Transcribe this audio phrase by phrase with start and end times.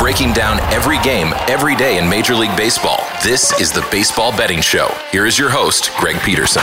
[0.00, 3.06] Breaking down every game, every day in Major League Baseball.
[3.22, 4.92] This is the Baseball Betting Show.
[5.12, 6.62] Here is your host, Greg Peterson.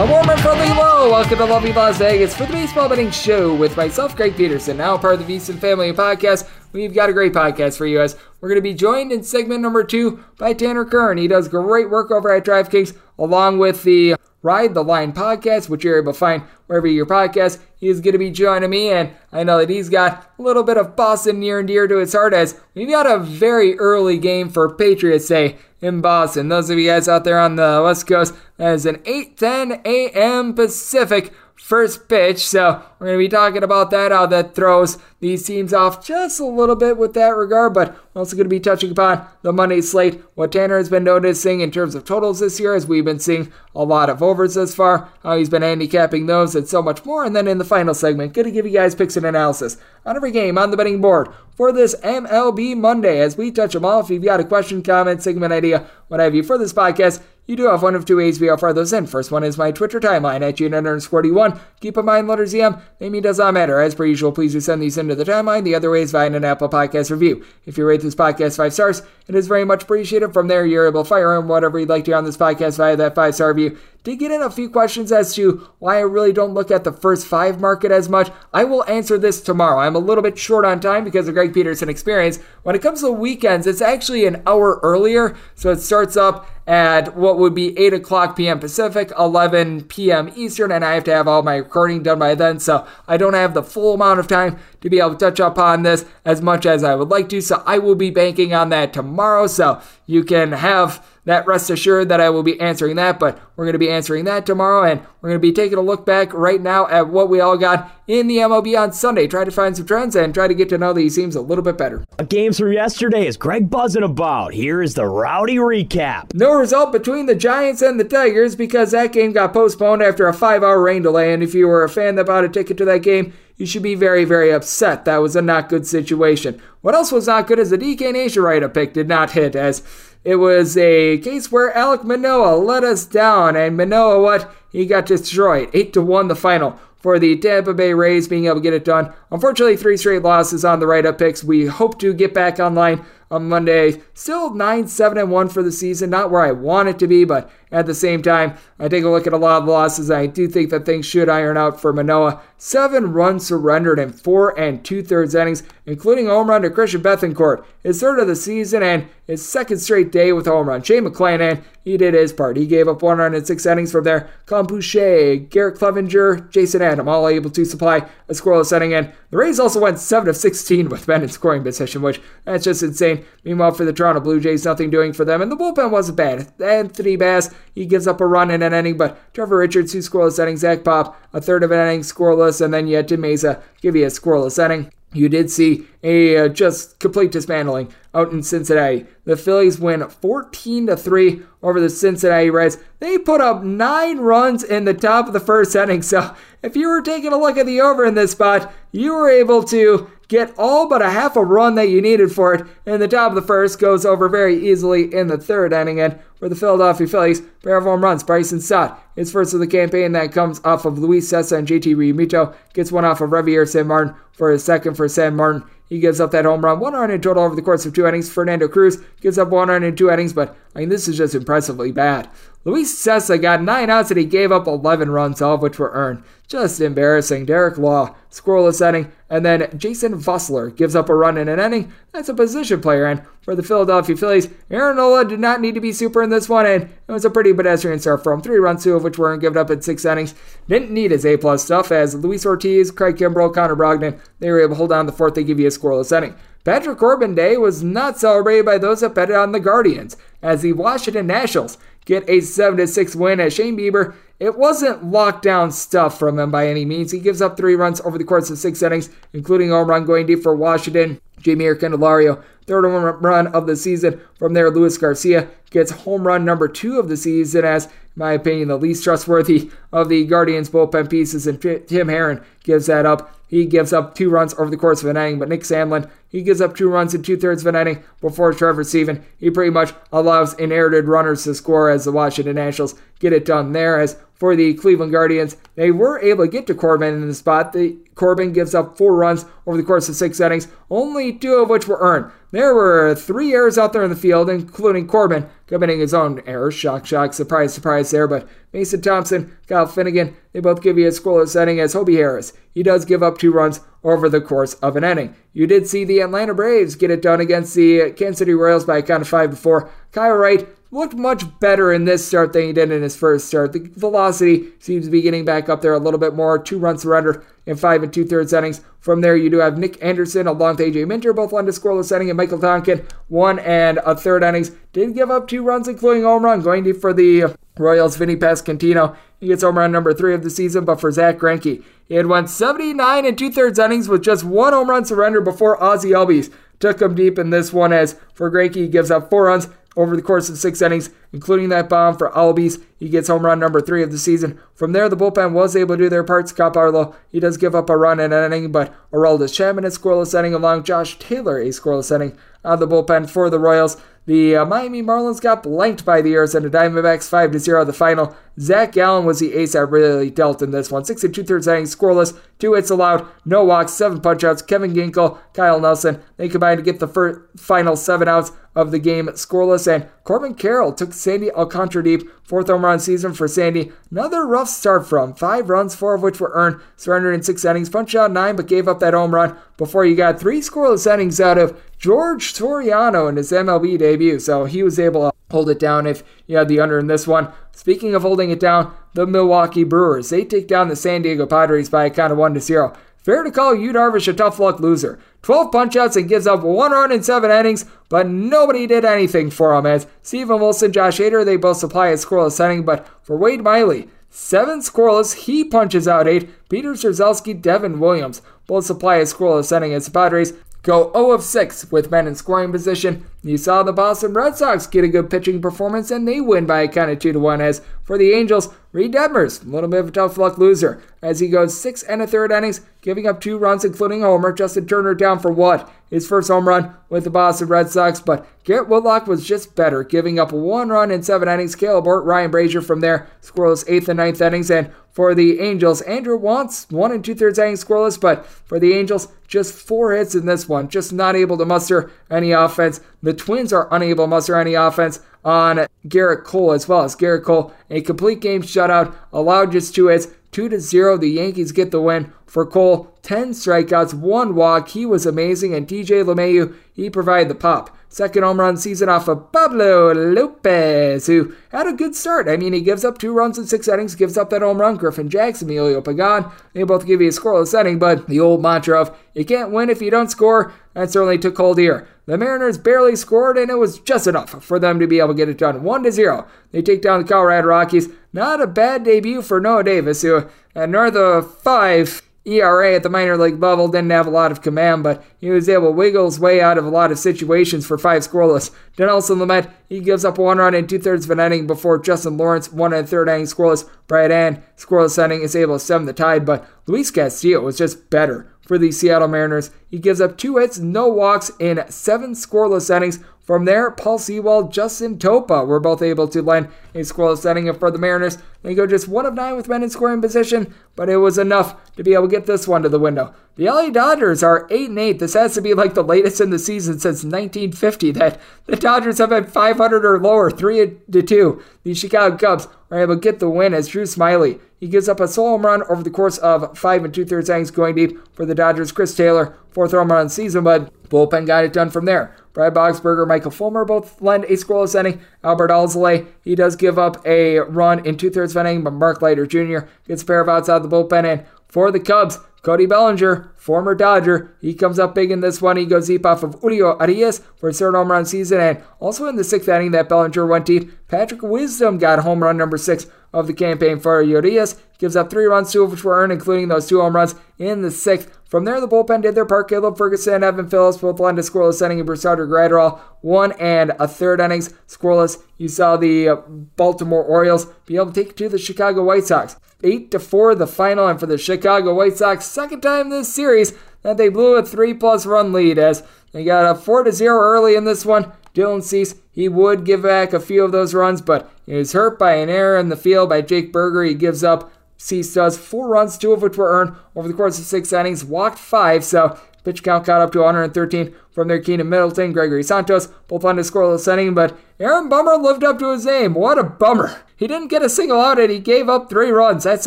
[0.00, 1.10] A warm and friendly hello.
[1.10, 4.98] Welcome to lovely Las Vegas for the Baseball Betting Show with myself, Greg Peterson, now
[4.98, 6.48] part of the VSiN Family Podcast.
[6.72, 8.16] We've got a great podcast for you guys.
[8.40, 11.18] We're going to be joined in segment number two by Tanner Kern.
[11.18, 15.84] He does great work over at DraftKings, along with the Ride the Line podcast, which
[15.84, 17.60] you're able to find wherever your podcast.
[17.76, 20.62] He is going to be joining me, and I know that he's got a little
[20.62, 24.18] bit of Boston near and dear to his heart as we've got a very early
[24.18, 26.48] game for Patriots Day in Boston.
[26.48, 30.54] Those of you guys out there on the West Coast, that is an 8:10 a.m.
[30.54, 31.32] Pacific
[31.62, 32.44] first pitch.
[32.44, 36.40] So we're going to be talking about that, how that throws these teams off just
[36.40, 37.72] a little bit with that regard.
[37.72, 41.04] But we're also going to be touching upon the Monday slate, what Tanner has been
[41.04, 44.54] noticing in terms of totals this year, as we've been seeing a lot of overs
[44.54, 47.24] thus far, how he's been handicapping those, and so much more.
[47.24, 50.16] And then in the final segment, going to give you guys picks and analysis on
[50.16, 54.00] every game on the betting board for this MLB Monday as we touch them all.
[54.00, 57.56] If you've got a question, comment, segment idea, what have you for this podcast, you
[57.56, 59.06] do have one of two ways we offer those in.
[59.06, 61.58] First one is my Twitter timeline at Gene underscore D1.
[61.80, 63.80] Keep in mind, letters EM, name does not matter.
[63.80, 65.64] As per usual, please do send these into the timeline.
[65.64, 67.44] The other way is via an Apple Podcast review.
[67.66, 70.32] If you rate this podcast five stars, it is very much appreciated.
[70.32, 72.96] From there, you're able to fire in whatever you'd like to on this podcast via
[72.96, 73.76] that five star review.
[74.04, 76.92] Did get in a few questions as to why I really don't look at the
[76.92, 78.32] first five market as much.
[78.52, 79.78] I will answer this tomorrow.
[79.78, 82.38] I'm a little bit short on time because of Greg Peterson experience.
[82.64, 87.16] When it comes to weekends, it's actually an hour earlier, so it starts up at
[87.16, 88.58] what would be 8 o'clock p.m.
[88.58, 90.32] Pacific, 11 p.m.
[90.34, 93.34] Eastern, and I have to have all my recording done by then, so I don't
[93.34, 96.66] have the full amount of time to be able to touch upon this as much
[96.66, 97.40] as I would like to.
[97.40, 102.08] So I will be banking on that tomorrow, so you can have that rest assured
[102.08, 105.00] that I will be answering that, but we're going to be answering that tomorrow, and
[105.20, 107.92] we're going to be taking a look back right now at what we all got
[108.08, 109.28] in the MLB on Sunday.
[109.28, 111.62] Try to find some trends and try to get to know these teams a little
[111.62, 112.04] bit better.
[112.28, 114.52] Games from yesterday is Greg buzzing about.
[114.52, 116.34] Here is the rowdy recap.
[116.34, 120.34] No result between the Giants and the Tigers because that game got postponed after a
[120.34, 122.84] five hour rain delay, and if you were a fan that bought a ticket to
[122.84, 123.32] that game,
[123.62, 125.04] you should be very, very upset.
[125.04, 126.60] That was a not good situation.
[126.80, 129.54] What else was not good is the DK Nation write up pick did not hit,
[129.54, 129.84] as
[130.24, 134.52] it was a case where Alek Manoah let us down, and Manoah, what?
[134.72, 135.70] He got destroyed.
[135.72, 138.84] 8 to 1 the final for the Tampa Bay Rays being able to get it
[138.84, 139.12] done.
[139.30, 141.44] Unfortunately, three straight losses on the write up picks.
[141.44, 144.02] We hope to get back online on Monday.
[144.12, 146.10] Still 9 7 and 1 for the season.
[146.10, 149.08] Not where I want it to be, but at the same time, I take a
[149.08, 150.10] look at a lot of losses.
[150.10, 152.42] I do think that things should iron out for Manoah.
[152.58, 157.02] Seven runs surrendered in four and two thirds innings, including a home run to Christian
[157.02, 157.64] Bethancourt.
[157.82, 160.82] his third of the season and his second straight day with home run.
[160.82, 162.56] Shane McClanahan, he did his part.
[162.56, 164.30] He gave up one run in six innings from there.
[164.46, 168.94] Colin Poche, Garrett Cleavinger, Jason Adam, all able to supply a scoreless inning.
[168.94, 172.64] And the Rays also went 7 of 16 with men in scoring position, which that's
[172.64, 173.24] just insane.
[173.44, 175.42] Meanwhile, for the Toronto Blue Jays, nothing doing for them.
[175.42, 176.52] And the bullpen wasn't bad.
[176.62, 180.38] Anthony Bass, he gives up a run in an inning, but Trevor Richards, two scoreless
[180.38, 183.60] innings, Zach Pop, a third of an inning scoreless, and then you had Tim Mayza
[183.80, 184.92] give you a scoreless inning.
[185.14, 189.06] You did see a uh, just complete dismantling out in Cincinnati.
[189.24, 192.78] The Phillies win 14 to 3 over the Cincinnati Reds.
[193.00, 196.02] They put up 9 runs in the top of the first inning.
[196.02, 199.30] So, if you were taking a look at the over in this spot, you were
[199.30, 202.98] able to get all but a half a run that you needed for it in
[203.00, 206.48] the top of the first goes over very easily in the third inning and for
[206.48, 207.42] the Philadelphia Phillies.
[207.62, 209.00] Pair of home runs, Bryson Stott.
[209.14, 212.54] His first of the campaign that comes off of Luis Cessa and JT Realmuto.
[212.72, 215.64] Gets one off of Javier San Martin for his second for San Martin.
[215.86, 218.06] He gives up that home run, one run in total over the course of two
[218.06, 218.32] innings.
[218.32, 221.34] Fernando Cruz gives up one run in two innings, but I mean, this is just
[221.34, 222.30] impressively bad.
[222.64, 225.90] Luis Cessa got nine outs and he gave up 11 runs, all of which were
[225.90, 226.24] earned.
[226.52, 227.46] Just embarrassing.
[227.46, 231.90] Derek Law, scoreless inning, and then Jason Vosler gives up a run in an inning.
[232.12, 235.80] That's a position player, and for the Philadelphia Phillies, Aaron Nola did not need to
[235.80, 238.84] be super in this one, and it was a pretty pedestrian start from three runs,
[238.84, 240.34] two of which weren't given up in six innings.
[240.68, 244.60] Didn't need his A plus stuff as Luis Ortiz, Craig Kimbrel, Connor Brogdon, they were
[244.60, 245.34] able to hold down the fourth.
[245.34, 246.34] They give you a scoreless inning.
[246.64, 250.74] Patrick Corbin Day was not celebrated by those that betted on the Guardians, as the
[250.74, 254.14] Washington Nationals get a 7 6 win as Shane Bieber.
[254.40, 257.12] It wasn't lockdown stuff from him by any means.
[257.12, 260.04] He gives up three runs over the course of six innings, including a home run
[260.04, 261.20] going deep for Washington.
[261.40, 264.20] Jeimer Candelario, third home run of the season.
[264.38, 268.68] From there, Luis Garcia gets home run number two of the season as, my opinion,
[268.68, 273.38] the least trustworthy of the Guardians bullpen pieces, and Tim Herrin gives that up.
[273.48, 276.40] He gives up two runs over the course of an inning, but Nick Sandlin, he
[276.40, 279.22] gives up two runs in two thirds of an inning before Trevor Stephan.
[279.38, 283.72] He pretty much allows inherited runners to score as the Washington Nationals get it done
[283.72, 284.00] there.
[284.00, 287.74] As for the Cleveland Guardians, they were able to get to Corbin in the spot.
[287.74, 291.68] The Corbin gives up four runs over the course of six innings, only two of
[291.68, 292.32] which were earned.
[292.52, 296.70] There were three errors out there in the field, including Corbin committing his own error.
[296.70, 298.28] Shock, shock, surprise, surprise there.
[298.28, 302.52] But Mason Thompson, Kyle Finnegan, they both give you a scoreless inning as Hobie Harris.
[302.70, 305.34] He does give up two runs over the course of an inning.
[305.54, 308.98] You did see the Atlanta Braves get it done against the Kansas City Royals by
[308.98, 309.90] a count of five before.
[310.12, 313.72] Kyle Wright looked much better in this start than he did in his first start.
[313.72, 316.58] The velocity seems to be getting back up there a little bit more.
[316.58, 318.82] Two runs surrendered in five and two thirds innings.
[319.00, 322.14] From there, you do have Nick Anderson along with AJ Minter, both led to scoreless
[322.14, 324.70] inning, and Michael Tonkin, one and a third innings.
[324.92, 328.16] Did give up two runs, including home run, going for the Royals.
[328.16, 331.82] Vinny Pasquantino, he gets home run number three of the season, but for Zack Greinke,
[332.06, 335.82] he had won 79 and two thirds innings with just one home run surrender before
[335.82, 337.92] Ozzie Albies took him deep in this one.
[337.92, 341.68] As for Greinke, he gives up four runs over the course of six innings, including
[341.68, 342.82] that bomb for Albies.
[342.98, 344.58] He gets home run number three of the season.
[344.74, 346.48] From there, the bullpen was able to do their part.
[346.48, 349.88] Scott Barlow, he does give up a run in an inning, but Aroldis Chapman a
[349.88, 354.00] scoreless inning along Josh Taylor a scoreless inning of the bullpen for the Royals.
[354.24, 358.36] The uh, Miami Marlins got blanked by the Arizona Diamondbacks 5 0 the final.
[358.60, 361.04] Zac Gallen was the ace that really dealt in this one.
[361.04, 364.66] Six and two thirds innings, scoreless, two hits allowed, no walks, seven punchouts.
[364.66, 368.98] Kevin Ginkel, Kyle Nelson, they combined to get the first, final seven outs of the
[368.98, 369.92] game scoreless.
[369.92, 373.90] And Corbin Carroll took Sandy Alcantara deep, fourth home run season for Sandy.
[374.10, 377.90] Another rough start from five runs, four of which were earned, surrendered in six innings,
[377.90, 381.40] punched out nine, but gave up that home run before you got three scoreless innings
[381.40, 384.40] out of George Soriano in his MLB debut.
[384.40, 387.28] So he was able to hold it down if you had the under in this
[387.28, 387.52] one.
[387.70, 391.88] Speaking of holding it down, the Milwaukee Brewers, they take down the San Diego Padres
[391.88, 392.92] by a count of 1 to 0.
[393.18, 395.20] Fair to call Yu Darvish a tough luck loser.
[395.42, 399.72] 12 punchouts and gives up one run in seven innings, but nobody did anything for
[399.72, 403.62] him as Steven Wilson, Josh Hader, they both supply a scoreless inning, but for Wade
[403.62, 406.50] Miley, seven scoreless, he punches out eight.
[406.68, 410.52] Peter Strzelecki, Devin Williams both supply a scoreless inning as the Padres
[410.82, 413.26] go 0 of 6 with men in scoring position.
[413.44, 416.82] You saw the Boston Red Sox get a good pitching performance and they win by
[416.82, 420.00] a count of 2 to 1 as for the Angels, Reid Detmers, a little bit
[420.00, 423.40] of a tough luck loser as he goes 6 and a third innings, giving up
[423.40, 424.52] two runs including a homer.
[424.52, 425.90] Justin Turner down for what?
[426.08, 430.04] His first home run with the Boston Red Sox, but Garrett Whitlock was just better,
[430.04, 431.74] giving up one run in seven innings.
[431.74, 436.00] Kaleb Ort, Ryan Brasier from there, scoreless eighth and ninth innings, and for the Angels.
[436.02, 440.34] Andrew Wantz, one and two thirds innings scoreless, but for the Angels, just four hits
[440.34, 443.00] in this one, just not able to muster any offense.
[443.22, 447.44] The Twins are unable to muster any offense on Gerrit Cole as well as Gerrit
[447.44, 450.28] Cole, a complete game shutout, allowed just two hits.
[450.52, 451.16] 2 to 0.
[451.16, 452.30] The Yankees get the win.
[452.46, 454.88] For Cole, 10 strikeouts, 1 walk.
[454.88, 455.74] He was amazing.
[455.74, 457.96] And DJ LeMahieu, he provided the pop.
[458.12, 462.46] Second home run season off of Pablo Lopez, who had a good start.
[462.46, 464.96] I mean, he gives up two runs in six innings, gives up that home run.
[464.96, 469.00] Griffin Jax, Emilio Pagan, they both give you a scoreless inning, but the old mantra
[469.00, 472.06] of you can't win if you don't score, that certainly took hold here.
[472.26, 475.34] The Mariners barely scored, and it was just enough for them to be able to
[475.34, 475.82] get it done.
[475.82, 476.46] 1 to 0.
[476.70, 478.10] They take down the Colorado Rockies.
[478.30, 483.08] Not a bad debut for Noah Davis, who at north of 5 ERA at the
[483.08, 486.24] minor league level didn't have a lot of command, but he was able to wiggle
[486.24, 488.70] his way out of a lot of situations for five scoreless.
[488.96, 492.36] Dinelson Lamet, he gives up one run in two thirds of an inning before Justin
[492.36, 493.88] Lawrence, one and third inning scoreless.
[494.08, 498.10] Brad Hand, scoreless inning, is able to stem the tide, but Luis Castillo was just
[498.10, 499.70] better for the Seattle Mariners.
[499.88, 504.72] He gives up two hits, no walks in seven scoreless innings From there, Paul Sewald,
[504.72, 507.44] Justin Topa were both able to land a scoreless.
[507.44, 510.72] And for the Mariners, they go just one of nine with men in scoring position,
[510.94, 513.34] but it was enough to be able to get this one to the window.
[513.54, 515.18] The LA Dodgers are 8 and 8.
[515.18, 519.18] This has to be like the latest in the season since 1950 that the Dodgers
[519.18, 521.62] have been 500 or lower, 3 to 2.
[521.84, 524.58] The Chicago Cubs are able to get the win as Drew Smyly.
[524.80, 527.50] He gives up a solo home run over the course of five and two thirds
[527.50, 528.90] innings going deep for the Dodgers.
[528.90, 532.34] Chris Taylor, fourth home run season, but bullpen got it done from there.
[532.54, 535.20] Brad Boxberger, Michael Fulmer both lend a scoreless inning.
[535.44, 539.22] Adbert Alzolay, he does give up a run in two thirds of inning, but Mark
[539.22, 539.86] Leiter Jr.
[540.08, 541.24] gets a pair of outs out of the bullpen.
[541.24, 545.76] And for the Cubs, Cody Bellinger, former Dodger, he comes up big in this one.
[545.76, 548.60] He goes deep off of Julio Urias for his third home run season.
[548.60, 552.56] And also in the sixth inning that Bellinger went deep, Patrick Wisdom got home run
[552.56, 554.80] number six of the campaign for Urias.
[554.98, 557.82] Gives up three runs, two of which were earned, including those two home runs in
[557.82, 558.38] the sixth.
[558.44, 559.68] From there, the bullpen did their part.
[559.68, 564.06] Caleb Ferguson, Evan Phillips both led to scoreless inning, and Brusdar Graterol one and a
[564.06, 565.42] third innings scoreless.
[565.56, 566.36] You saw the uh,
[566.76, 569.56] Baltimore Orioles be able to take it to the Chicago White Sox.
[569.84, 573.72] 8 to 4 the final, and for the Chicago White Sox, second time this series
[574.02, 577.36] that they blew a 3 plus run lead as they got a 4 to 0
[577.36, 578.32] early in this one.
[578.54, 582.18] Dylan Cease, he would give back a few of those runs, but he was hurt
[582.18, 584.04] by an error in the field by Jake Burger.
[584.04, 584.70] He gives up.
[584.98, 588.24] Cease does four runs, two of which were earned over the course of six innings,
[588.24, 593.06] walked five, so pitch count got up to 113 from their Keynan Middleton, Gregory Santos,
[593.26, 596.34] both on a scoreless inning, but Aaron Bummer lived up to his name.
[596.34, 597.22] What a bummer.
[597.36, 599.64] He didn't get a single out and he gave up three runs.
[599.64, 599.86] That's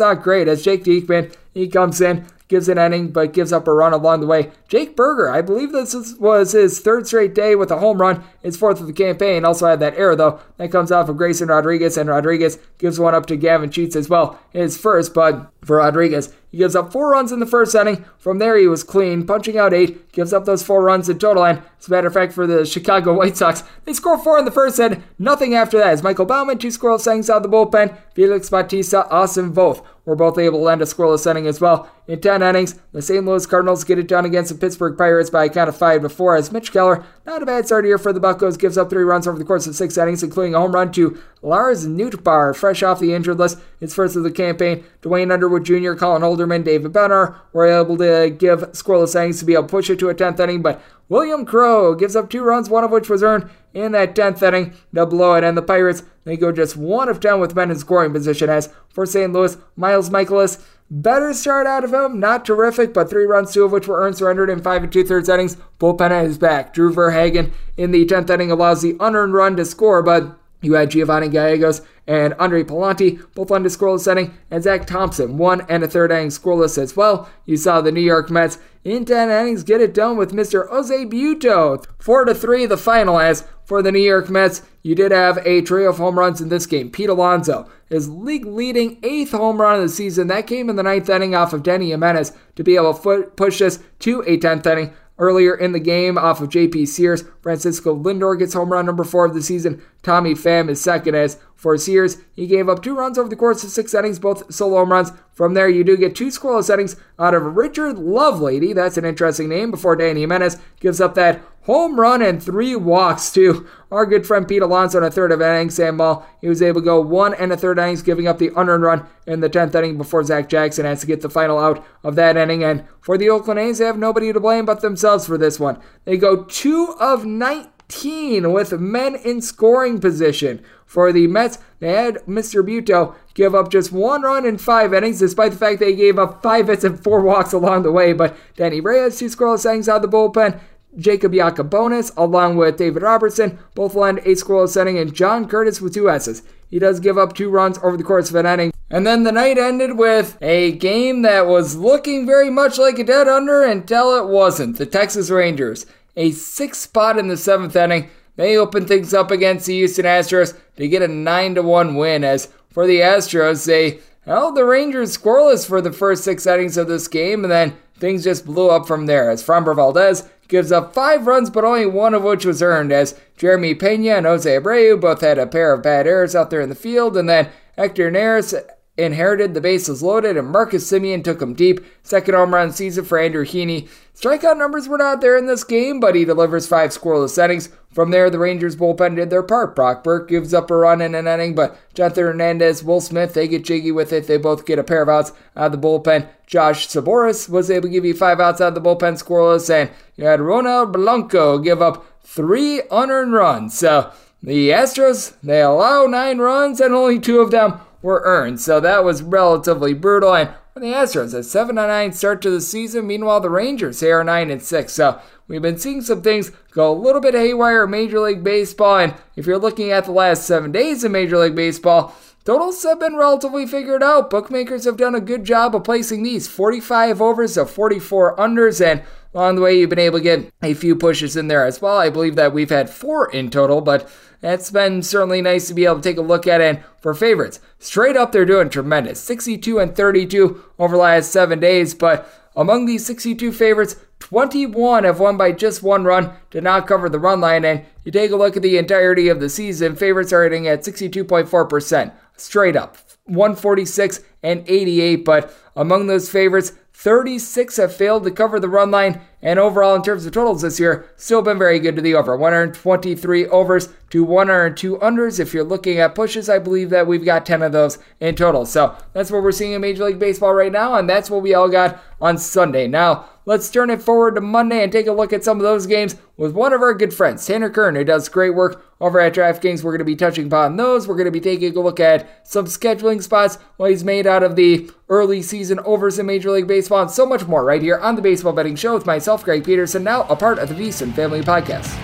[0.00, 3.72] not great as Jake Diekman, he comes in, gives an inning, but gives up a
[3.72, 4.50] run along the way.
[4.68, 8.58] Jake Burger, I believe this was his third straight day with a home run, his
[8.58, 9.44] fourth of the campaign.
[9.44, 10.38] Also had that error, though.
[10.58, 14.10] That comes off of Grayson Rodriguez, and Rodriguez gives one up to Gavin Sheets as
[14.10, 14.38] well.
[14.50, 18.04] His first, but for Rodriguez, he gives up four runs in the first inning.
[18.18, 21.44] From there, he was clean, punching out eight, gives up those four runs in total.
[21.44, 24.44] And as a matter of fact, for the Chicago White Sox, they score four in
[24.44, 25.88] the first inning, nothing after that.
[25.88, 30.16] As Michael Baumann, two scoreless innings out of the bullpen, Felix Bautista, Austin Voth were
[30.16, 31.90] both able to end a scoreless inning as well.
[32.06, 33.26] In 10 innings, the St.
[33.26, 36.36] Louis Cardinals get it done against the Pittsburgh Pirates by a count of 5 before,
[36.36, 39.26] as Mitch Keller, not a bad start here for the Buccos, gives up three runs
[39.26, 43.00] over the course of six innings, including a home run to Lars Nootbaar, fresh off
[43.00, 44.84] the injured list, his first of the campaign.
[45.02, 49.54] Duane Underwood Jr., Colin Holderman, David Bednar were able to give scoreless innings to be
[49.54, 52.68] able to push it to a 10th inning, but William Crowe gives up two runs,
[52.68, 56.02] one of which was earned in that 10th inning to blow it, and the Pirates,
[56.24, 59.32] they go just one of 10 with men in scoring position, as for St.
[59.32, 63.72] Louis, Miles Mikolas, Better start out of him, not terrific, but three runs, two of
[63.72, 65.56] which were earned, surrendered in five and two thirds innings.
[65.80, 66.72] Bullpen his back.
[66.72, 70.90] Drew Verhagen in the 10th inning allows the unearned run to score, but you had
[70.90, 75.82] Giovanni Gallegos and Andre Pallante, both on the scoreless inning, and Zach Thompson, one and
[75.82, 77.28] a third inning scoreless as well.
[77.44, 80.68] You saw the New York Mets in 10 innings get it done with Mr.
[80.68, 81.84] Jose Butto.
[81.98, 85.60] 4 to 3 the final as for the New York Mets, you did have a
[85.60, 86.88] trio of home runs in this game.
[86.88, 90.84] Pete Alonso, his league leading eighth home run of the season, that came in the
[90.84, 94.66] ninth inning off of Denny Jimenez to be able to push this to a 10th
[94.66, 94.92] inning.
[95.18, 99.24] Earlier in the game, off of JP Sears, Francisco Lindor gets home run number four
[99.24, 99.82] of the season.
[100.02, 102.18] Tommy Pham is second as for Sears.
[102.32, 105.10] He gave up two runs over the course of six innings, both solo home runs.
[105.32, 108.74] From there, you do get two scoreless innings out of Richard Lovelady.
[108.74, 109.70] That's an interesting name.
[109.70, 114.46] Before Danny Jimenez gives up that home run and three walks to our good friend
[114.46, 115.70] Pete Alonso in a third of an inning.
[115.70, 118.52] Sam Moll, he was able to go one and a third innings, giving up the
[118.56, 121.84] unearned run in the 10th inning before Zach Jackson has to get the final out
[122.04, 122.62] of that inning.
[122.62, 125.80] And for the Oakland A's, they have nobody to blame but themselves for this one.
[126.04, 130.64] They go two of 19 with men in scoring position.
[130.86, 132.64] For the Mets, they had Mr.
[132.64, 136.42] Butto give up just one run in five innings, despite the fact they gave up
[136.42, 138.12] five hits and four walks along the way.
[138.12, 140.60] But Denyi Reyes, two scoreless innings out of the bullpen,
[140.96, 145.94] Jacob Yacabonis, along with David Robertson, both land eight scoreless inning, and John Curtiss with
[145.94, 146.42] two S's.
[146.70, 148.72] He does give up two runs over the course of an inning.
[148.88, 153.04] And then the night ended with a game that was looking very much like a
[153.04, 154.78] dead under until it wasn't.
[154.78, 158.08] The Texas Rangers, a sixth spot in the seventh inning.
[158.36, 162.22] They open things up against the Houston Astros to get a 9 to 1 win.
[162.22, 166.88] As for the Astros, they held the Rangers scoreless for the first six innings of
[166.88, 169.30] this game, and then things just blew up from there.
[169.30, 173.18] As Framber Valdez gives up five runs, but only one of which was earned, as
[173.36, 176.68] Jeremy Pena and Jose Abreu both had a pair of bad errors out there in
[176.68, 178.54] the field, and then Hector Neris
[178.96, 181.84] inherited the bases loaded, and Marcus Semien took him deep.
[182.02, 183.88] Second home run season for Andrew Heaney.
[184.14, 187.68] Strikeout numbers were not there in this game, but he delivers five scoreless innings.
[187.92, 189.74] From there, the Rangers bullpen did their part.
[189.74, 193.48] Brock Burke gives up a run in an inning, but Jonathan Hernandez, Will Smith, they
[193.48, 194.26] get jiggy with it.
[194.26, 196.28] They both get a pair of outs out of the bullpen.
[196.46, 199.90] Josh Sborz was able to give you five outs out of the bullpen scoreless, and
[200.16, 203.78] you had Ronel Blanco give up three unearned runs.
[203.78, 204.10] So
[204.42, 208.60] the Astros, they allow nine runs and only two of them were earned.
[208.60, 210.34] So that was relatively brutal.
[210.34, 213.06] And for the Astros, a 7 9 start to the season.
[213.06, 214.92] Meanwhile, the Rangers, they are 9 and 6.
[214.92, 218.98] So we've been seeing some things go a little bit haywire in Major League Baseball.
[218.98, 222.14] And if you're looking at the last seven days in Major League Baseball,
[222.46, 224.30] Totals have been relatively figured out.
[224.30, 229.02] Bookmakers have done a good job of placing these 45 overs of 44 unders, and
[229.34, 231.98] along the way, you've been able to get a few pushes in there as well.
[231.98, 234.08] I believe that we've had four in total, but
[234.40, 236.60] that's been certainly nice to be able to take a look at.
[236.60, 241.58] And for favorites, straight up, they're doing tremendous 62 and 32 over the last seven
[241.58, 241.94] days.
[241.94, 247.08] But among these 62 favorites, 21 have won by just one run, did not cover
[247.08, 247.64] the run line.
[247.64, 250.82] And you take a look at the entirety of the season, favorites are hitting at
[250.84, 255.24] 62.4%, straight up 146 and 88.
[255.24, 260.02] But among those favorites, 36 have failed to cover the run line, and overall, in
[260.02, 262.34] terms of totals this year, still been very good to the over.
[262.34, 265.38] 123 overs to 102 unders.
[265.38, 268.64] If you're looking at pushes, I believe that we've got 10 of those in total.
[268.64, 271.52] So that's what we're seeing in Major League Baseball right now, and that's what we
[271.52, 272.86] all got on Sunday.
[272.86, 275.86] Now, let's turn it forward to Monday and take a look at some of those
[275.86, 279.34] games with one of our good friends, Tanner Kern, who does great work over at
[279.34, 279.82] DraftKings.
[279.82, 281.08] We're going to be touching upon those.
[281.08, 284.42] We're going to be taking a look at some scheduling spots, what he's made out
[284.42, 287.98] of the early season overs in Major League Baseball, and so much more right here
[287.98, 291.14] on the Baseball Betting Show with myself, Greg Peterson, now a part of the VSiN
[291.14, 291.94] Family Podcast.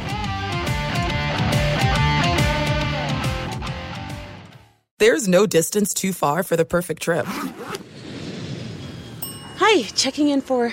[4.98, 7.26] There's no distance too far for the perfect trip.
[9.56, 10.72] Hi, checking in for.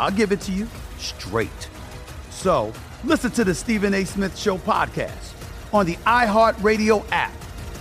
[0.00, 1.68] I'll give it to you straight.
[2.30, 2.72] So
[3.04, 4.04] listen to the Stephen A.
[4.04, 5.34] Smith Show podcast
[5.74, 7.34] on the iHeartRadio app,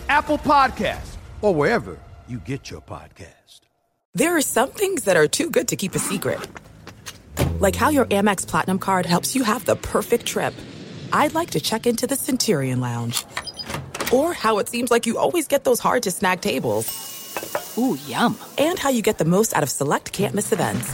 [0.10, 3.62] Apple Podcasts, or wherever you get your podcast.
[4.13, 6.45] There are some things that are too good to keep a secret.
[7.60, 10.53] Like how your Amex Platinum card helps you have the perfect trip.
[11.13, 13.23] I'd like to check into the Centurion Lounge.
[14.12, 17.77] Or how it seems like you always get those hard to snag tables.
[17.77, 18.38] Ooh, yum.
[18.58, 20.93] And how you get the most out of select can't miss events.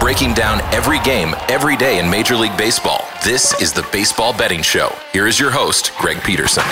[0.00, 3.06] Breaking down every game, every day in Major League Baseball.
[3.24, 4.94] This is the Baseball Betting Show.
[5.12, 6.64] Here is your host, Greg Peterson.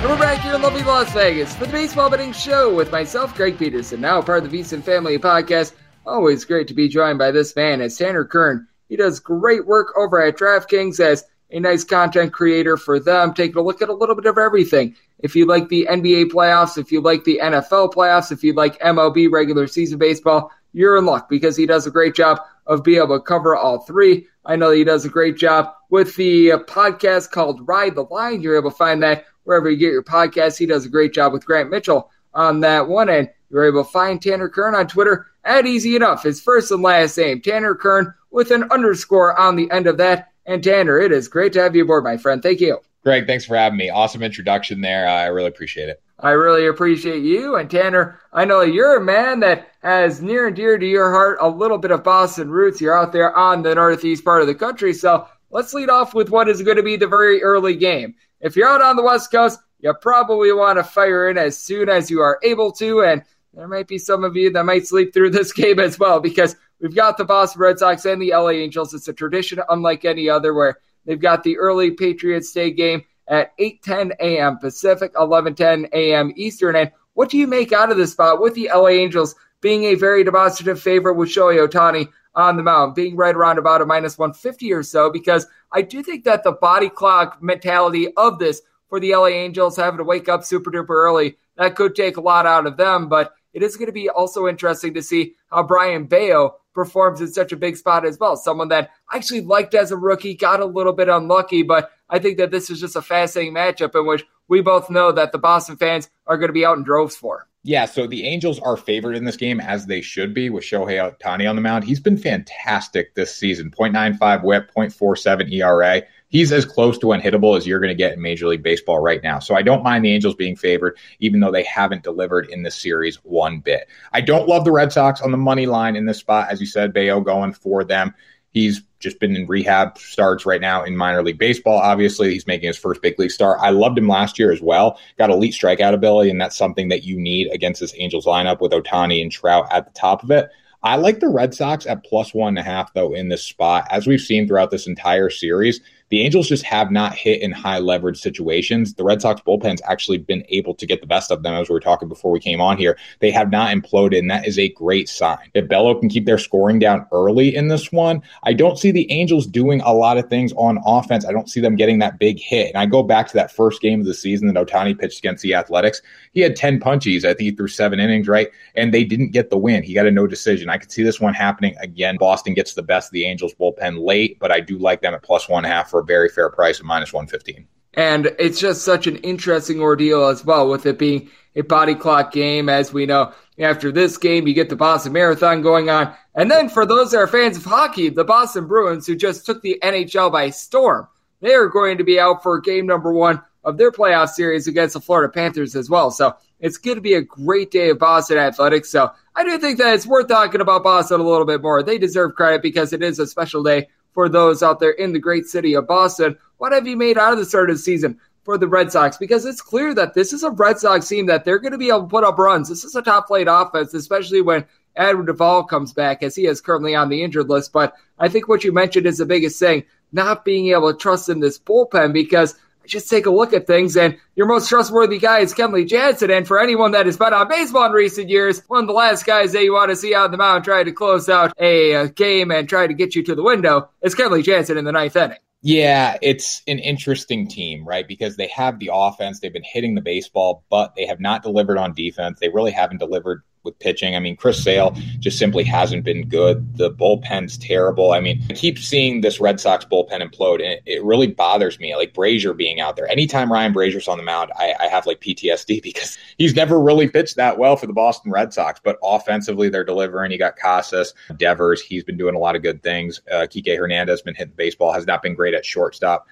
[0.00, 3.34] And we're back here in lovely Las Vegas for the Baseball Betting Show with myself,
[3.34, 5.72] Greg Peterson, now part of the VSiN Family Podcast.
[6.06, 8.68] Always great to be joined by this man, as Tanner Kern.
[8.88, 13.56] He does great work over at DraftKings as a nice content creator for them, taking
[13.56, 14.94] a look at a little bit of everything.
[15.18, 18.78] If you like the NBA playoffs, if you like the NFL playoffs, if you like
[18.80, 23.02] MLB regular season baseball, you're in luck because he does a great job of being
[23.02, 24.26] able to cover all three.
[24.44, 28.40] I know he does a great job with the uh, podcast called Ride the Line.
[28.40, 30.58] You're able to find that wherever you get your podcast.
[30.58, 33.90] He does a great job with Grant Mitchell on that one And You're able to
[33.90, 38.14] find Tanner Kern on Twitter at Easy Enough, his first and last name, Tanner Kern,
[38.30, 40.28] with an underscore on the end of that.
[40.46, 42.42] And Tanner, it is great to have you aboard, my friend.
[42.42, 42.78] Thank you.
[43.02, 43.88] Greg, thanks for having me.
[43.88, 45.08] Awesome introduction there.
[45.08, 46.02] I really appreciate it.
[46.22, 47.56] I really appreciate you.
[47.56, 51.38] And Tanner, I know you're a man that has near and dear to your heart
[51.40, 52.80] a little bit of Boston roots.
[52.80, 54.92] You're out there on the northeast part of the country.
[54.92, 58.14] So let's lead off with what is going to be the very early game.
[58.40, 61.88] If you're out on the West Coast, you probably want to fire in as soon
[61.88, 63.02] as you are able to.
[63.02, 63.22] And
[63.54, 66.54] there might be some of you that might sleep through this game as well because
[66.80, 68.92] we've got the Boston Red Sox and the LA Angels.
[68.92, 73.56] It's a tradition unlike any other where they've got the early Patriots Day game at
[73.56, 74.58] 8:10 a.m.
[74.58, 76.32] Pacific, 11:10 a.m.
[76.36, 76.76] Eastern.
[76.76, 79.94] And what do you make out of this spot with the LA Angels being a
[79.94, 84.18] very demonstrative favorite with Shohei Ohtani on the mound, being right around about a minus
[84.18, 85.10] 150 or so?
[85.10, 89.76] Because I do think that the body clock mentality of this for the LA Angels
[89.76, 93.08] having to wake up super duper early that could take a lot out of them,
[93.08, 97.28] but it is going to be also interesting to see how Brayan Bello performs in
[97.28, 98.36] such a big spot as well.
[98.36, 102.18] Someone that I actually liked as a rookie, got a little bit unlucky, but I
[102.18, 105.38] think that this is just a fascinating matchup in which we both know that the
[105.38, 107.46] Boston fans are going to be out in droves for.
[107.62, 110.98] Yeah, so the Angels are favored in this game as they should be with Shohei
[110.98, 111.84] Ohtani on the mound.
[111.84, 117.66] He's been fantastic this season 0.95 whip, 0.47 ERA he's as close to unhittable as
[117.66, 119.38] you're going to get in Major League Baseball right now.
[119.38, 122.80] So I don't mind the Angels being favored, even though they haven't delivered in this
[122.80, 123.88] series one bit.
[124.12, 126.48] I don't love the Red Sox on the money line in this spot.
[126.50, 128.14] As you said, Bello going for them.
[128.52, 131.78] He's just been in rehab starts right now in minor league baseball.
[131.78, 133.58] Obviously, he's making his first big league start.
[133.60, 134.98] I loved him last year as well.
[135.18, 138.72] Got elite strikeout ability, and that's something that you need against this Angels lineup with
[138.72, 140.50] Ohtani and Trout at the top of it.
[140.82, 143.86] I like the Red Sox at plus one and a half, though, in this spot.
[143.90, 147.78] As we've seen throughout this entire series, the Angels just have not hit in high
[147.78, 148.94] leverage situations.
[148.94, 151.72] The Red Sox bullpen's actually been able to get the best of them, as we
[151.72, 152.98] were talking before we came on here.
[153.20, 155.38] They have not imploded, and that is a great sign.
[155.54, 159.10] If Bello can keep their scoring down early in this one, I don't see the
[159.12, 161.24] Angels doing a lot of things on offense.
[161.24, 162.68] I don't see them getting that big hit.
[162.68, 165.44] And I go back to that first game of the season that Ohtani pitched against
[165.44, 166.02] the Athletics.
[166.32, 167.24] He had 10 punchies.
[167.24, 168.48] I think he threw seven innings, right?
[168.74, 169.84] And they didn't get the win.
[169.84, 170.68] He got a no decision.
[170.68, 172.16] I could see this one happening again.
[172.18, 175.22] Boston gets the best of the Angels bullpen late, but I do like them at
[175.22, 177.66] plus one half for a very fair price of minus 115.
[177.94, 182.32] And it's just such an interesting ordeal as well, with it being a body clock
[182.32, 182.68] game.
[182.68, 186.14] As we know, after this game, you get the Boston Marathon going on.
[186.34, 189.60] And then for those that are fans of hockey, the Boston Bruins, who just took
[189.62, 191.08] the NHL by storm,
[191.40, 194.94] they are going to be out for game number one of their playoff series against
[194.94, 196.10] the Florida Panthers as well.
[196.10, 198.90] So it's going to be a great day of Boston athletics.
[198.90, 201.82] So I do think that it's worth talking about Boston a little bit more.
[201.82, 205.18] They deserve credit because it is a special day for those out there in the
[205.18, 206.36] great city of Boston.
[206.58, 209.16] What have you made out of the start of the season for the Red Sox
[209.16, 211.88] because it's clear that this is a Red Sox team that they're going to be
[211.88, 212.68] able to put up runs.
[212.68, 214.64] This is a top flight offense, especially when
[214.96, 217.72] Adam Duvall comes back as he is currently on the injured list.
[217.72, 221.28] But I think what you mentioned is the biggest thing, not being able to trust
[221.28, 222.54] in this bullpen because
[222.86, 226.30] just take a look at things and your most trustworthy guy is Kenley Jansen.
[226.30, 229.24] And for anyone that has been on baseball in recent years, one of the last
[229.24, 232.50] guys that you want to see on the mound trying to close out a, game
[232.50, 235.38] and try to get you to the window is Kenley Jansen in the ninth inning.
[235.62, 238.08] Yeah, it's an interesting team, right?
[238.08, 241.76] Because they have the offense, they've been hitting the baseball, but they have not delivered
[241.76, 242.38] on defense.
[242.40, 244.16] They really haven't delivered with pitching.
[244.16, 246.76] I mean, Chris Sale just simply hasn't been good.
[246.76, 248.12] The bullpen's terrible.
[248.12, 251.94] I mean, I keep seeing this Red Sox bullpen implode, and it, really bothers me.
[251.96, 253.10] Like Brasier being out there.
[253.10, 257.08] Anytime Ryan Brasier's on the mound, I, I, have like PTSD because he's never really
[257.08, 258.80] pitched that well for the Boston Red Sox.
[258.82, 260.32] But offensively, they're delivering.
[260.32, 261.80] You got Casas, Devers.
[261.80, 263.20] He's been doing a lot of good things.
[263.30, 266.26] Uh, Kike Hernandez been hitting baseball, has not been great at shortstop.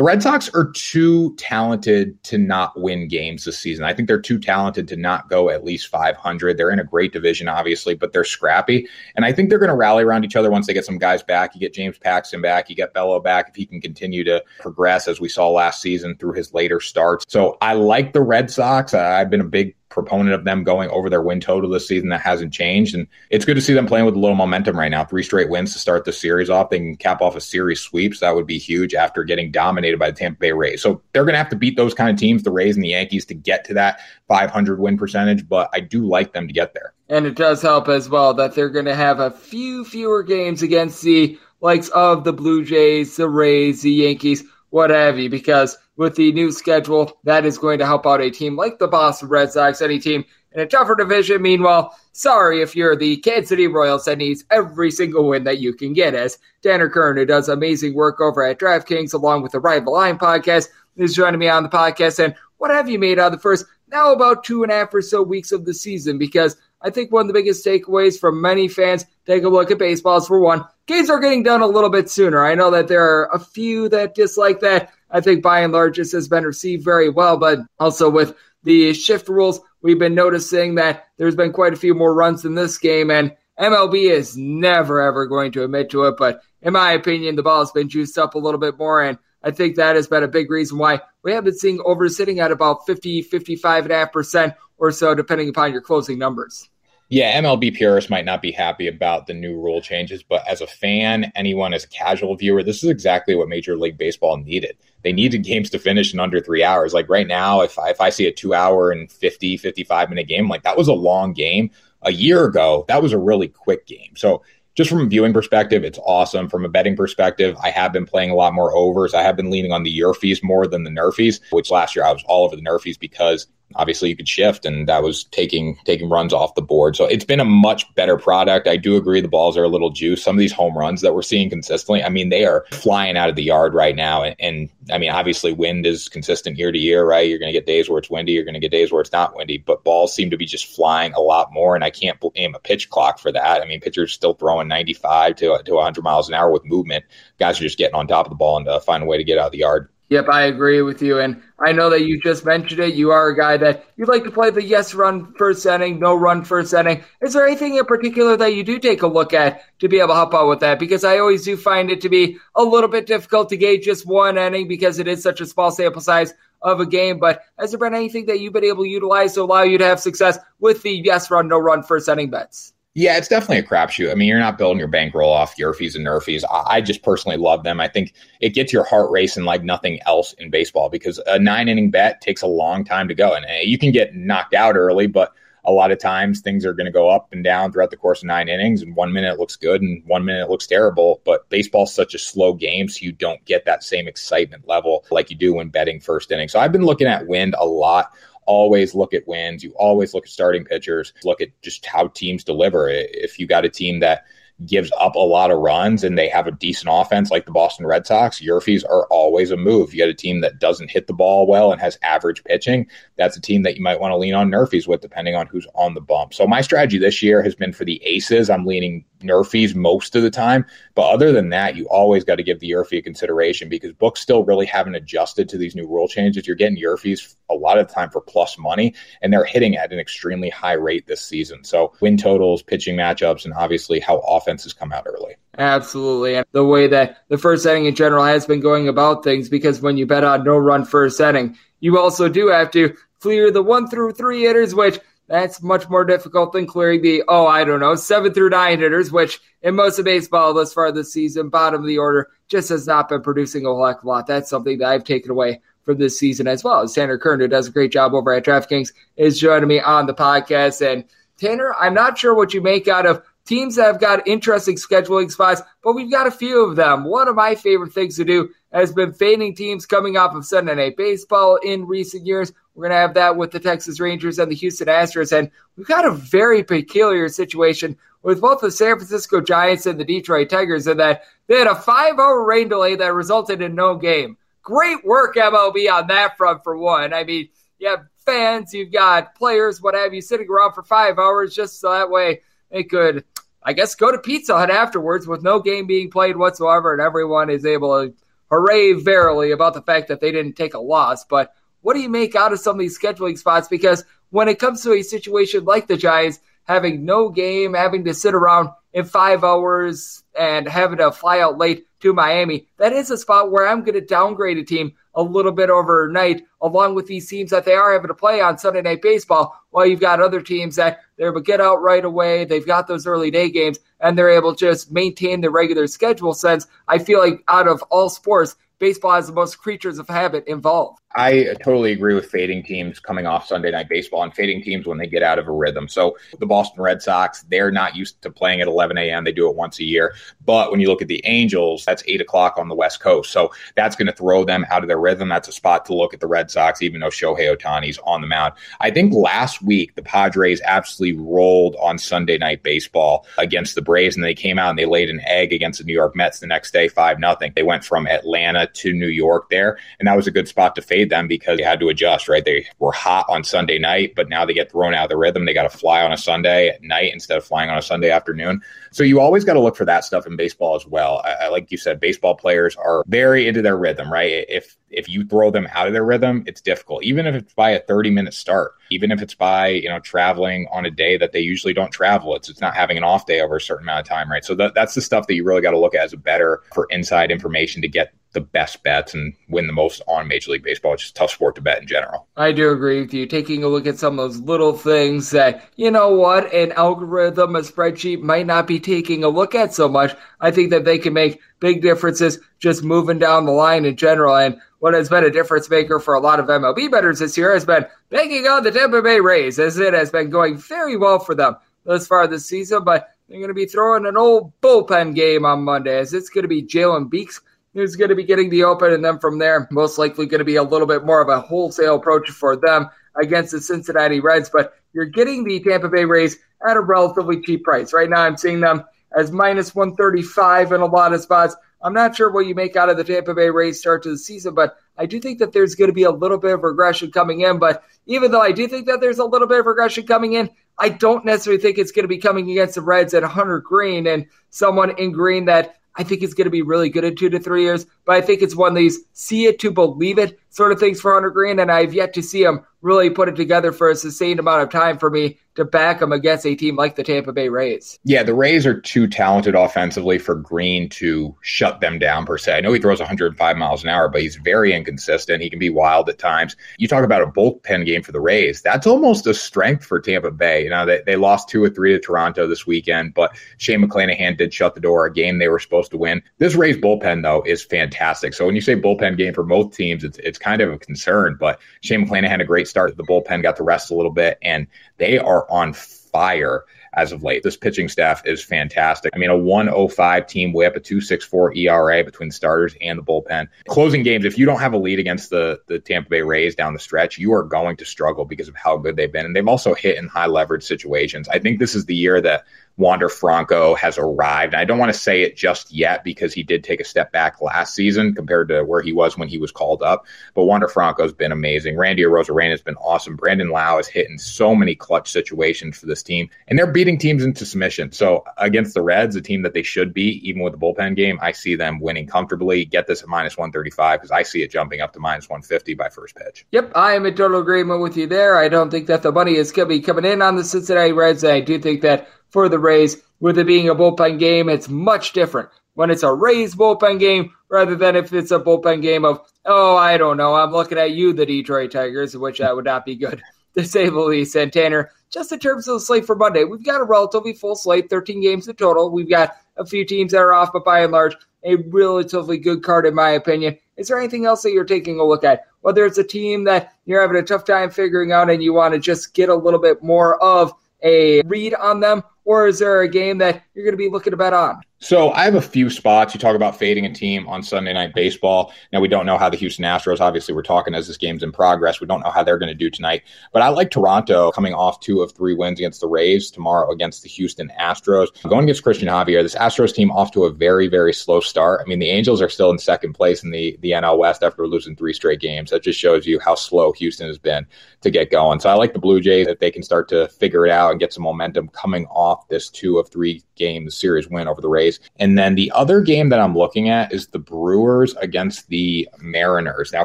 [0.00, 3.84] The Red Sox are too talented to not win games this season.
[3.84, 6.56] I think they're too talented to not go at least 500.
[6.56, 8.88] They're in a great division, obviously, but they're scrappy.
[9.14, 11.22] And I think they're going to rally around each other once they get some guys
[11.22, 11.54] back.
[11.54, 15.06] You get James Paxton back, you get Bello back if he can continue to progress
[15.06, 17.26] as we saw last season through his later starts.
[17.28, 18.94] So I like the Red Sox.
[18.94, 22.08] I've been a big proponent of them going over their win total this season.
[22.08, 22.94] That hasn't changed.
[22.94, 25.04] And it's good to see them playing with a little momentum right now.
[25.04, 26.70] Three straight wins to start the series off.
[26.70, 28.14] They can cap off a series sweep.
[28.14, 30.80] So that would be huge after getting dominated by the Tampa Bay Rays.
[30.80, 32.90] So they're going to have to beat those kind of teams, the Rays and the
[32.90, 35.46] Yankees, to get to that 500 win percentage.
[35.48, 36.94] But I do like them to get there.
[37.08, 40.62] And it does help as well that they're going to have a few fewer games
[40.62, 45.76] against the likes of the Blue Jays, the Rays, the Yankees, what have you, because
[46.00, 49.28] with the new schedule, that is going to help out a team like the Boston
[49.28, 51.42] Red Sox, any team in a tougher division.
[51.42, 55.74] Meanwhile, sorry if you're the Kansas City Royals that needs every single win that you
[55.74, 56.14] can get.
[56.14, 60.16] As Tanner Kern, who does amazing work over at DraftKings along with the the Line
[60.16, 62.18] podcast, is joining me on the podcast.
[62.18, 64.94] And what have you made out of the first now about two and a half
[64.94, 66.16] or so weeks of the season?
[66.16, 69.78] Because I think one of the biggest takeaways from many fans take a look at
[69.78, 72.44] baseballs for one, games are getting done a little bit sooner.
[72.44, 74.92] I know that there are a few that dislike that.
[75.10, 78.92] I think by and large this has been received very well, but also with the
[78.92, 82.76] shift rules, we've been noticing that there's been quite a few more runs in this
[82.76, 86.16] game, and MLB is never ever going to admit to it.
[86.18, 89.16] But in my opinion, the ball has been juiced up a little bit more, and
[89.42, 92.40] I think that has been a big reason why we have been seeing over sitting
[92.40, 96.68] at about 50, 55.5% or so, depending upon your closing numbers.
[97.10, 100.66] Yeah, MLB purists might not be happy about the new rule changes, but as a
[100.68, 104.76] fan, anyone as a casual viewer, this is exactly what Major League Baseball needed.
[105.02, 106.94] They needed games to finish in under three hours.
[106.94, 110.28] Like right now, if I, if I see a two hour and 50, 55 minute
[110.28, 111.72] game, like that was a long game.
[112.02, 114.14] A year ago, that was a really quick game.
[114.16, 114.44] So
[114.76, 116.48] just from a viewing perspective, it's awesome.
[116.48, 119.14] From a betting perspective, I have been playing a lot more overs.
[119.14, 122.12] I have been leaning on the Yerfies more than the Nerfies, which last year I
[122.12, 126.08] was all over the Nerfies because obviously you could shift and that was taking taking
[126.08, 126.96] runs off the board.
[126.96, 128.66] So it's been a much better product.
[128.66, 131.14] I do agree the balls are a little juice some of these home runs that
[131.14, 134.22] we're seeing consistently i mean they are flying out of the yard right now.
[134.22, 137.28] And, and i mean obviously wind is consistent year to year right?
[137.28, 139.12] You're going to get days where it's windy you're going to get days where it's
[139.12, 142.20] not windy but balls seem to be just flying a lot more and i can't
[142.20, 143.62] blame a pitch clock for that.
[143.62, 147.04] I mean pitchers still throwing 95 to, to 100 miles an hour with movement.
[147.38, 149.24] Guys are just getting on top of the ball and uh, find a way to
[149.24, 151.20] get out of the yard Yep, I agree with you.
[151.20, 152.94] And I know that you just mentioned it.
[152.94, 156.16] You are a guy that you like to play the yes run first inning, no
[156.16, 157.04] run first inning.
[157.22, 160.08] Is there anything in particular that you do take a look at to be able
[160.08, 160.80] to help out with that?
[160.80, 164.04] Because I always do find it to be a little bit difficult to gauge just
[164.04, 167.20] one inning because it is such a small sample size of a game.
[167.20, 169.84] But has there been anything that you've been able to utilize to allow you to
[169.84, 172.72] have success with the yes run, no run first inning bets?
[172.94, 174.10] Yeah, it's definitely a crapshoot.
[174.10, 176.42] I mean, you're not building your bankroll off Yerfies and Nerfies.
[176.66, 177.80] I just personally love them.
[177.80, 181.68] I think it gets your heart racing like nothing else in baseball because a nine
[181.68, 183.32] inning bet takes a long time to go.
[183.32, 185.32] And eh, you can get knocked out early, but
[185.64, 188.22] a lot of times things are going to go up and down throughout the course
[188.22, 188.82] of nine innings.
[188.82, 191.20] And one minute it looks good and one minute it looks terrible.
[191.24, 195.30] But baseball's such a slow game, so you don't get that same excitement level like
[195.30, 196.48] you do when betting first inning.
[196.48, 198.10] So I've been looking at wind a lot
[198.50, 199.62] always look at wins.
[199.62, 201.12] You always look at starting pitchers.
[201.22, 202.88] Look at just how teams deliver.
[202.88, 204.24] If you got a team that
[204.66, 207.86] gives up a lot of runs and they have a decent offense like the Boston
[207.86, 209.92] Red Sox, Yerfies are always a move.
[209.92, 212.86] You got a team that doesn't hit the ball well and has average pitching.
[213.16, 215.66] That's a team that you might want to lean on Nerfies with, depending on who's
[215.74, 216.34] on the bump.
[216.34, 218.50] So my strategy this year has been for the aces.
[218.50, 220.64] I'm leaning Nerfies most of the time.
[220.94, 224.20] But other than that, you always got to give the Yerfie a consideration because books
[224.20, 226.46] still really haven't adjusted to these new rule changes.
[226.46, 229.92] You're getting Yerfies a lot of the time for plus money, and they're hitting at
[229.92, 231.64] an extremely high rate this season.
[231.64, 235.36] So win totals, pitching matchups, and obviously how often offenses come out early.
[235.58, 236.36] Absolutely.
[236.36, 239.80] And the way that the first inning in general has been going about things, because
[239.80, 243.62] when you bet on no run first inning, you also do have to clear the
[243.62, 247.78] one through three hitters, which that's much more difficult than clearing the, oh, I don't
[247.78, 251.82] know, seven through nine hitters, which in most of baseball thus far this season, bottom
[251.82, 254.26] of the order, just has not been producing a heck of a lot.
[254.26, 256.86] That's something that I've taken away from this season as well.
[256.88, 260.14] Tanner Kern, who does a great job over at DraftKings, is joining me on the
[260.14, 260.84] podcast.
[260.84, 261.04] And
[261.38, 265.30] Tanner, I'm not sure what you make out of teams that have got interesting scheduling
[265.30, 267.04] spots, but we've got a few of them.
[267.04, 270.74] One of my favorite things to do has been fading teams coming off of Sunday
[270.74, 272.52] Night Baseball in recent years.
[272.74, 275.36] We're going to have that with the Texas Rangers and the Houston Astros.
[275.36, 280.04] And we've got a very peculiar situation with both the San Francisco Giants and the
[280.04, 283.96] Detroit Tigers in that they had a five hour rain delay that resulted in no
[283.96, 284.36] game.
[284.62, 287.12] Great work, MLB, on that front, for one.
[287.14, 287.48] I mean,
[287.78, 291.80] you have fans, you've got players, what have you, sitting around for five hours just
[291.80, 293.24] so that way they could,
[293.62, 297.50] I guess, go to Pizza Hut afterwards with no game being played whatsoever, and everyone
[297.50, 298.14] is able to
[298.50, 301.24] hooray verily about the fact that they didn't take a loss.
[301.24, 303.68] But what do you make out of some of these scheduling spots?
[303.68, 308.14] Because when it comes to a situation like the Giants, having no game, having to
[308.14, 313.10] sit around in five hours and having to fly out late to Miami, that is
[313.10, 317.06] a spot where I'm going to downgrade a team a little bit overnight, along with
[317.06, 320.20] these teams that they are having to play on Sunday Night Baseball, while you've got
[320.20, 322.44] other teams that they're able to get out right away.
[322.44, 326.34] They've got those early day games, and they're able to just maintain the regular schedule
[326.34, 326.66] sense.
[326.88, 331.00] I feel like out of all sports, baseball has the most creatures of habit involved.
[331.12, 334.96] I totally agree with fading teams coming off Sunday night baseball and fading teams when
[334.96, 335.88] they get out of a rhythm.
[335.88, 339.24] So the Boston Red Sox, they're not used to playing at 11 a.m.
[339.24, 340.14] They do it once a year.
[340.44, 343.32] But when you look at the Angels, that's eight o'clock on the West Coast.
[343.32, 345.28] So that's going to throw them out of their rhythm.
[345.28, 348.28] That's a spot to look at the Red Sox, even though Shohei Ohtani's on the
[348.28, 348.54] mound.
[348.78, 354.14] I think last week the Padres absolutely rolled on Sunday night baseball against the Braves,
[354.14, 356.46] and they came out and they laid an egg against the New York Mets the
[356.46, 357.52] next day, five nothing.
[357.56, 360.82] They went from Atlanta to New York there, and that was a good spot to
[360.82, 362.44] fade them because they had to adjust, right?
[362.44, 365.44] They were hot on Sunday night, but now they get thrown out of the rhythm.
[365.44, 368.10] They got to fly on a Sunday at night instead of flying on a Sunday
[368.10, 368.60] afternoon.
[368.92, 371.22] So you always got to look for that stuff in baseball as well.
[371.24, 374.44] I, I, like you said, baseball players are very into their rhythm, right?
[374.48, 377.04] If if you throw them out of their rhythm, it's difficult.
[377.04, 380.66] Even if it's by a 30 minute start, even if it's by, you know, traveling
[380.72, 383.40] on a day that they usually don't travel, it's it's not having an off day
[383.40, 384.44] over a certain amount of time, right?
[384.44, 386.62] So that, that's the stuff that you really got to look at as a better
[386.74, 390.62] for inside information to get the best bets and win the most on Major League
[390.62, 390.94] Baseball.
[390.94, 392.28] It's just tough sport to bet in general.
[392.36, 393.26] I do agree with you.
[393.26, 397.56] Taking a look at some of those little things that, you know what, an algorithm,
[397.56, 400.14] a spreadsheet might not be taking a look at so much.
[400.40, 404.36] I think that they can make big differences just moving down the line in general.
[404.36, 407.52] And what has been a difference maker for a lot of MLB bettors this year
[407.52, 411.18] has been banking on the Tampa Bay Rays, as it has been going very well
[411.18, 412.84] for them thus far this season.
[412.84, 416.42] But they're going to be throwing an old bullpen game on Monday, as it's going
[416.42, 417.40] to be Jalen Beeks
[417.74, 420.44] who's going to be getting the open, and then from there, most likely going to
[420.44, 422.88] be a little bit more of a wholesale approach for them
[423.20, 424.50] against the Cincinnati Reds.
[424.52, 426.36] But you're getting the Tampa Bay Rays
[426.68, 427.92] at a relatively cheap price.
[427.92, 428.84] Right now, I'm seeing them
[429.16, 431.54] as minus 135 in a lot of spots.
[431.82, 434.18] I'm not sure what you make out of the Tampa Bay Rays start to the
[434.18, 437.10] season, but I do think that there's going to be a little bit of regression
[437.10, 437.58] coming in.
[437.58, 440.50] But even though I do think that there's a little bit of regression coming in,
[440.78, 444.06] I don't necessarily think it's going to be coming against the Reds at Hunter Greene
[444.06, 447.30] and someone in green that I think he's going to be really good in two
[447.30, 450.38] to three years, but I think it's one of these see it to believe it
[450.50, 453.36] sort of things for Hunter Greene, and I've yet to see him really put it
[453.36, 456.76] together for a sustained amount of time for me to back him against a team
[456.76, 457.98] like the Tampa Bay Rays.
[458.04, 462.56] Yeah, the Rays are too talented offensively for Greene to shut them down per se.
[462.56, 465.42] I know he throws 105 miles an hour, but he's very inconsistent.
[465.42, 466.56] He can be wild at times.
[466.78, 468.62] You talk about a bullpen game for the Rays.
[468.62, 470.64] That's almost a strength for Tampa Bay.
[470.64, 474.38] You know, they, they lost two or three to Toronto this weekend, but Shane McClanahan
[474.38, 476.22] did shut the door, a game they were supposed to win.
[476.38, 477.99] This Rays bullpen, though, is fantastic.
[478.00, 481.36] So when you say bullpen game for both teams, it's, it's kind of a concern,
[481.38, 482.96] but Shane McClanahan had a great start.
[482.96, 484.66] The bullpen got to rest a little bit, and
[484.98, 487.42] they are on fire as of late.
[487.42, 489.12] This pitching staff is fantastic.
[489.14, 493.48] I mean, a 105 team whip, a 264 ERA between the starters and the bullpen.
[493.68, 496.72] Closing games, if you don't have a lead against the, the Tampa Bay Rays down
[496.72, 499.26] the stretch, you are going to struggle because of how good they've been.
[499.26, 501.28] And they've also hit in high leverage situations.
[501.28, 502.44] I think this is the year that
[502.80, 504.54] Wander Franco has arrived.
[504.54, 507.42] I don't want to say it just yet because he did take a step back
[507.42, 510.06] last season compared to where he was when he was called up.
[510.34, 511.76] But Wander Franco's been amazing.
[511.76, 513.16] Randy Arozarena has been awesome.
[513.16, 516.96] Brandon Lowe has hit in so many clutch situations for this team, and they're beating
[516.96, 517.92] teams into submission.
[517.92, 521.18] So against the Reds, a team that they should beat, even with the bullpen game,
[521.20, 522.64] I see them winning comfortably.
[522.64, 525.90] Get this at minus 135 because I see it jumping up to minus 150 by
[525.90, 526.46] first pitch.
[526.50, 528.38] Yep, I am in total agreement with you there.
[528.38, 530.92] I don't think that the money is going to be coming in on the Cincinnati
[530.92, 531.24] Reds.
[531.24, 533.02] I do think that for the Rays.
[533.20, 537.32] with it being a bullpen game, it's much different when it's a Rays bullpen game
[537.48, 540.92] rather than if it's a bullpen game of, oh, I don't know, I'm looking at
[540.92, 543.22] you, the Detroit Tigers, which that would not be good
[543.56, 547.32] to the Tanner, just in terms of the slate for Monday, we've got a relatively
[547.32, 548.90] full slate, 13 games in total.
[548.90, 552.62] We've got a few teams that are off, but by and large, a relatively good
[552.62, 553.58] card in my opinion.
[553.76, 555.46] Is there anything else that you're taking a look at?
[555.62, 558.74] Whether it's a team that you're having a tough time figuring out and you want
[558.74, 560.52] to just get a little bit more of
[560.82, 564.12] a read on them, or is there a game that you're going to be looking
[564.12, 564.60] to bet on?
[564.82, 566.14] So I have a few spots.
[566.14, 568.50] You talk about fading a team on Sunday Night Baseball.
[568.72, 570.00] Now we don't know how the Houston Astros.
[570.00, 571.82] Obviously, we're talking as this game's in progress.
[571.82, 573.02] We don't know how they're going to do tonight.
[573.30, 577.02] But I like Toronto coming off two of three wins against the Rays tomorrow against
[577.02, 578.06] the Houston Astros.
[578.22, 581.60] Going against Cristian Javier, this Astros team off to a very very slow start.
[581.62, 584.46] I mean, the Angels are still in second place in the the NL West after
[584.46, 585.50] losing three straight games.
[585.50, 587.46] That just shows you how slow Houston has been
[587.82, 588.40] to get going.
[588.40, 590.80] So I like the Blue Jays that they can start to figure it out and
[590.80, 594.69] get some momentum coming off this two of three game series win over the Rays.
[594.98, 599.72] And then the other game that I'm looking at is the Brewers against the Mariners.
[599.72, 599.84] Now,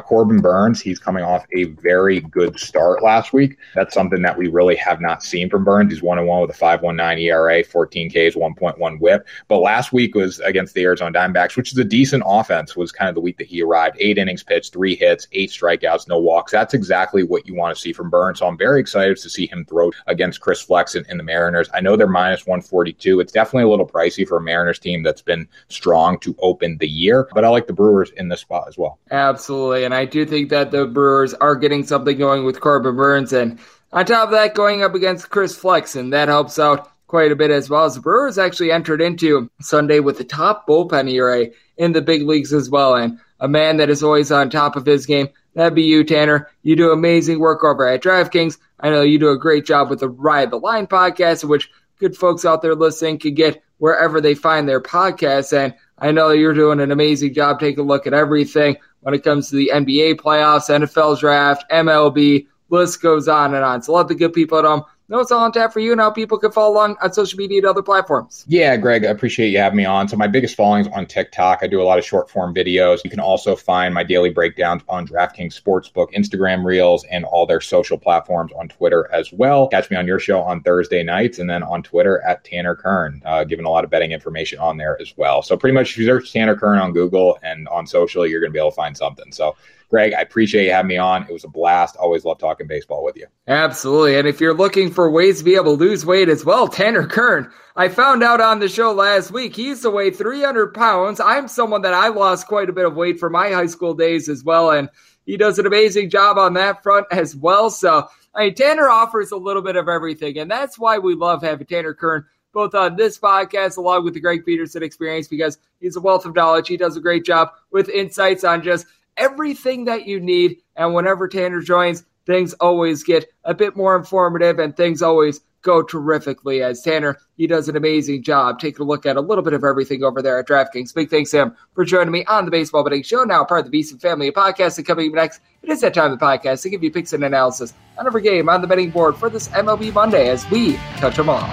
[0.00, 3.56] Corbin Burnes, he's coming off a very good start last week.
[3.74, 5.92] That's something that we really have not seen from Burnes.
[5.92, 9.26] He's 1 1 with a 5.19 ERA, 14 Ks, 1.1 whip.
[9.48, 13.08] But last week was against the Arizona Diamondbacks, which is a decent offense, was kind
[13.08, 13.96] of the week that he arrived.
[13.98, 16.52] Eight innings pitched, three hits, eight strikeouts, no walks.
[16.52, 18.38] That's exactly what you want to see from Burnes.
[18.38, 21.68] So I'm very excited to see him throw against Chris Flexen in the Mariners.
[21.74, 23.20] I know they're minus 142.
[23.20, 26.88] It's definitely a little pricey for a Mariners team that's been strong to open the
[26.88, 27.28] year.
[27.34, 28.98] But I like the Brewers in this spot as well.
[29.10, 29.84] Absolutely.
[29.84, 33.32] And I do think that the Brewers are getting something going with Corbin Burnes.
[33.32, 33.58] And
[33.92, 37.50] on top of that, going up against Chris Flexen, that helps out quite a bit
[37.50, 37.84] as well.
[37.84, 41.46] As the Brewers actually entered into Sunday with the top bullpen ERA
[41.76, 42.94] in the big leagues as well.
[42.94, 45.28] And a man that is always on top of his game.
[45.54, 46.50] That'd be you, Tanner.
[46.62, 48.58] You do amazing work over at DraftKings.
[48.80, 52.16] I know you do a great job with the Ride the Line podcast, which good
[52.16, 55.56] folks out there listening can get wherever they find their podcasts.
[55.56, 59.24] And I know you're doing an amazing job taking a look at everything when it
[59.24, 63.82] comes to the NBA playoffs, NFL draft, MLB, list goes on and on.
[63.82, 66.00] So let the good people at home know it's all on tap for you and
[66.00, 68.44] how people can follow along on social media and other platforms.
[68.48, 70.08] Yeah, Greg, I appreciate you having me on.
[70.08, 71.60] So my biggest following is on TikTok.
[71.62, 73.04] I do a lot of short form videos.
[73.04, 77.60] You can also find my daily breakdowns on DraftKings Sportsbook, Instagram Reels, and all their
[77.60, 79.68] social platforms on Twitter as well.
[79.68, 83.22] Catch me on your show on Thursday nights and then on Twitter at Tanner Kern,
[83.24, 85.42] uh, giving a lot of betting information on there as well.
[85.42, 88.50] So pretty much if you search Tanner Kern on Google and on social, you're going
[88.50, 89.30] to be able to find something.
[89.32, 89.56] So
[89.88, 91.22] Greg, I appreciate you having me on.
[91.22, 91.96] It was a blast.
[91.96, 93.26] Always love talking baseball with you.
[93.46, 94.18] Absolutely.
[94.18, 97.06] And if you're looking for ways to be able to lose weight as well, Tanner
[97.06, 101.20] Kern, I found out on the show last week he used to weigh 300 pounds.
[101.20, 104.28] I'm someone that I lost quite a bit of weight for my high school days
[104.28, 104.72] as well.
[104.72, 104.88] And
[105.24, 107.70] he does an amazing job on that front as well.
[107.70, 110.38] So, I mean, Tanner offers a little bit of everything.
[110.38, 114.20] And that's why we love having Tanner Kern both on this podcast along with the
[114.20, 116.68] Greg Peterson experience because he's a wealth of knowledge.
[116.68, 118.86] He does a great job with insights on just
[119.16, 120.58] everything that you need.
[120.76, 125.82] And whenever Tanner joins, things always get a bit more informative and things always go
[125.82, 129.52] terrifically as Tanner, he does an amazing job taking a look at a little bit
[129.52, 130.94] of everything over there at DraftKings.
[130.94, 133.72] Big thanks to him for joining me on the Baseball Betting Show, now part of
[133.72, 134.78] the VSiN family Podcast.
[134.78, 137.24] And coming next, it is that time of the podcast to give you picks and
[137.24, 141.16] analysis on every game on the betting board for this MLB Monday as we touch
[141.16, 141.52] them all.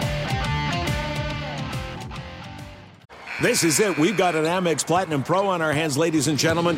[3.41, 3.97] This is it.
[3.97, 6.77] We've got an Amex Platinum Pro on our hands, ladies and gentlemen.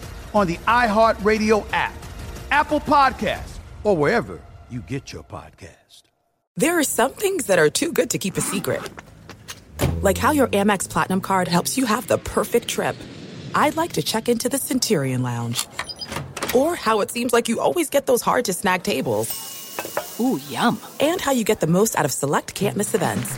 [0.33, 1.93] on the iHeartRadio app,
[2.51, 6.03] Apple Podcasts, or wherever you get your podcast.
[6.57, 8.81] There are some things that are too good to keep a secret.
[10.01, 12.95] Like how your Amex Platinum card helps you have the perfect trip.
[13.55, 15.67] I'd like to check into the Centurion Lounge.
[16.53, 20.17] Or how it seems like you always get those hard to snag tables.
[20.19, 20.79] Ooh, yum.
[20.99, 23.37] And how you get the most out of select can't miss events.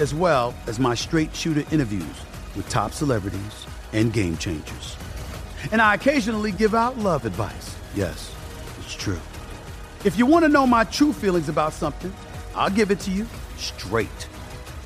[0.00, 2.16] as well as my straight shooter interviews
[2.56, 4.96] with top celebrities and game changers.
[5.70, 7.76] And I occasionally give out love advice.
[7.94, 8.34] Yes,
[8.78, 9.20] it's true.
[10.04, 12.12] If you want to know my true feelings about something,
[12.54, 13.26] I'll give it to you
[13.56, 14.08] straight.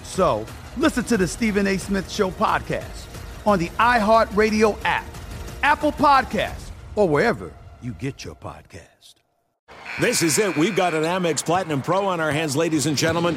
[0.03, 0.45] So
[0.77, 1.79] listen to the Stephen A.
[1.79, 3.07] Smith Show podcast
[3.47, 5.07] on the iHeartRadio app,
[5.63, 9.15] Apple Podcasts, or wherever you get your podcast.
[10.01, 10.57] This is it.
[10.57, 13.37] We've got an Amex Platinum Pro on our hands, ladies and gentlemen.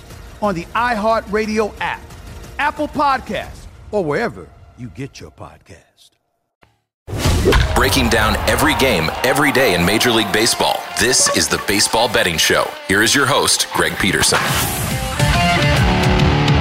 [0.41, 2.01] on the iHeartRadio app,
[2.59, 6.11] Apple Podcasts, or wherever you get your podcast.
[7.75, 10.79] Breaking down every game, every day in Major League Baseball.
[10.99, 12.69] This is the Baseball Betting Show.
[12.87, 14.39] Here is your host, Greg Peterson.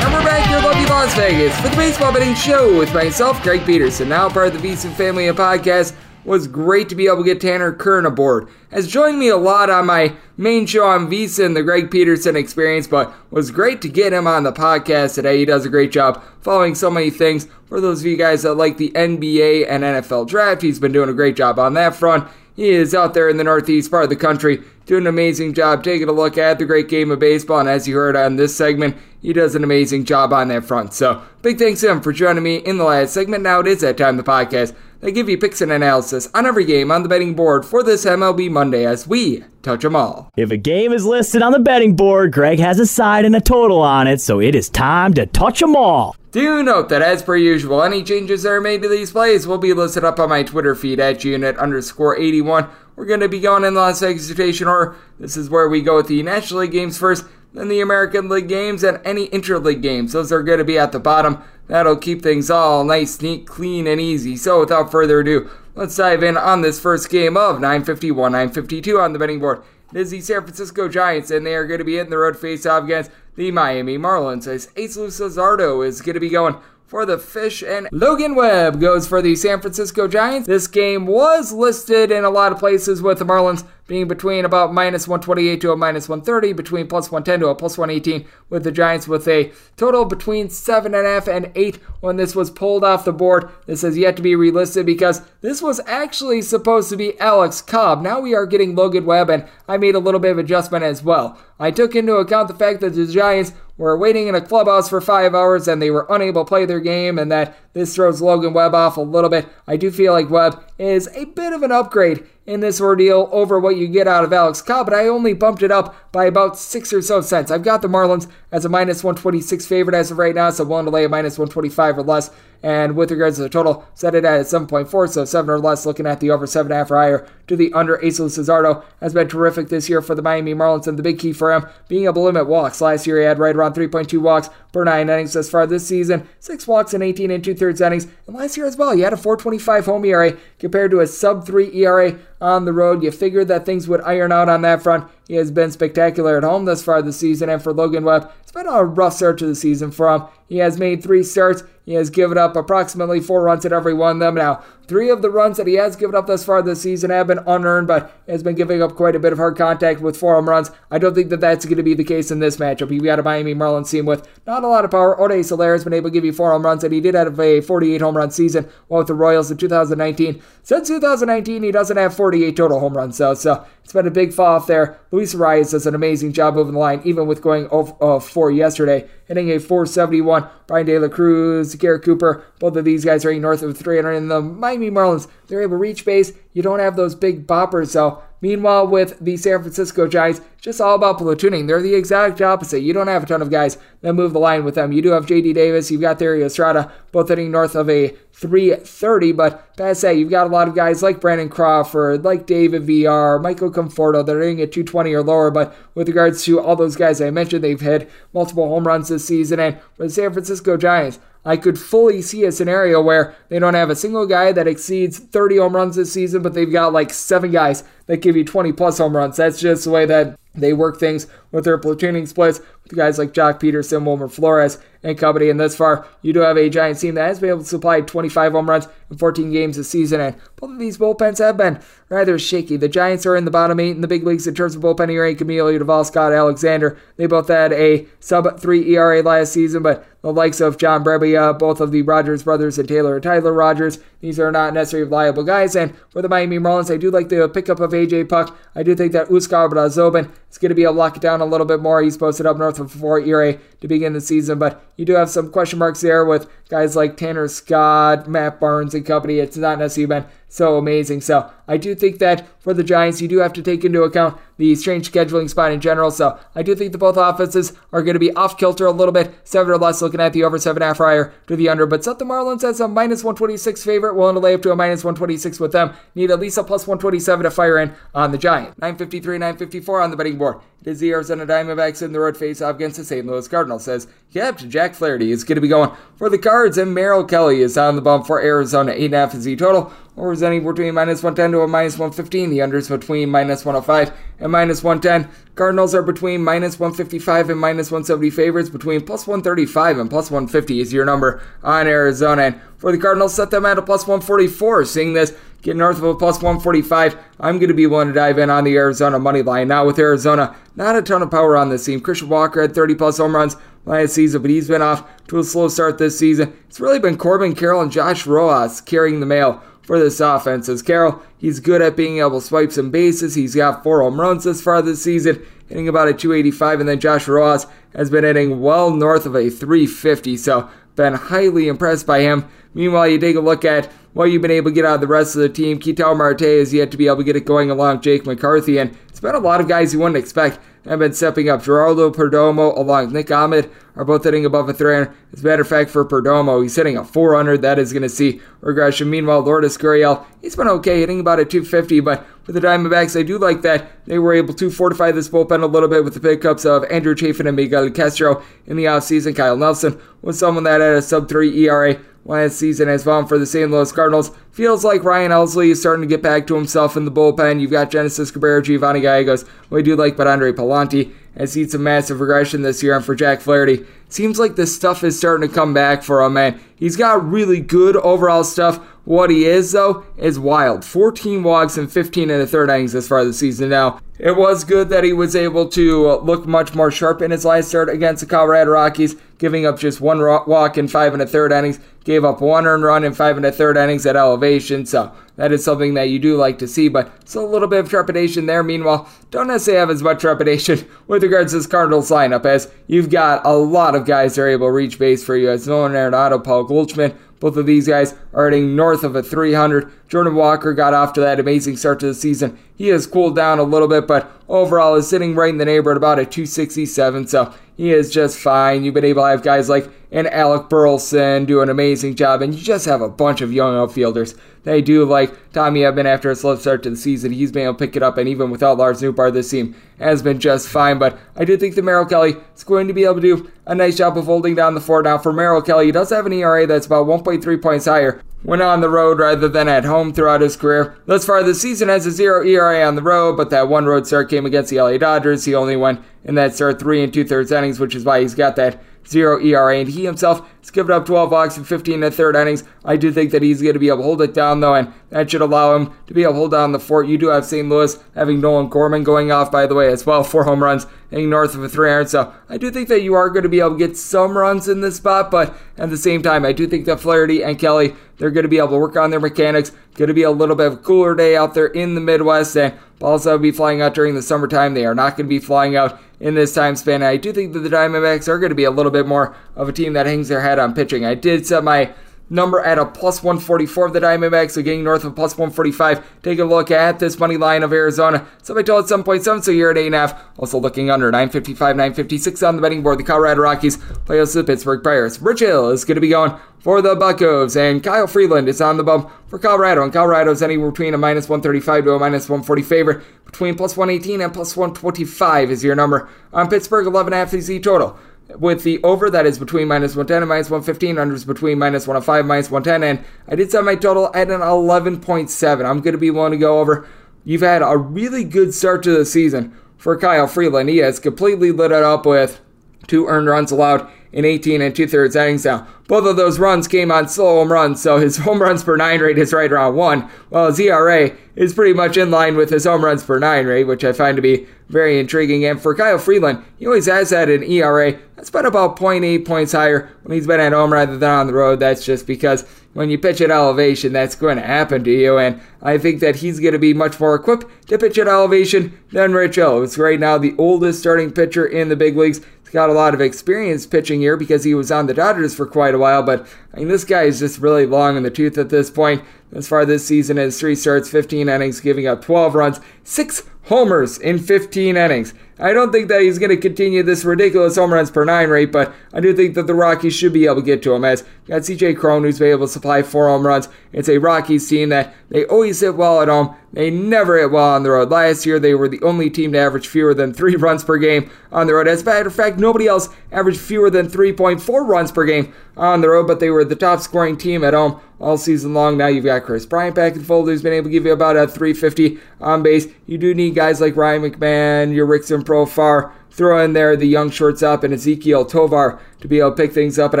[0.02, 0.60] And we're back here
[1.00, 4.68] Las Vegas for the Baseball Betting Show with myself, Greg Peterson, now part of the
[4.68, 5.94] VSiN family of podcasts.
[6.24, 8.48] Was great to be able to get Tanner Kern aboard.
[8.70, 12.86] Has joined me a lot on my main show on VSiN, the Greg Peterson Experience,
[12.86, 15.38] but was great to get him on the podcast today.
[15.38, 17.48] He does a great job following so many things.
[17.66, 21.08] For those of you guys that like the NBA and NFL draft, he's been doing
[21.08, 22.28] a great job on that front.
[22.54, 25.84] He is out there in the northeast part of the country doing an amazing job
[25.84, 27.60] taking a look at the great game of baseball.
[27.60, 30.92] And as you heard on this segment, he does an amazing job on that front.
[30.92, 33.44] So big thanks to him for joining me in the last segment.
[33.44, 34.74] Now it is that time the podcast.
[35.00, 38.04] They give you picks and analysis on every game on the betting board for this
[38.04, 40.30] MLB Monday as we touch them all.
[40.36, 43.40] If a game is listed on the betting board, Greg has a side and a
[43.40, 46.16] total on it, so it is time to touch them all.
[46.32, 49.58] Do note that, as per usual, any changes that are made to these plays will
[49.58, 52.68] be listed up on my Twitter feed at unit underscore 81.
[52.94, 54.96] We're going to be going in the Las Vegas rotation order.
[55.18, 57.24] This is where we go with the National League games first,
[57.54, 60.12] then the American League games, and any interleague games.
[60.12, 61.42] Those are going to be at the bottom.
[61.70, 64.36] That'll keep things all nice, neat, clean, and easy.
[64.36, 69.12] So, without further ado, let's dive in on this first game of 951 952 on
[69.12, 69.62] the betting board.
[69.94, 72.36] It is the San Francisco Giants, and they are going to be hitting the road
[72.36, 74.48] face off against the Miami Marlins.
[74.48, 76.56] As Jesus Luzardo is going to be going
[76.86, 80.48] for the Fish, and Logan Webb goes for the San Francisco Giants.
[80.48, 84.72] This game was listed in a lot of places with the Marlins being between about
[84.72, 88.70] minus 128 to a minus 130, between plus 110 to a plus 118, with the
[88.70, 93.50] Giants with a total between 7.5 and 8 when this was pulled off the board.
[93.66, 98.00] This has yet to be relisted because this was actually supposed to be Alex Cobb.
[98.00, 101.02] Now we are getting Logan Webb, and I made a little bit of adjustment as
[101.02, 101.36] well.
[101.58, 105.00] I took into account the fact that the Giants were waiting in a clubhouse for
[105.00, 108.52] five hours and they were unable to play their game, and that this throws Logan
[108.52, 109.48] Webb off a little bit.
[109.66, 113.58] I do feel like Webb is a bit of an upgrade in this ordeal over
[113.58, 116.58] what you get out of Alex Cobb, but I only bumped it up by about
[116.58, 117.50] six or so cents.
[117.50, 120.86] I've got the Marlins as a minus 126 favorite as of right now, so willing
[120.86, 122.30] to lay a minus 125 or less.
[122.62, 126.06] And with regards to the total, set it at 7.4, so 7 or less, looking
[126.06, 127.98] at the over 7.5 or higher to the under.
[128.04, 131.32] Ace Luzardo has been terrific this year for the Miami Marlins, and the big key
[131.32, 132.82] for him being able to limit walks.
[132.82, 136.28] Last year he had right around 3.2 walks per nine innings thus far this season,
[136.40, 138.06] 6 walks in 18 and 2 thirds innings.
[138.26, 141.46] And last year as well, he had a 425 home ERA compared to a sub
[141.46, 143.02] 3 ERA on the road.
[143.02, 145.10] You figured that things would iron out on that front.
[145.26, 145.99] He has been spectacular
[146.38, 149.38] at home thus far this season, and for Logan Webb, it's been a rough start
[149.38, 150.24] to the season for him.
[150.48, 151.62] He has made three starts.
[151.86, 154.34] He has given up approximately four runs at every one of them.
[154.34, 157.28] Now, three of the runs that he has given up thus far this season have
[157.28, 160.34] been unearned, but has been giving up quite a bit of hard contact with four
[160.34, 160.72] home runs.
[160.90, 162.90] I don't think that that's going to be the case in this matchup.
[162.90, 165.20] You've got a Miami Marlins team with not a lot of power.
[165.20, 167.38] Ode Soler has been able to give you four home runs, and he did have
[167.38, 170.42] a 48 home run season with the Royals in 2019.
[170.64, 174.32] Since 2019, he doesn't have 48 total home runs, though, so it's been a big
[174.32, 174.98] fall off there.
[175.10, 178.50] Luis Arraez does an amazing job moving the line, even with going 0 uh, 4
[178.52, 180.48] yesterday, hitting a 471.
[180.66, 184.12] Bryan De La Cruz, Garrett Cooper, both of these guys are north of 300.
[184.12, 186.32] And the Miami Marlins, they're able to reach base.
[186.52, 188.22] You don't have those big boppers, though.
[188.42, 191.66] Meanwhile, with the San Francisco Giants, just all about platooning.
[191.66, 192.80] They're the exact opposite.
[192.80, 194.92] You don't have a ton of guys that move the line with them.
[194.92, 195.52] You do have J.D.
[195.52, 200.30] Davis, you've got Thairo Estrada, both hitting north of a 330, but past that, you've
[200.30, 204.40] got a lot of guys like Brandon Crawford, like David Villar, Michael Conforto that are
[204.40, 205.50] hitting at 220 or lower.
[205.50, 209.26] But with regards to all those guys I mentioned, they've hit multiple home runs this
[209.26, 209.60] season.
[209.60, 213.74] And for the San Francisco Giants, I could fully see a scenario where they don't
[213.74, 217.12] have a single guy that exceeds 30 home runs this season, but they've got like
[217.12, 219.36] seven guys that give you 20 plus home runs.
[219.36, 223.32] That's just the way that they work things with their platooning splits with guys like
[223.32, 225.48] Joc Pederson, Wilmer Flores, and company.
[225.48, 228.00] And thus far, you do have a Giants team that has been able to supply
[228.00, 230.20] 25 home runs in 14 games this season.
[230.20, 232.76] And both of these bullpens have been rather shaky.
[232.76, 235.10] The Giants are in the bottom eight in the big leagues in terms of bullpen
[235.10, 235.34] ERA.
[235.34, 236.98] Camilo Doval, Scott Alexander.
[237.16, 241.58] They both had a sub 3 ERA last season, but the likes of John Brebbia,
[241.58, 245.44] both of the Rogers brothers, and Taylor and Tyler Rogers, these are not necessarily reliable
[245.44, 245.74] guys.
[245.74, 248.54] And for the Miami Marlins, I do like the pickup of AJ Puk.
[248.74, 251.40] I do think that Huascar Brazoban is going to be able to lock it down
[251.40, 252.02] a little bit more.
[252.02, 255.30] He's posted up north of 4 ERA to begin the season, but you do have
[255.30, 259.38] some question marks there with guys like Tanner Scott, Matt Barnes, and company.
[259.38, 261.20] It's not necessarily been so amazing.
[261.20, 264.36] So I do think that for the Giants, you do have to take into account
[264.56, 266.10] the strange scheduling spot in general.
[266.10, 269.12] So I do think the both offenses are going to be off kilter a little
[269.12, 269.32] bit.
[269.44, 271.86] Seven or less looking at the over seven half higher to the under.
[271.86, 274.76] But set the Marlins as a minus 126 favorite, willing to lay up to a
[274.76, 275.94] minus 126 with them.
[276.16, 278.76] Need at least a plus 127 to fire in on the Giant.
[278.78, 280.56] 953, 954 on the betting board.
[280.82, 283.26] It is the Arizona Diamondbacks in the road face off against the St.
[283.26, 283.84] Louis Cardinals.
[283.84, 287.60] Says Captain Jack Flaherty is going to be going for the Cards, and Merrill Kelly
[287.60, 288.92] is on the bump for Arizona.
[288.92, 289.92] 8.5 is the total.
[290.16, 292.50] Overs anywhere between minus 110 to a minus 115.
[292.50, 295.30] The unders between minus 105 and minus 110.
[295.54, 298.68] Cardinals are between minus 155 and minus 170 favorites.
[298.68, 302.42] Between plus 135 and plus 150 is your number on Arizona.
[302.42, 304.84] And for the Cardinals, set them at a plus 144.
[304.84, 307.16] Seeing this get north of a plus 145.
[307.38, 309.68] I'm going to be willing to dive in on the Arizona money line.
[309.68, 312.00] Now, with Arizona, not a ton of power on this team.
[312.00, 315.44] Christian Walker had 30 plus home runs last season, but he's been off to a
[315.44, 316.56] slow start this season.
[316.68, 320.68] It's really been Corbin Carroll and Josh Rojas carrying the mail for this offense.
[320.68, 323.34] As Carroll, he's good at being able to swipe some bases.
[323.34, 327.00] He's got four home runs this far this season, hitting about a 285, and then
[327.00, 327.66] Josh Rojas
[327.96, 330.36] has been hitting well north of a 350.
[330.36, 332.48] So, been highly impressed by him.
[332.72, 335.08] Meanwhile, you take a look at what you've been able to get out of the
[335.08, 335.80] rest of the team.
[335.80, 338.96] Ketel Marte has yet to be able to get it going along Jake McCarthy, and
[339.08, 341.62] it's been a lot of guys you wouldn't expect have been stepping up.
[341.62, 345.14] Geraldo Perdomo along with Nick Ahmed are both hitting above a 300.
[345.32, 347.62] As a matter of fact, for Perdomo, he's hitting a 400.
[347.62, 349.10] That is going to see regression.
[349.10, 353.22] Meanwhile, Lourdes Gurriel, he's been okay, hitting about a 250, but for the Diamondbacks, I
[353.22, 356.20] do like that they were able to fortify this bullpen a little bit with the
[356.20, 359.36] pickups of Andrew Chafin and Miguel Castro in the offseason.
[359.36, 363.38] Kyle Nelson was someone that had a sub 3 ERA last season as well for
[363.38, 363.70] the St.
[363.70, 364.30] Louis Cardinals.
[364.50, 367.60] Feels like Ryan Helsley is starting to get back to himself in the bullpen.
[367.60, 371.82] You've got Genesis Cabrera, Giovanni Gallegos, we do like, but Andre Pallante has seen some
[371.82, 372.96] massive regression this year.
[372.96, 376.34] And for Jack Flaherty, seems like the stuff is starting to come back for him,
[376.34, 376.60] man.
[376.76, 378.78] He's got really good overall stuff.
[379.04, 380.84] What he is, though, is wild.
[380.84, 383.70] 14 walks and 15 in the third innings as far as the season.
[383.70, 387.44] Now, it was good that he was able to look much more sharp in his
[387.44, 391.26] last start against the Colorado Rockies, giving up just one walk in five and a
[391.26, 394.84] third innings, gave up one earned run in five and a third innings at elevation.
[394.84, 397.80] So that is something that you do like to see, but it's a little bit
[397.80, 398.62] of trepidation there.
[398.62, 403.08] Meanwhile, don't necessarily have as much trepidation with regards to this Cardinals lineup, as you've
[403.08, 405.92] got a lot of guys that are able to reach base for you, as Nolan
[405.92, 409.90] Arenado, Paul Goldschmidt, both of these guys are hitting north of a 300.
[410.08, 412.58] Jordan Walker got off to that amazing start to the season.
[412.76, 415.96] He has cooled down a little bit, but overall is sitting right in the neighborhood
[415.96, 417.28] about a 267.
[417.28, 418.84] So he is just fine.
[418.84, 422.54] You've been able to have guys like an Alec Burleson do an amazing job, and
[422.54, 424.34] you just have a bunch of young outfielders.
[424.62, 427.32] They do like Tommy Edman after a slow start to the season.
[427.32, 430.22] He's been able to pick it up, and even without Lars Nootbaar, this team has
[430.22, 430.98] been just fine.
[430.98, 433.74] But I do think that Merrill Kelly is going to be able to do a
[433.74, 435.04] nice job of holding down the fort.
[435.04, 438.62] Now, for Merrill Kelly, he does have an ERA that's about 1.3 points higher when
[438.62, 440.96] on the road rather than at home throughout his career.
[441.06, 444.06] Thus far this season has a zero ERA on the road, but that one road
[444.06, 445.44] start came against the LA Dodgers.
[445.44, 448.34] He only went in that start three and two thirds innings, which is why he's
[448.34, 452.14] got that zero ERA, and he himself has given up 12 walks in 15 and
[452.14, 452.64] third innings.
[452.84, 454.92] I do think that he's going to be able to hold it down, though, and
[455.10, 457.08] that should allow him to be able to hold down the fort.
[457.08, 457.68] You do have St.
[457.68, 461.30] Louis having Nolan Gorman going off, by the way, as well, four home runs, hitting
[461.30, 462.08] north of a 300.
[462.08, 464.68] So I do think that you are going to be able to get some runs
[464.68, 467.94] in this spot, but at the same time, I do think that Flaherty and Kelly,
[468.18, 469.72] they're going to be able to work on their mechanics.
[469.94, 472.56] Going to be a little bit of a cooler day out there in the Midwest,
[472.56, 474.74] and balls that will be flying out during the summertime.
[474.74, 477.02] They are not going to be flying out in this time span.
[477.02, 479.68] I do think that the Diamondbacks are going to be a little bit more of
[479.68, 481.04] a team that hangs their head on pitching.
[481.04, 481.92] I did set my
[482.30, 486.22] number at a plus 144 of the Diamondbacks, so getting north of plus 145.
[486.22, 488.26] Take a look at this money line of Arizona.
[488.42, 490.18] Somebody told 7.7, so you're at 8.5.
[490.38, 492.98] Also looking under 955, 956 on the betting board.
[492.98, 493.76] The Colorado Rockies
[494.06, 495.20] play us to the Pittsburgh Pirates.
[495.20, 498.76] Rich Hill is going to be going for the Buccos, and Kyle Freeland is on
[498.76, 499.82] the bump for Colorado.
[499.82, 503.02] And Colorado is anywhere between a minus 135 to a minus 140 favorite.
[503.24, 506.08] Between plus 118 and plus 125 is your number.
[506.32, 507.98] On Pittsburgh, 11.5 is the total
[508.38, 512.26] with the over that is between minus 110 and minus 115, unders between minus 105
[512.26, 515.64] minus 110, and I did set my total at an 11.7.
[515.64, 516.88] I'm going to be willing to go over.
[517.24, 520.68] You've had a really good start to the season for Kyle Freeland.
[520.68, 522.40] He has completely lit it up with
[522.86, 525.44] two earned runs allowed in 18 and two thirds innings.
[525.44, 528.76] Now, both of those runs came on slow home runs, so his home runs per
[528.76, 532.50] nine rate is right around one, while his ERA is pretty much in line with
[532.50, 535.44] his home runs per nine rate, which I find to be very intriguing.
[535.44, 539.52] And for Kyle Freeland, he always has had an ERA that's been about 0.8 points
[539.52, 541.60] higher when he's been at home rather than on the road.
[541.60, 542.42] That's just because
[542.72, 545.18] when you pitch at elevation, that's going to happen to you.
[545.18, 548.78] And I think that he's going to be much more equipped to pitch at elevation
[548.92, 549.66] than Rich Hill.
[549.78, 552.20] Right now the oldest starting pitcher in the big leagues
[552.50, 555.74] got a lot of experience pitching here because he was on the Dodgers for quite
[555.74, 556.02] a while.
[556.02, 559.02] But I mean, this guy is just really long in the tooth at this point.
[559.32, 563.98] As far this season as three starts, 15 innings, giving up 12 runs, six homers
[563.98, 565.12] in 15 innings.
[565.40, 568.52] I don't think that he's going to continue this ridiculous home runs per nine rate,
[568.52, 570.84] but I do think that the Rockies should be able to get to him.
[570.84, 573.48] As got CJ Cron, who's been able to supply four home runs.
[573.72, 576.36] It's a Rockies team that they always hit well at home.
[576.52, 577.90] They never hit well on the road.
[577.90, 581.10] Last year, they were the only team to average fewer than three runs per game
[581.32, 581.66] on the road.
[581.66, 585.80] As a matter of fact, nobody else averaged fewer than 3.4 runs per game on
[585.80, 588.76] the road, but they were the top scoring team at home all season long.
[588.76, 591.16] Now you've got Kris Bryant back in fold, who's been able to give you about
[591.16, 592.66] a 350 on base.
[592.86, 597.64] You do need guys like Ryan McMahon, Jurickson Profar, throw in there the young shortstop
[597.64, 599.92] and Ezequiel Tovar to be able to pick things up.
[599.92, 600.00] But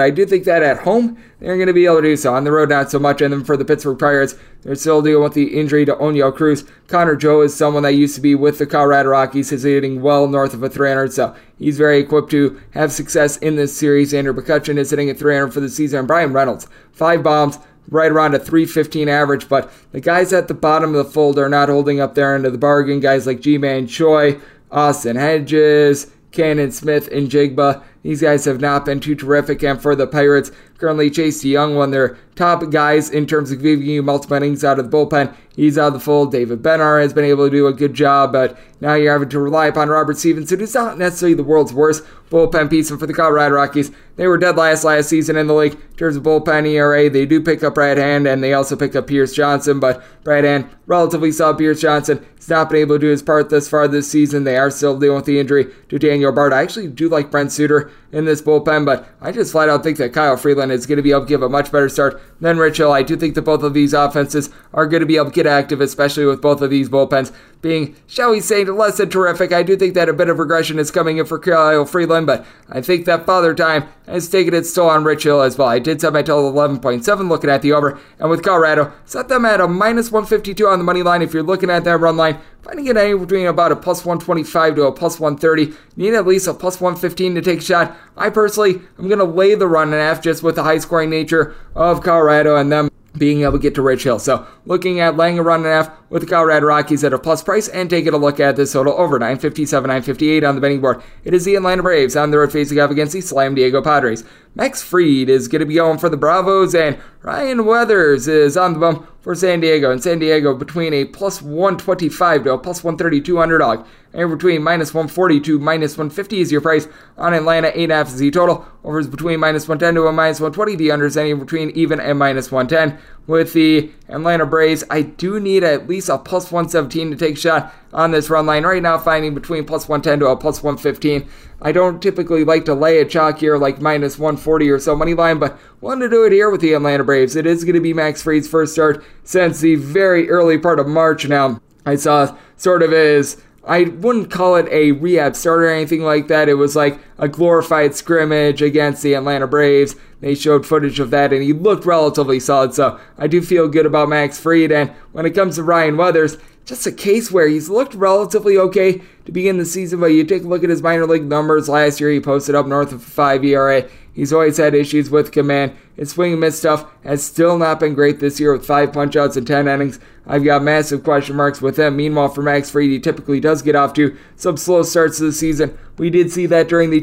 [0.00, 2.34] I do think that at home, they're going to be able to do so.
[2.34, 3.22] On the road, not so much.
[3.22, 6.64] And then for the Pittsburgh Pirates, they're still dealing with the injury to Oneil Cruz.
[6.88, 9.50] Connor Joe is someone that used to be with the Colorado Rockies.
[9.50, 13.56] He's hitting well north of a 300, so he's very equipped to have success in
[13.56, 14.12] this series.
[14.12, 16.00] Andrew McCutchen is hitting at 300 for the season.
[16.00, 17.58] And Bryan Reynolds, five bombs,
[17.90, 21.48] right around a 315 average, but the guys at the bottom of the fold are
[21.48, 23.00] not holding up their end of the bargain.
[23.00, 27.82] Guys like Ji-Man Choi, Austin Hedges, Canaan Smith-Njigba.
[28.02, 29.62] These guys have not been too terrific.
[29.62, 33.52] And for the Pirates, currently Chase De Jong, one of their top guys in terms
[33.52, 35.34] of giving you multiple innings out of the bullpen.
[35.54, 36.32] He's out of the fold.
[36.32, 39.38] David Bednar has been able to do a good job, but now you're having to
[39.38, 42.90] rely upon Robert Stephenson, who's not necessarily the world's worst bullpen piece.
[42.90, 45.96] And for the Colorado Rockies, they were dead last last season in the league in
[45.98, 47.10] terms of bullpen ERA.
[47.10, 50.44] They do pick up Brad Hand, and they also pick up Pierce Johnson, but Brad
[50.44, 52.26] Hand relatively saw Pierce Johnson.
[52.36, 54.44] He's not been able to do his part thus far this season.
[54.44, 56.54] They are still dealing with the injury to Daniel Bard.
[56.54, 59.98] I actually do like Brent Suter in this bullpen, but I just flat out think
[59.98, 62.58] that Kyle Freeland is going to be able to give a much better start than
[62.58, 62.92] Rich Hill.
[62.92, 65.46] I do think that both of these offenses are going to be able to get
[65.46, 67.32] active, especially with both of these bullpens
[67.62, 69.52] being, shall we say, less than terrific.
[69.52, 72.46] I do think that a bit of regression is coming in for Kyle Freeland, but
[72.68, 75.68] I think that Father Time has taken its toll on Rich Hill as well.
[75.68, 79.44] I did set my total 11.7 looking at the over, and with Colorado, set them
[79.44, 81.22] at a minus 152 on the money line.
[81.22, 84.76] If you're looking at that run line, finding it anywhere between about a plus 125
[84.76, 85.76] to a plus 130.
[85.96, 87.96] Need at least a plus 115 to take a shot.
[88.16, 91.10] I personally am going to lay the run and half just with the high scoring
[91.10, 92.90] nature of Colorado and them
[93.20, 94.18] being able to get to Rich Hill.
[94.18, 97.18] So looking at laying a run and a half with the Colorado Rockies at a
[97.18, 100.80] plus price and taking a look at this total over 957, 958 on the betting
[100.80, 101.02] board.
[101.22, 104.24] It is the Atlanta Braves on the road facing off against the Slam Diego Padres.
[104.54, 108.72] Max Fried is going to be going for the Bravos and Ryan Weathers is on
[108.72, 109.92] the bump for San Diego.
[109.92, 113.86] And San Diego between a plus 125 to a plus 132 underdog.
[114.12, 117.70] And between minus 140 to minus 150 is your price on Atlanta.
[117.70, 118.66] 8.5 is the total.
[118.82, 120.74] Overs between minus 110 to a minus 120.
[120.74, 122.98] The unders anywhere between even and minus 110.
[123.30, 127.72] With the Atlanta Braves, I do need at least a plus 117 to take shot
[127.92, 128.64] on this run line.
[128.64, 131.30] Right now, finding between plus 110 to a plus 115.
[131.62, 135.14] I don't typically like to lay a chalk here like minus 140 or so money
[135.14, 137.36] line, but wanted to do it here with the Atlanta Braves.
[137.36, 140.88] It is going to be Max Fried's first start since the very early part of
[140.88, 141.60] March now.
[141.86, 143.40] I saw sort of his
[143.70, 146.48] I wouldn't call it a rehab start or anything like that.
[146.48, 149.94] It was like a glorified scrimmage against the Atlanta Braves.
[150.20, 152.74] They showed footage of that, and he looked relatively solid.
[152.74, 154.72] So I do feel good about Max Fried.
[154.72, 159.00] And when it comes to Ryan Weathers, just a case where he's looked relatively okay
[159.24, 162.00] to begin the season, but you take a look at his minor league numbers last
[162.00, 163.88] year, he posted up north of 5 ERA.
[164.12, 165.76] He's always had issues with command.
[165.96, 169.36] His swing and miss stuff has still not been great this year with five punchouts
[169.36, 170.00] and 10 innings.
[170.26, 171.96] I've got massive question marks with him.
[171.96, 175.32] Meanwhile, for Max Fried, he typically does get off to some slow starts to the
[175.32, 175.76] season.
[175.96, 177.00] We did see that during the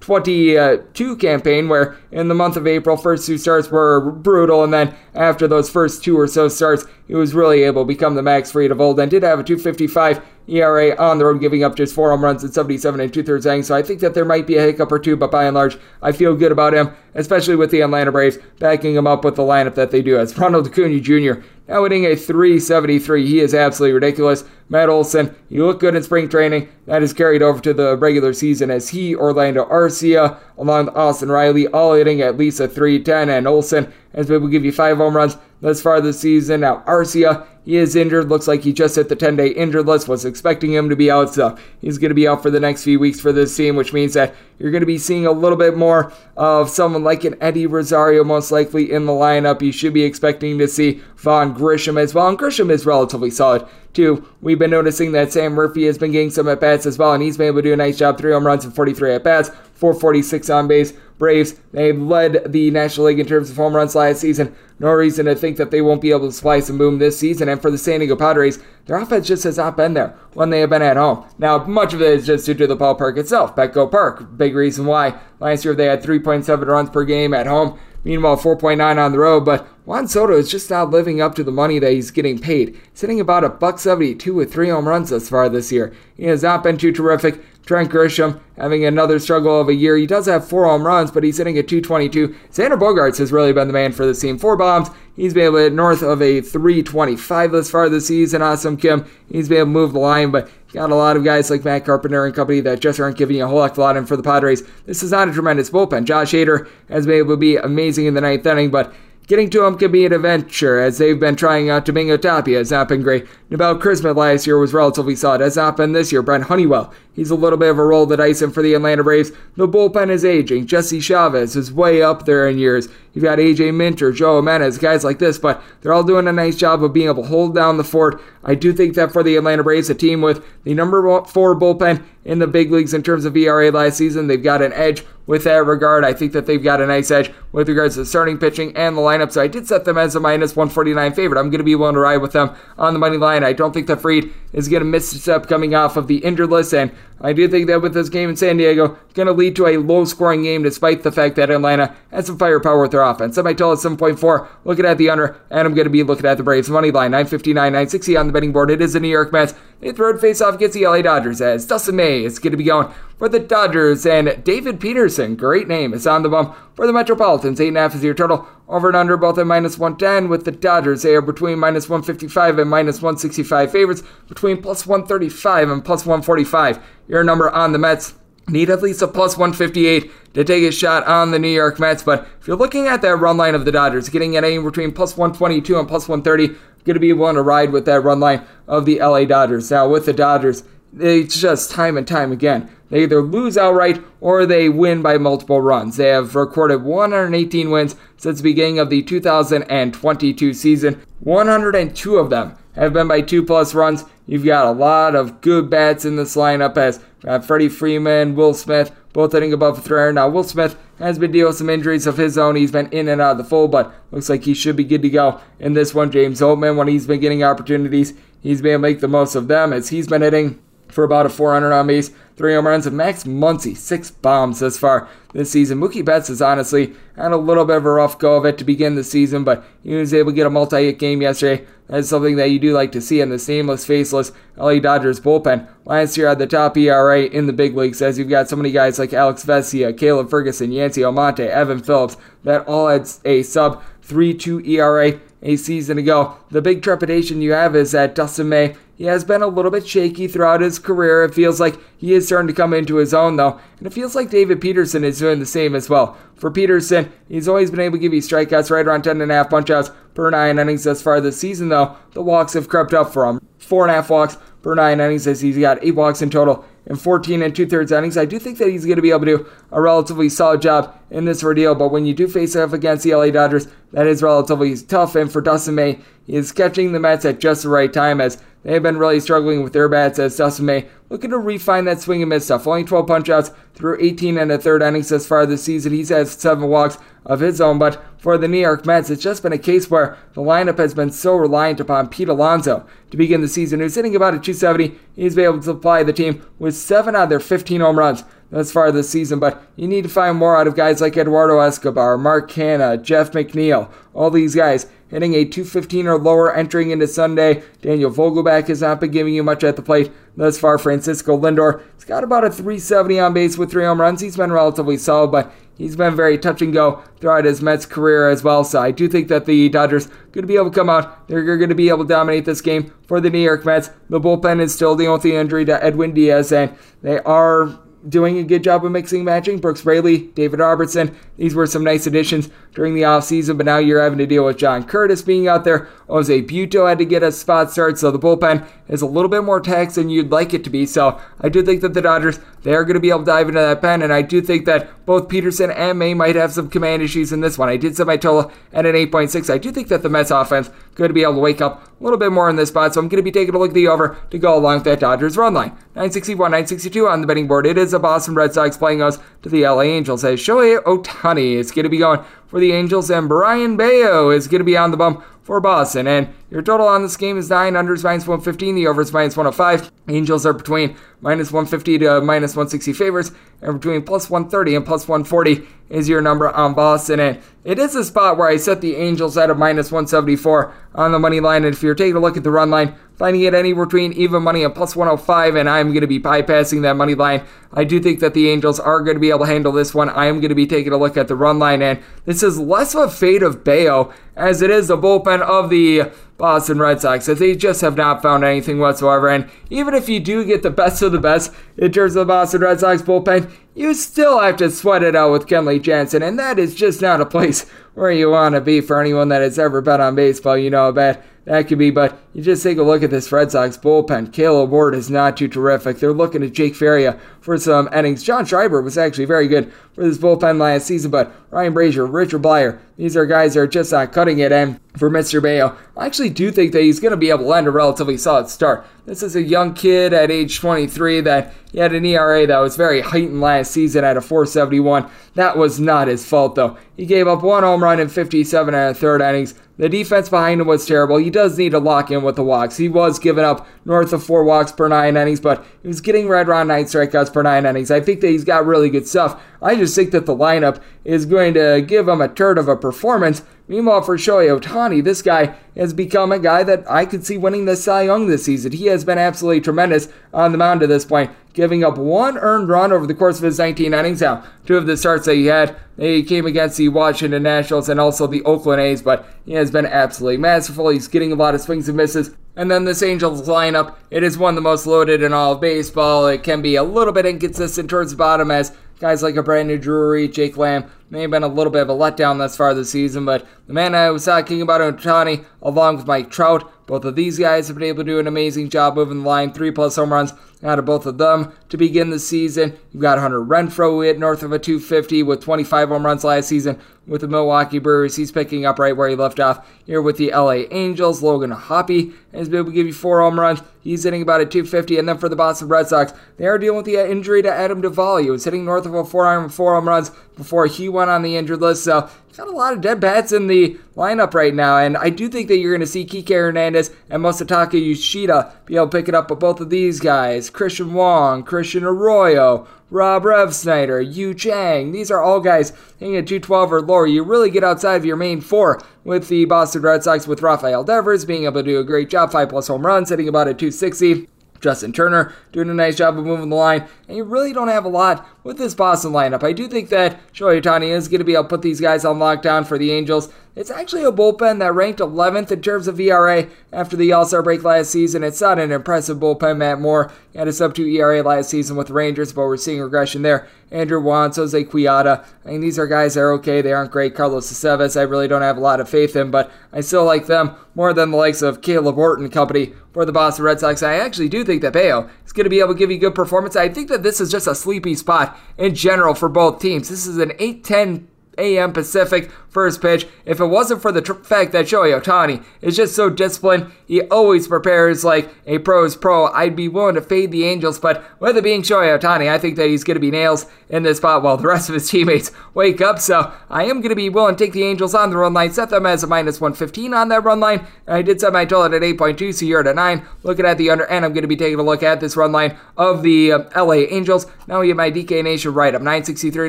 [0.00, 4.94] 2022 campaign, where in the month of April, first two starts were brutal, and then
[5.14, 8.52] after those first two or so starts, he was really able to become the Max
[8.52, 11.94] Fried of old and did have a 255 ERA on the road, giving up just
[11.94, 13.68] four home runs in 77 and two thirds innings.
[13.68, 15.78] So I think that there might be a hiccup or two, but by and large,
[16.02, 19.42] I feel good about him, especially with the Atlanta Braves backing him up with the
[19.42, 20.18] lineup that they do.
[20.18, 21.42] As Ronald Acuna Jr.
[21.68, 24.44] now hitting a 373, he is absolutely ridiculous.
[24.70, 26.68] Matt Olson, you look good in spring training.
[26.86, 31.28] That is carried over to the regular season as he, Orlando Arcia, along with Austin
[31.28, 34.70] Riley, all hitting at least a 310, and Olson has been able to give you
[34.70, 36.60] five home runs thus far this season.
[36.60, 38.28] Now, Arcia, he is injured.
[38.28, 40.08] Looks like he just hit the 10 day injured list.
[40.08, 42.84] Was expecting him to be out, so he's going to be out for the next
[42.84, 45.58] few weeks for this team, which means that you're going to be seeing a little
[45.58, 49.62] bit more of someone like an Eddie Rosario, most likely in the lineup.
[49.62, 52.28] You should be expecting to see Vaughn Grissom as well.
[52.28, 54.26] And Grissom is relatively solid, too.
[54.40, 57.22] We've been noticing that Sean Murphy has been getting some at bats as well, and
[57.22, 58.18] he's been able to do a nice job.
[58.18, 60.92] Three home runs and 43 at bats, 446 on base.
[61.18, 64.56] Braves, they led the National League in terms of home runs last season.
[64.78, 67.50] No reason to think that they won't be able to splice and boom this season.
[67.50, 70.60] And for the San Diego Padres, their offense just has not been there when they
[70.60, 71.26] have been at home.
[71.38, 74.34] Now, much of it is just due to the ballpark itself, Petco Park.
[74.38, 75.20] Big reason why.
[75.40, 77.78] Last year they had 3.7 runs per game at home.
[78.04, 81.50] Meanwhile, 4.9 on the road, but Juan Soto is just not living up to the
[81.50, 82.78] money that he's getting paid.
[82.94, 85.92] Sitting about a buck 72 with three home runs thus far this year.
[86.16, 87.40] He has not been too terrific.
[87.66, 89.96] Trent Grisham having another struggle of a year.
[89.96, 92.28] He does have four home runs, but he's hitting at 222.
[92.50, 94.38] Xander Bogaerts has really been the man for this team.
[94.38, 94.88] Four bombs.
[95.14, 98.42] He's been able to hit north of a 325 thus far this season.
[98.42, 99.04] Awesome Kim.
[99.30, 101.84] He's been able to move the line, but got a lot of guys like Matt
[101.84, 103.96] Carpenter and company that just aren't giving you a whole heck of a lot.
[103.96, 106.04] And for the Padres, this is not a tremendous bullpen.
[106.04, 108.94] Josh Hader has been able to be amazing in the ninth inning, but
[109.30, 112.72] Getting to him could be an adventure, as they've been trying out Domingo Tapia has
[112.72, 113.28] not been great.
[113.48, 116.20] Nabil Crismatt last year was relatively solid, has not been this year.
[116.20, 119.04] Brent Honeywell, he's a little bit of a roll the dice in for the Atlanta
[119.04, 119.30] Braves.
[119.54, 120.66] The bullpen is aging.
[120.66, 122.88] Jesse Chavez is way up there in years.
[123.12, 126.56] You've got AJ Minter, Joe Jimenez, guys like this, but they're all doing a nice
[126.56, 128.20] job of being able to hold down the fort.
[128.42, 132.02] I do think that for the Atlanta Braves, a team with the number four bullpen
[132.24, 135.44] in the big leagues in terms of ERA last season, they've got an edge with
[135.44, 136.04] that regard.
[136.04, 139.00] I think that they've got a nice edge with regards to starting pitching and the
[139.00, 139.30] lineup.
[139.32, 141.38] So I did set them as a minus 149 favorite.
[141.38, 143.44] I'm going to be willing to ride with them on the money line.
[143.44, 146.18] I don't think that Fried is going to miss a step coming off of the
[146.18, 146.90] injured list, and
[147.20, 149.66] I do think that with this game in San Diego, it's going to lead to
[149.66, 153.36] a low scoring game despite the fact that Atlanta has some firepower with their offense.
[153.36, 156.38] Somebody told us 7.4, looking at the under, and I'm going to be looking at
[156.38, 158.70] the Braves money line, 959, 960 on the betting board.
[158.70, 159.54] It is the New York Mets.
[159.80, 162.92] It face off against the LA Dodgers as Dustin May is going to be going
[163.20, 167.60] for the Dodgers, and David Peterson, great name, is on the bump for the Metropolitans.
[167.60, 168.48] 8.5 is your total.
[168.66, 171.02] Over and under both at minus 110 with the Dodgers.
[171.02, 176.78] They are between minus 155 and minus 165 favorites, between plus 135 and plus 145.
[177.08, 178.14] Your number on the Mets.
[178.48, 182.02] Need at least a plus 158 to take a shot on the New York Mets.
[182.02, 184.92] But if you're looking at that run line of the Dodgers, getting at anywhere between
[184.92, 188.44] plus 122 and plus 130, going to be willing to ride with that run line
[188.66, 189.70] of the LA Dodgers.
[189.70, 190.64] Now, with the Dodgers,
[190.98, 192.70] it's just time and time again.
[192.90, 195.96] They either lose outright or they win by multiple runs.
[195.96, 201.00] They have recorded 118 wins since the beginning of the 2022 season.
[201.20, 204.04] 102 of them have been by two plus runs.
[204.26, 208.54] You've got a lot of good bats in this lineup as uh, Freddie Freeman, Will
[208.54, 210.12] Smith, both hitting above 300.
[210.12, 212.56] Now, Will Smith has been dealing with some injuries of his own.
[212.56, 215.02] He's been in and out of the fold, but looks like he should be good
[215.02, 216.10] to go in this one.
[216.10, 219.48] James Outman, when he's been getting opportunities, he's been able to make the most of
[219.48, 220.60] them as he's been hitting
[220.90, 224.78] for about a 400 on base, three home runs, and Max Muncy, six bombs thus
[224.78, 225.78] far this season.
[225.78, 228.64] Mookie Betts has honestly had a little bit of a rough go of it to
[228.64, 231.64] begin the season, but he was able to get a multi-hit game yesterday.
[231.86, 235.68] That's something that you do like to see in the nameless, faceless LA Dodgers bullpen.
[235.84, 238.70] Last year at the top ERA in the big leagues, as you've got so many
[238.70, 243.82] guys like Alex Vesia, Caleb Ferguson, Yancy Almonte, Evan Phillips, that all had a sub
[244.06, 246.36] 3-2 ERA a season ago.
[246.50, 249.88] The big trepidation you have is that Dustin May he has been a little bit
[249.88, 251.24] shaky throughout his career.
[251.24, 254.14] It feels like he is starting to come into his own, though, and it feels
[254.14, 256.18] like David Peterson is doing the same as well.
[256.34, 260.28] For Peterson, he's always been able to give you strikeouts right around 10.5 punchouts per
[260.28, 261.96] nine innings thus far this season, though.
[262.12, 263.40] The walks have crept up for him.
[263.56, 266.66] Four and a half walks per nine innings as he's got eight walks in total
[266.84, 268.18] in 14 and two thirds innings.
[268.18, 270.94] I do think that he's going to be able to do a relatively solid job
[271.10, 274.22] in this ordeal, but when you do face off against the LA Dodgers, that is
[274.22, 275.14] relatively tough.
[275.14, 278.42] And for Dustin May, he is catching the Mets at just the right time as
[278.62, 282.00] they have been really struggling with their bats as Dustin May looking to refine that
[282.00, 282.66] swing and miss stuff.
[282.66, 285.92] Only 12 punchouts through 18 and a third innings thus far this season.
[285.92, 289.42] He's had seven walks of his own, but for the New York Mets, it's just
[289.42, 293.40] been a case where the lineup has been so reliant upon Pete Alonso to begin
[293.40, 294.98] the season, who's hitting about a 270.
[295.16, 298.24] He's been able to supply the team with seven out of their 15 home runs
[298.50, 301.60] thus far this season, but you need to find more out of guys like Eduardo
[301.60, 307.06] Escobar, Mark Canha, Jeff McNeil, all these guys hitting a 215 or lower entering into
[307.06, 307.62] Sunday.
[307.82, 310.78] Daniel Vogelbach has not been giving you much at the plate thus far.
[310.78, 314.20] Francisco Lindor, he's got about a 370 on base with three home runs.
[314.20, 318.28] He's been relatively solid, but he's been very touch and go throughout his Mets career
[318.28, 318.64] as well.
[318.64, 321.28] So I do think that the Dodgers are going to be able to come out.
[321.28, 323.90] They're going to be able to dominate this game for the New York Mets.
[324.08, 327.78] The bullpen is still dealing with the injury to Edwin Diaz, and they are
[328.08, 329.58] doing a good job of mixing and matching.
[329.58, 334.02] Brooks Raley, David Robertson, these were some nice additions during the offseason, but now you're
[334.02, 335.88] having to deal with John Curtiss being out there.
[336.08, 339.44] Jose Butto had to get a spot start, so the bullpen is a little bit
[339.44, 340.86] more taxed than you'd like it to be.
[340.86, 343.48] So I do think that the Dodgers, they are going to be able to dive
[343.48, 346.70] into that pen, and I do think that both Peterson and May might have some
[346.70, 347.68] command issues in this one.
[347.68, 349.52] I did set my total at an 8.6.
[349.52, 352.04] I do think that the Mets offense going to be able to wake up a
[352.04, 353.74] little bit more in this spot, so I'm going to be taking a look at
[353.74, 355.70] the over to go along with that Dodgers run line.
[355.96, 357.66] 961, 962 on the betting board.
[357.66, 361.54] It is a Boston Red Sox playing us to the LA Angels as Shohei Ohtani
[361.54, 362.20] is going to be going
[362.50, 366.06] for the Angels, and Brayan Bello is going to be on the bump for Boston.
[366.08, 369.90] And your total on this game is 9, unders minus 115, the overs minus 105.
[370.08, 373.30] Angels are between minus 150 to minus 160 favors,
[373.62, 377.20] and between plus 130 and plus 140 is your number on Boston.
[377.20, 381.12] And it is a spot where I set the Angels at a minus 174 on
[381.12, 381.64] the money line.
[381.64, 384.42] And if you're taking a look at the run line, finding it anywhere between even
[384.42, 387.44] money and plus 105, and I'm going to be bypassing that money line.
[387.70, 390.08] I do think that the Angels are going to be able to handle this one.
[390.08, 392.58] I am going to be taking a look at the run line, and this is
[392.58, 397.02] less of a fade of Bello as it is the bullpen of the Boston Red
[397.02, 397.26] Sox.
[397.26, 399.28] That they just have not found anything whatsoever.
[399.28, 402.32] And even if you do get the best of the best in terms of the
[402.32, 406.38] Boston Red Sox bullpen, you still have to sweat it out with Kenley Jansen, and
[406.38, 409.58] that is just not a place where you want to be for anyone that has
[409.58, 410.56] ever bet on baseball.
[410.56, 413.50] You know about that could be, but you just take a look at this Red
[413.50, 414.30] Sox bullpen.
[414.30, 415.98] Kaleb Ort is not too terrific.
[415.98, 418.22] They're looking at Jake Feria for some innings.
[418.22, 422.42] John Schreiber was actually very good for this bullpen last season, but Ryan Brasier, Richard
[422.42, 424.52] Bleier, these are guys that are just not cutting it.
[424.52, 425.42] And for Mr.
[425.42, 428.18] Bello, I actually do think that he's going to be able to land a relatively
[428.18, 428.86] solid start.
[429.06, 432.76] This is a young kid at age 23 that he had an ERA that was
[432.76, 435.10] very heightened last season at a 471.
[435.34, 436.76] That was not his fault, though.
[437.00, 439.54] He gave up one home run in 57 and a third innings.
[439.78, 441.16] The defense behind him was terrible.
[441.16, 442.76] He does need to lock in with the walks.
[442.76, 446.28] He was giving up north of four walks per nine innings, but he was getting
[446.28, 447.90] right around nine strikeouts per nine innings.
[447.90, 449.42] I think that he's got really good stuff.
[449.62, 452.76] I just think that the lineup is going to give him a turd of a
[452.76, 453.44] performance.
[453.66, 457.64] Meanwhile, for Shohei Ohtani, this guy has become a guy that I could see winning
[457.64, 458.72] the Cy Young this season.
[458.72, 462.68] He has been absolutely tremendous on the mound to this point, giving up one earned
[462.68, 464.20] run over the course of his 19 innings.
[464.20, 468.00] Now, two of the starts that he had, they came against the Washington Nationals and
[468.00, 470.88] also the Oakland A's, but he has been absolutely masterful.
[470.88, 472.34] He's getting a lot of swings and misses.
[472.56, 475.60] And then this Angels lineup, it is one of the most loaded in all of
[475.60, 476.26] baseball.
[476.26, 479.80] It can be a little bit inconsistent towards the bottom as guys like a Brandon
[479.80, 482.90] Drury, Jake Lamb, may have been a little bit of a letdown thus far this
[482.90, 487.16] season, but the man I was talking about, Ohtani, along with Mike Trout, both of
[487.16, 489.52] these guys have been able to do an amazing job moving the line.
[489.52, 490.32] Three plus home runs
[490.62, 492.76] out of both of them to begin the season.
[492.92, 496.48] You've got Hunter Renfroe who hit north of a 250 with 25 home runs last
[496.48, 496.80] season
[497.10, 498.14] with the Milwaukee Brewers.
[498.14, 501.22] He's picking up right where he left off here with the LA Angels.
[501.22, 503.60] Logan O'Hoppe has been able to give you four home runs.
[503.82, 504.96] He's hitting about a 250.
[504.96, 507.80] And then for the Boston Red Sox, they are dealing with the injury to Adam
[507.80, 508.18] Duvall.
[508.18, 511.22] He was hitting north of a four home four home runs before he went on
[511.22, 511.82] the injured list.
[511.82, 515.28] So got a lot of dead bats in the lineup right now, and I do
[515.28, 519.08] think that you're going to see Kike Hernandez and Masataka Yoshida be able to pick
[519.08, 520.50] it up with both of these guys.
[520.50, 524.92] Christian Wong, Christian Arroyo, Rob Refsnyder, Yu Chang.
[524.92, 527.06] These are all guys hitting at 212 or lower.
[527.06, 530.84] You really get outside of your main four with the Boston Red Sox with Rafael
[530.84, 533.54] Devers being able to do a great job, five plus home runs, hitting about a
[533.54, 534.28] 260.
[534.60, 537.86] Justin Turner doing a nice job of moving the line, and you really don't have
[537.86, 539.42] a lot with this Boston lineup.
[539.42, 542.04] I do think that Shohei Ohtani is going to be able to put these guys
[542.04, 543.28] on lockdown for the Angels.
[543.56, 547.42] It's actually a bullpen that ranked 11th in terms of ERA after the All Star
[547.42, 548.22] break last season.
[548.22, 549.56] It's not an impressive bullpen.
[549.56, 552.80] Matt Moore had a sub 2 ERA last season with the Rangers, but we're seeing
[552.80, 553.48] regression there.
[553.72, 555.24] Andrew Wantz, Jose Quijada.
[555.44, 556.62] I mean, these are guys that are okay.
[556.62, 557.14] They aren't great.
[557.14, 560.26] Carlos Estevez, I really don't have a lot of faith in, but I still like
[560.26, 563.82] them more than the likes of Caleb Orton Company for the Boston Red Sox.
[563.82, 566.14] I actually do think that Bello is going to be able to give you good
[566.14, 566.56] performance.
[566.56, 569.88] I think that this is just a sleepy spot in general for both teams.
[569.88, 571.06] This is an 8:10
[571.38, 571.72] a.m.
[571.72, 573.06] Pacific first pitch.
[573.24, 577.02] If it wasn't for the tr- fact that Shohei Ohtani is just so disciplined, he
[577.02, 579.26] always prepares like a pro's pro.
[579.28, 582.56] I'd be willing to fade the Angels, but with it being Shohei Ohtani, I think
[582.56, 585.30] that he's going to be nails in this spot while the rest of his teammates
[585.54, 585.98] wake up.
[586.00, 588.52] So I am going to be willing to take the Angels on the run line,
[588.52, 590.66] set them as a minus 115 on that run line.
[590.86, 593.06] I did set my total at 8.2, so you're at a 9.
[593.22, 595.32] Looking at the under, and I'm going to be taking a look at this run
[595.32, 597.26] line of the uh, LA Angels.
[597.46, 599.48] Now we have my DK Nation right up 963,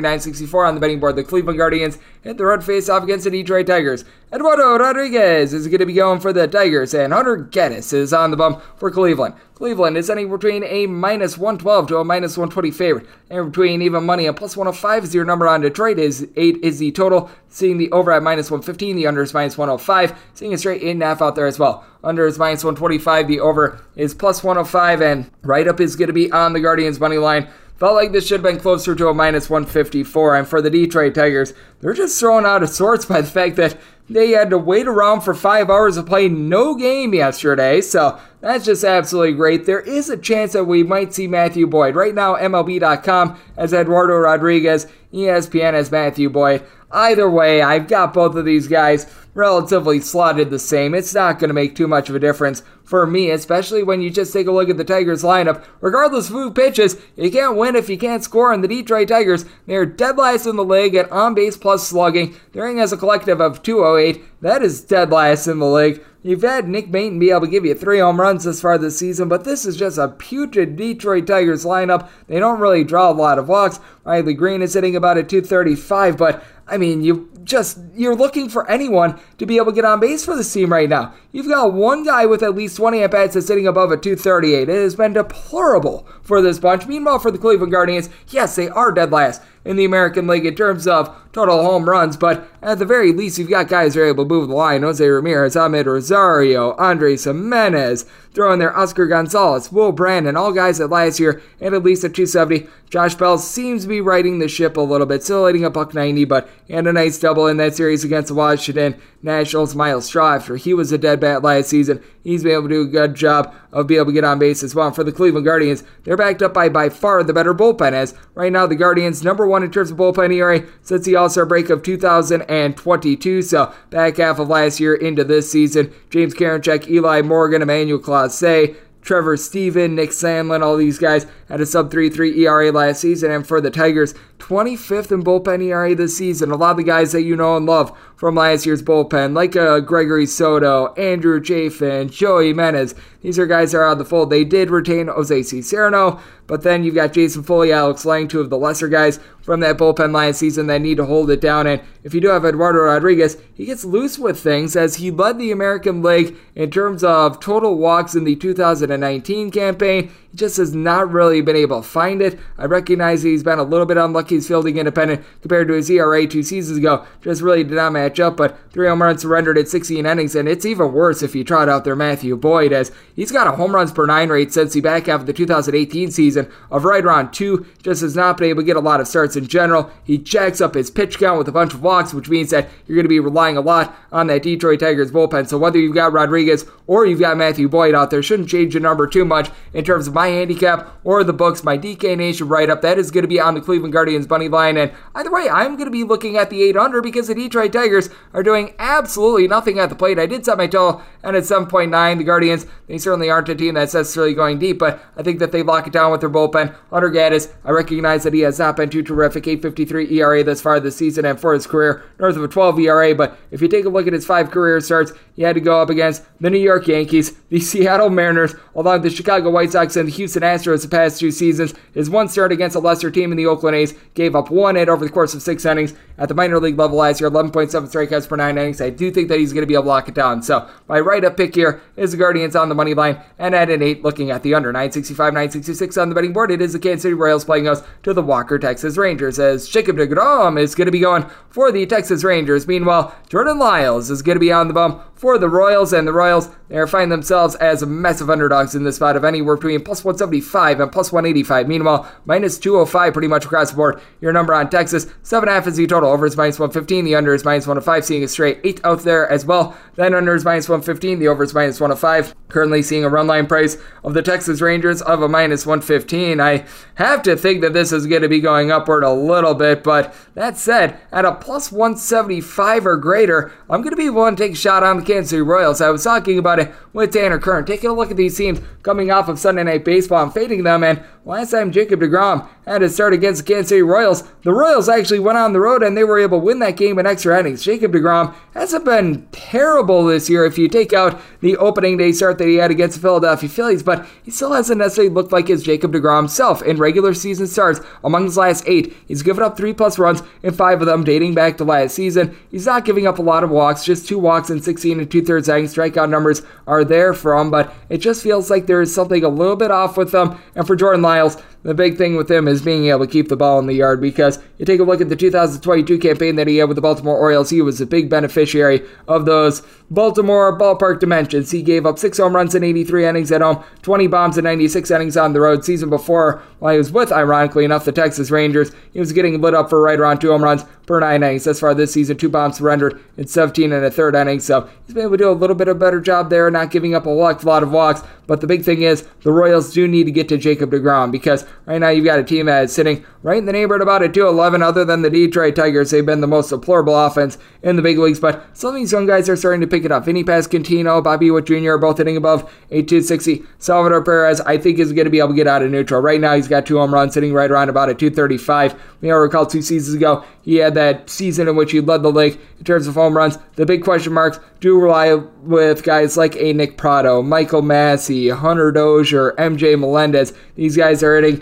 [0.00, 1.16] 964 on the betting board.
[1.16, 4.04] The Cleveland Guardians hit the road face off against the Detroit Tigers.
[4.32, 8.30] Eduardo Rodriguez is going to be going for the Tigers, and Hunter Gaddis is on
[8.30, 9.34] the bump for Cleveland.
[9.54, 14.04] Cleveland is anywhere between a minus 112 to a minus 120 favorite, and between even
[14.04, 15.98] money and plus 105 is your number on Detroit.
[15.98, 17.30] Is eight is the total.
[17.48, 20.18] Seeing the over at minus 115, the under is minus 105.
[20.34, 21.84] Seeing a straight eight and a half out there as well.
[22.02, 23.28] Under is minus 125.
[23.28, 26.98] The over is plus 105, and right up is going to be on the Guardians
[26.98, 27.48] money line.
[27.82, 30.36] Felt like this should have been closer to a minus 154.
[30.36, 33.76] And for the Detroit Tigers, they're just thrown out of sorts by the fact that
[34.08, 37.80] they had to wait around for five hours to play no game yesterday.
[37.80, 39.66] So that's just absolutely great.
[39.66, 41.96] There is a chance that we might see Matthew Boyd.
[41.96, 46.64] Right now, MLB.com as Eduardo Rodriguez, ESPN as Matthew Boyd.
[46.92, 50.94] Either way, I've got both of these guys relatively slotted the same.
[50.94, 54.10] It's not going to make too much of a difference for me, especially when you
[54.10, 55.64] just take a look at the Tigers lineup.
[55.80, 59.46] Regardless of who pitches, you can't win if you can't score, and the Detroit Tigers,
[59.66, 62.36] they're dead last in the league at on base plus slugging.
[62.52, 64.22] They're in as a collective of 208.
[64.42, 66.04] That is dead last in the league.
[66.24, 68.96] You've had Nick Maton be able to give you three home runs this far this
[68.98, 72.08] season, but this is just a putrid Detroit Tigers lineup.
[72.28, 73.80] They don't really draw a lot of walks.
[74.04, 78.68] Riley Greene is hitting about a 235, but I mean, you just you're looking for
[78.70, 81.14] anyone to be able to get on base for this team right now.
[81.32, 84.68] You've got one guy with at least 20 at bats that's sitting above a 238.
[84.68, 86.86] It has been deplorable for this bunch.
[86.86, 90.54] Meanwhile, for the Cleveland Guardians, yes, they are dead last in the American League in
[90.54, 94.06] terms of total home runs, but at the very least, you've got guys who are
[94.06, 94.82] able to move the line.
[94.82, 98.04] Jose Ramirez, Amed Rosario, Andres Gimenez,
[98.34, 102.14] throwing there Oscar Gonzalez, Will Brennan, all guys that last year and at least at
[102.14, 102.66] 270.
[102.92, 105.94] Josh Bell seems to be riding the ship a little bit, still hitting a buck
[105.94, 109.74] 90, but had a nice double in that series against the Washington Nationals.
[109.74, 112.82] Myles Straw, after he was a dead bat last season, he's been able to do
[112.82, 114.88] a good job of being able to get on base as well.
[114.88, 117.92] And for the Cleveland Guardians, they're backed up by by far the better bullpen.
[117.92, 121.30] As right now, the Guardians number one in terms of bullpen ERA since the All
[121.30, 123.40] Star break of 2022.
[123.40, 128.76] So back half of last year into this season, James Karinchak, Eli Morgan, Emmanuel Clase.
[129.02, 133.30] Trevor Stephan, Nick Sandlin, all these guys had a sub 3.3 ERA last season.
[133.30, 136.50] And for the Tigers, 25th in bullpen ERA this season.
[136.50, 139.54] A lot of the guys that you know and love from last year's bullpen, like
[139.54, 142.94] uh, Gregory Soto, Andrew Chafin, Joey Jimenez.
[143.20, 144.30] These are guys that are out of the fold.
[144.30, 148.50] They did retain Jose Cisnero, but then you've got Jason Foley, Alex Lange, two of
[148.50, 151.66] the lesser guys from that bullpen last season that need to hold it down.
[151.66, 155.38] And if you do have Eduardo Rodriguez, he gets loose with things as he led
[155.38, 160.10] the American League in terms of total walks in the 2019 campaign.
[160.30, 162.38] He just has not really been able to find it.
[162.58, 164.31] I recognize he's been a little bit unlucky.
[164.32, 167.06] He's fielding independent compared to his ERA two seasons ago.
[167.20, 170.48] Just really did not match up, but three home runs surrendered at 16 innings, and
[170.48, 173.74] it's even worse if you trot out there Matthew Boyd, as he's got a home
[173.74, 177.32] runs per nine rate since the back half of the 2018 season of right around
[177.32, 177.66] two.
[177.82, 179.90] Just has not been able to get a lot of starts in general.
[180.04, 182.96] He jacks up his pitch count with a bunch of walks, which means that you're
[182.96, 185.48] going to be relying a lot on that Detroit Tigers bullpen.
[185.48, 188.80] So whether you've got Rodriguez or you've got Matthew Boyd out there, shouldn't change the
[188.80, 192.70] number too much in terms of my handicap or the books, my DK Nation write
[192.70, 192.82] up.
[192.82, 194.76] That is going to be on the Cleveland Guardians money line.
[194.76, 197.72] And either way, I'm going to be looking at the 8 under because the Detroit
[197.72, 200.18] Tigers are doing absolutely nothing at the plate.
[200.18, 202.18] I did set my total and at 7.9.
[202.18, 205.52] The Guardians, they certainly aren't a team that's necessarily going deep, but I think that
[205.52, 206.74] they lock it down with their bullpen.
[206.90, 209.46] Hunter Gaddis, I recognize that he has not been too terrific.
[209.46, 213.14] 853 ERA thus far this season and for his career, north of a 12 ERA.
[213.14, 215.80] But if you take a look at his five career starts, he had to go
[215.80, 219.96] up against the New York Yankees, the Seattle Mariners, along with the Chicago White Sox
[219.96, 221.74] and the Houston Astros the past two seasons.
[221.94, 224.88] His one start against a lesser team in the Oakland A's gave up one hit
[224.88, 228.28] over the course of six innings at the minor league level last year, 11.7 strikeouts
[228.28, 228.80] per nine innings.
[228.80, 230.42] I do think that he's going to be able to lock it down.
[230.42, 233.68] So my right up pick here is the Guardians on the money line and at
[233.68, 236.50] an eight, looking at the under 965, 966 on the betting board.
[236.50, 239.96] It is the Kansas City Royals playing us to the Walker Texas Rangers as Jacob
[239.96, 242.66] DeGrom is going to be going for the Texas Rangers.
[242.66, 246.12] Meanwhile, Jordan Lyles is going to be on the bum for the Royals, and the
[246.12, 249.84] Royals they are finding themselves as a massive underdogs in this spot of anywhere between
[249.84, 251.68] plus 175 and plus 185.
[251.68, 254.00] Meanwhile, minus 205 pretty much across the board.
[254.22, 256.08] Your number on Texas, 7.5 is the total.
[256.08, 257.04] Over is minus 115.
[257.04, 259.76] The under is minus 105, seeing a straight 8 out there as well.
[259.96, 261.18] Then under is minus 115.
[261.18, 262.34] The over is minus 105.
[262.48, 266.40] Currently seeing a run line price of the Texas Rangers of a minus 115.
[266.40, 269.84] I have to think that this is going to be going upward a little bit,
[269.84, 274.42] but that said, at a plus 175 or greater, I'm going to be willing to
[274.42, 275.82] take a shot on the Kansas City Royals.
[275.82, 277.66] I was talking about it with Tanner Kern.
[277.66, 280.82] Taking a look at these teams coming off of Sunday Night Baseball and fading them,
[280.82, 284.88] and last time Jacob DeGrom had to start against the Kansas City Royals, the Royals
[284.88, 287.38] actually went on the road and they were able to win that game in extra
[287.38, 287.62] innings.
[287.62, 292.38] Jacob DeGrom hasn't been terrible this year if you take out the opening day start
[292.38, 295.62] that he had against the Philadelphia Phillies, but he still hasn't necessarily looked like his
[295.62, 297.80] Jacob DeGrom self in regular season starts.
[298.02, 301.34] Among his last eight, he's given up three plus runs in five of them dating
[301.34, 302.36] back to last season.
[302.50, 305.48] He's not giving up a lot of walks, just two walks in 16 two thirds
[305.48, 305.74] innings.
[305.74, 309.28] Strikeout numbers are there for him, but it just feels like there is something a
[309.28, 310.38] little bit off with them.
[310.54, 313.36] And for Jordan Lyles, the big thing with him is being able to keep the
[313.36, 316.56] ball in the yard because you take a look at the 2022 campaign that he
[316.56, 321.50] had with the Baltimore Orioles, he was a big beneficiary of those Baltimore ballpark dimensions.
[321.50, 324.90] He gave up six home runs in 83 innings at home, 20 bombs in 96
[324.90, 325.64] innings on the road.
[325.64, 329.54] Season before, while he was with, ironically enough, the Texas Rangers, he was getting lit
[329.54, 331.44] up for right around two home runs per nine innings.
[331.44, 334.44] Thus far this season, two bombs surrendered in 17 and a third innings.
[334.44, 336.70] So he's been able to do a little bit of a better job there, not
[336.70, 338.02] giving up a lot of walks.
[338.26, 341.44] But the big thing is the Royals do need to get to Jacob DeGrom because
[341.66, 344.08] Right now, you've got a team that is sitting right in the neighborhood about a
[344.08, 344.62] 211.
[344.62, 348.20] Other than the Detroit Tigers, they've been the most deplorable offense in the big leagues.
[348.20, 350.04] But some of these young guys are starting to pick it up.
[350.04, 351.72] Vinny Pasquantino, Bobby Witt Jr.
[351.72, 353.44] are both hitting above 8260.
[353.58, 356.00] Salvador Perez, I think, is going to be able to get out of neutral.
[356.00, 358.80] Right now, he's got two home runs, sitting right around about a 235.
[359.00, 362.10] We all recall two seasons ago, he had that season in which he led the
[362.10, 363.38] league in terms of home runs.
[363.56, 368.70] The big question marks do rely with guys like a Nick Pratto, Michael Massey, Hunter
[368.70, 370.32] Dozier, MJ Melendez.
[370.54, 371.41] These guys are hitting